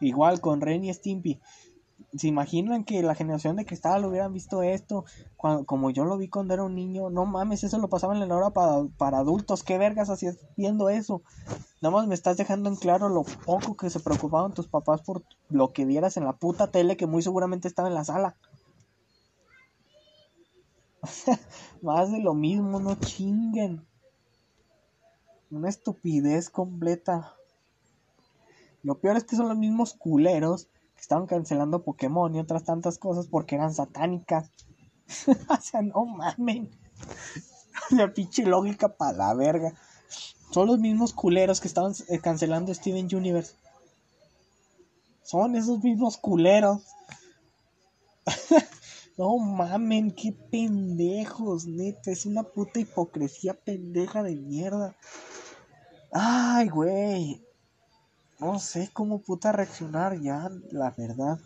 Igual 0.00 0.40
con 0.40 0.60
Ren 0.60 0.84
y 0.84 0.92
Stimpy. 0.92 1.40
¿Se 2.16 2.28
imaginan 2.28 2.84
que 2.84 3.02
la 3.02 3.14
generación 3.14 3.56
de 3.56 3.64
cristal 3.64 4.04
hubieran 4.04 4.32
visto 4.32 4.62
esto? 4.62 5.04
Cuando, 5.36 5.64
como 5.64 5.90
yo 5.90 6.04
lo 6.04 6.16
vi 6.16 6.28
cuando 6.28 6.54
era 6.54 6.62
un 6.62 6.74
niño. 6.74 7.10
No 7.10 7.24
mames, 7.26 7.64
eso 7.64 7.78
lo 7.78 7.88
pasaban 7.88 8.22
en 8.22 8.28
la 8.28 8.36
hora 8.36 8.50
para, 8.50 8.84
para 8.96 9.18
adultos. 9.18 9.62
¿Qué 9.64 9.78
vergas 9.78 10.10
hacías 10.10 10.38
viendo 10.56 10.88
eso? 10.88 11.22
Nada 11.80 11.96
más 11.96 12.06
me 12.06 12.14
estás 12.14 12.36
dejando 12.36 12.68
en 12.68 12.76
claro 12.76 13.08
lo 13.08 13.24
poco 13.24 13.76
que 13.76 13.90
se 13.90 14.00
preocupaban 14.00 14.54
tus 14.54 14.68
papás 14.68 15.02
por 15.02 15.22
lo 15.48 15.72
que 15.72 15.84
vieras 15.84 16.16
en 16.16 16.24
la 16.24 16.32
puta 16.34 16.70
tele 16.70 16.96
que 16.96 17.06
muy 17.06 17.22
seguramente 17.22 17.68
estaba 17.68 17.88
en 17.88 17.94
la 17.94 18.04
sala. 18.04 18.36
Más 21.82 22.10
de 22.10 22.20
lo 22.20 22.34
mismo, 22.34 22.80
no 22.80 22.94
chinguen. 22.96 23.84
Una 25.50 25.68
estupidez 25.68 26.50
completa. 26.50 27.34
Lo 28.84 29.00
peor 29.00 29.16
es 29.16 29.24
que 29.24 29.34
son 29.34 29.48
los 29.48 29.56
mismos 29.56 29.94
culeros 29.94 30.66
que 30.94 31.00
estaban 31.00 31.26
cancelando 31.26 31.82
Pokémon 31.82 32.34
y 32.34 32.38
otras 32.38 32.64
tantas 32.64 32.98
cosas 32.98 33.26
porque 33.26 33.56
eran 33.56 33.74
satánicas. 33.74 34.52
o 35.48 35.60
sea, 35.60 35.80
no 35.82 36.04
mamen. 36.04 36.70
La 37.90 38.12
pinche 38.12 38.44
lógica 38.44 38.94
para 38.94 39.16
la 39.16 39.34
verga. 39.34 39.72
Son 40.50 40.66
los 40.68 40.78
mismos 40.78 41.14
culeros 41.14 41.60
que 41.60 41.68
estaban 41.68 41.94
eh, 42.08 42.18
cancelando 42.20 42.72
Steven 42.74 43.08
Universe. 43.10 43.54
Son 45.22 45.56
esos 45.56 45.82
mismos 45.82 46.18
culeros. 46.18 46.82
no 49.16 49.38
mamen, 49.38 50.14
qué 50.14 50.32
pendejos, 50.32 51.66
neta. 51.66 52.10
Es 52.10 52.26
una 52.26 52.42
puta 52.42 52.80
hipocresía 52.80 53.54
pendeja 53.54 54.22
de 54.22 54.36
mierda. 54.36 54.94
Ay, 56.12 56.68
güey. 56.68 57.43
No 58.40 58.58
sé 58.58 58.90
cómo 58.92 59.20
puta 59.20 59.52
reaccionar 59.52 60.20
ya, 60.20 60.50
la 60.70 60.90
verdad. 60.90 61.38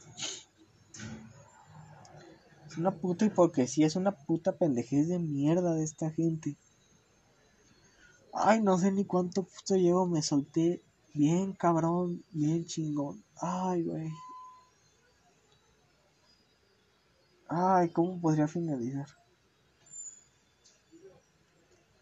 Es 2.66 2.76
una 2.78 2.90
puta 2.90 3.24
hipocresía, 3.26 3.86
es 3.86 3.96
una 3.96 4.12
puta 4.12 4.52
pendejez 4.52 5.08
de 5.08 5.18
mierda 5.18 5.74
de 5.74 5.84
esta 5.84 6.10
gente. 6.10 6.56
Ay, 8.32 8.60
no 8.60 8.78
sé 8.78 8.92
ni 8.92 9.04
cuánto 9.04 9.42
puto 9.42 9.76
llevo, 9.76 10.06
me 10.06 10.22
solté 10.22 10.82
bien 11.14 11.52
cabrón, 11.52 12.22
bien 12.32 12.64
chingón. 12.64 13.22
Ay, 13.40 13.82
güey. 13.82 14.10
Ay, 17.48 17.90
¿cómo 17.90 18.20
podría 18.20 18.46
finalizar? 18.46 19.06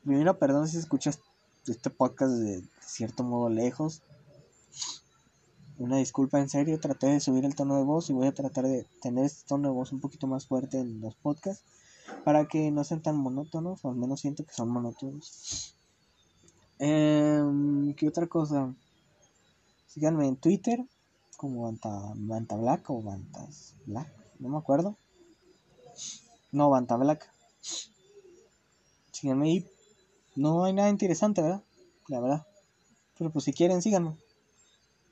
Primero, 0.04 0.38
perdón 0.38 0.68
si 0.68 0.76
escuchas 0.76 1.20
este 1.66 1.90
podcast 1.90 2.32
de 2.34 2.62
cierto 2.80 3.24
modo 3.24 3.48
lejos. 3.48 4.02
Una 5.78 5.98
disculpa 5.98 6.40
en 6.40 6.48
serio, 6.48 6.80
traté 6.80 7.06
de 7.08 7.20
subir 7.20 7.44
el 7.44 7.54
tono 7.54 7.76
de 7.76 7.84
voz 7.84 8.08
y 8.08 8.14
voy 8.14 8.26
a 8.26 8.34
tratar 8.34 8.64
de 8.64 8.86
tener 9.02 9.26
este 9.26 9.46
tono 9.46 9.68
de 9.68 9.74
voz 9.74 9.92
un 9.92 10.00
poquito 10.00 10.26
más 10.26 10.46
fuerte 10.46 10.78
en 10.78 11.02
los 11.02 11.14
podcasts 11.16 11.64
para 12.24 12.48
que 12.48 12.70
no 12.70 12.82
sean 12.82 13.02
tan 13.02 13.18
monótonos, 13.18 13.84
o 13.84 13.90
al 13.90 13.96
menos 13.96 14.20
siento 14.20 14.46
que 14.46 14.54
son 14.54 14.70
monótonos. 14.70 15.74
Eh, 16.78 17.42
¿Qué 17.96 18.08
otra 18.08 18.26
cosa? 18.26 18.74
Síganme 19.86 20.26
en 20.28 20.36
Twitter 20.36 20.82
como 21.36 21.62
Banta, 21.62 22.56
Black 22.56 22.88
o 22.88 23.02
Bantas 23.02 23.74
Black, 23.84 24.10
no 24.38 24.48
me 24.48 24.56
acuerdo. 24.56 24.96
No, 26.52 26.70
Banta 26.70 26.96
Black. 26.96 27.30
Síganme 29.12 29.46
ahí. 29.46 29.70
No 30.36 30.64
hay 30.64 30.72
nada 30.72 30.88
interesante, 30.88 31.42
¿verdad? 31.42 31.62
La 32.08 32.20
verdad. 32.20 32.46
Pero 33.18 33.30
pues 33.30 33.44
si 33.44 33.52
quieren, 33.52 33.82
síganme 33.82 34.16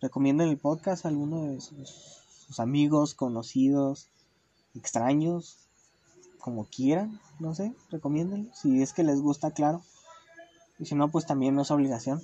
recomienden 0.04 0.50
el 0.50 0.58
podcast 0.58 1.06
a 1.06 1.08
alguno 1.08 1.44
de 1.44 1.62
sus, 1.62 2.60
amigos, 2.60 3.14
conocidos, 3.14 4.10
extraños, 4.74 5.56
como 6.38 6.66
quieran, 6.66 7.18
no 7.40 7.54
sé, 7.54 7.72
recomiéndenlo, 7.90 8.52
si 8.54 8.82
es 8.82 8.92
que 8.92 9.02
les 9.02 9.22
gusta, 9.22 9.52
claro. 9.52 9.80
Y 10.78 10.84
si 10.84 10.94
no, 10.94 11.10
pues 11.10 11.24
también 11.24 11.54
no 11.54 11.62
es 11.62 11.70
obligación. 11.70 12.22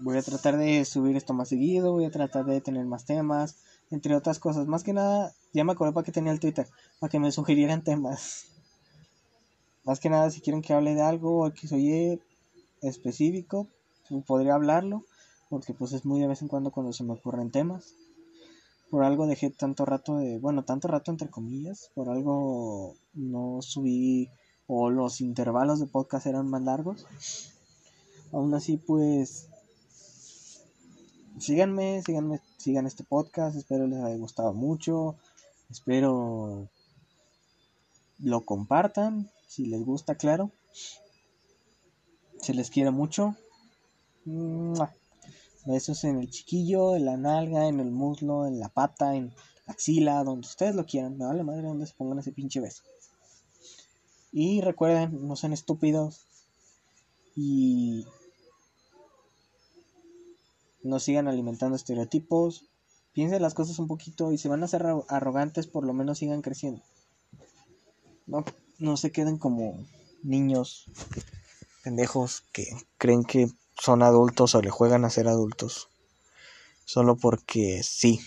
Voy 0.00 0.18
a 0.18 0.22
tratar 0.22 0.58
de 0.58 0.84
subir 0.84 1.16
esto 1.16 1.32
más 1.32 1.48
seguido, 1.48 1.92
voy 1.92 2.04
a 2.04 2.10
tratar 2.10 2.44
de 2.44 2.60
tener 2.60 2.84
más 2.84 3.06
temas, 3.06 3.56
entre 3.90 4.14
otras 4.14 4.38
cosas. 4.38 4.66
Más 4.66 4.82
que 4.82 4.92
nada, 4.92 5.32
ya 5.54 5.64
me 5.64 5.72
acordé 5.72 5.92
para 5.92 6.04
que 6.04 6.12
tenía 6.12 6.32
el 6.32 6.40
Twitter, 6.40 6.68
para 7.00 7.10
que 7.10 7.20
me 7.20 7.32
sugirieran 7.32 7.84
temas. 7.84 8.48
Más 9.84 9.98
que 9.98 10.10
nada, 10.10 10.30
si 10.30 10.42
quieren 10.42 10.60
que 10.60 10.74
hable 10.74 10.94
de 10.94 11.00
algo 11.00 11.46
o 11.46 11.50
que 11.54 11.68
soy 11.68 12.20
específico, 12.82 13.66
podría 14.26 14.56
hablarlo 14.56 15.06
porque 15.52 15.74
pues 15.74 15.92
es 15.92 16.06
muy 16.06 16.18
de 16.18 16.28
vez 16.28 16.40
en 16.40 16.48
cuando 16.48 16.70
cuando 16.70 16.94
se 16.94 17.04
me 17.04 17.12
ocurren 17.12 17.50
temas. 17.50 17.94
Por 18.90 19.04
algo 19.04 19.26
dejé 19.26 19.50
tanto 19.50 19.84
rato 19.84 20.16
de, 20.16 20.38
bueno, 20.38 20.64
tanto 20.64 20.88
rato 20.88 21.10
entre 21.10 21.28
comillas, 21.28 21.90
por 21.94 22.08
algo 22.08 22.96
no 23.12 23.60
subí 23.60 24.30
o 24.66 24.88
los 24.88 25.20
intervalos 25.20 25.78
de 25.78 25.86
podcast 25.86 26.24
eran 26.26 26.48
más 26.48 26.62
largos. 26.62 27.04
Aún 28.32 28.54
así 28.54 28.78
pues 28.78 29.50
síganme, 31.38 32.00
síganme, 32.02 32.40
sigan 32.56 32.86
este 32.86 33.04
podcast, 33.04 33.54
espero 33.54 33.86
les 33.86 34.02
haya 34.02 34.16
gustado 34.16 34.54
mucho, 34.54 35.16
espero 35.68 36.66
lo 38.20 38.40
compartan, 38.40 39.30
si 39.46 39.66
les 39.66 39.84
gusta, 39.84 40.14
claro. 40.14 40.50
Se 42.40 42.54
les 42.54 42.70
quiere 42.70 42.90
mucho. 42.90 43.36
Besos 45.64 46.04
en 46.04 46.18
el 46.18 46.30
chiquillo, 46.30 46.96
en 46.96 47.04
la 47.04 47.16
nalga, 47.16 47.68
en 47.68 47.80
el 47.80 47.90
muslo, 47.90 48.46
en 48.46 48.58
la 48.58 48.68
pata, 48.68 49.14
en 49.14 49.28
la 49.66 49.72
axila, 49.72 50.24
donde 50.24 50.46
ustedes 50.46 50.74
lo 50.74 50.86
quieran. 50.86 51.16
Me 51.16 51.24
vale 51.24 51.44
madre 51.44 51.68
donde 51.68 51.86
se 51.86 51.94
pongan 51.94 52.18
ese 52.18 52.32
pinche 52.32 52.60
beso. 52.60 52.82
Y 54.32 54.60
recuerden, 54.60 55.26
no 55.26 55.36
sean 55.36 55.52
estúpidos. 55.52 56.26
Y 57.36 58.06
no 60.82 60.98
sigan 60.98 61.28
alimentando 61.28 61.76
estereotipos. 61.76 62.64
Piensen 63.12 63.42
las 63.42 63.54
cosas 63.54 63.78
un 63.78 63.88
poquito 63.88 64.32
y 64.32 64.38
si 64.38 64.48
van 64.48 64.62
a 64.62 64.68
ser 64.68 64.84
arrogantes, 65.08 65.66
por 65.66 65.84
lo 65.84 65.92
menos 65.92 66.18
sigan 66.18 66.42
creciendo. 66.42 66.82
No, 68.26 68.44
no 68.78 68.96
se 68.96 69.12
queden 69.12 69.38
como 69.38 69.76
niños 70.22 70.86
pendejos 71.84 72.42
que 72.52 72.66
creen 72.96 73.24
que 73.24 73.50
son 73.78 74.02
adultos 74.02 74.54
o 74.54 74.62
le 74.62 74.70
juegan 74.70 75.04
a 75.04 75.10
ser 75.10 75.28
adultos. 75.28 75.88
Solo 76.84 77.16
porque 77.16 77.82
sí. 77.82 78.20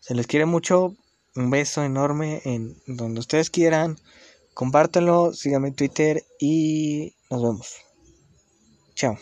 Se 0.00 0.14
les 0.14 0.26
quiere 0.26 0.46
mucho. 0.46 0.96
Un 1.36 1.50
beso 1.50 1.84
enorme 1.84 2.40
en 2.44 2.82
donde 2.86 3.20
ustedes 3.20 3.50
quieran. 3.50 3.98
Compártanlo, 4.54 5.32
síganme 5.34 5.68
en 5.68 5.74
Twitter 5.74 6.24
y 6.40 7.14
nos 7.30 7.42
vemos. 7.42 7.74
Chao. 8.94 9.16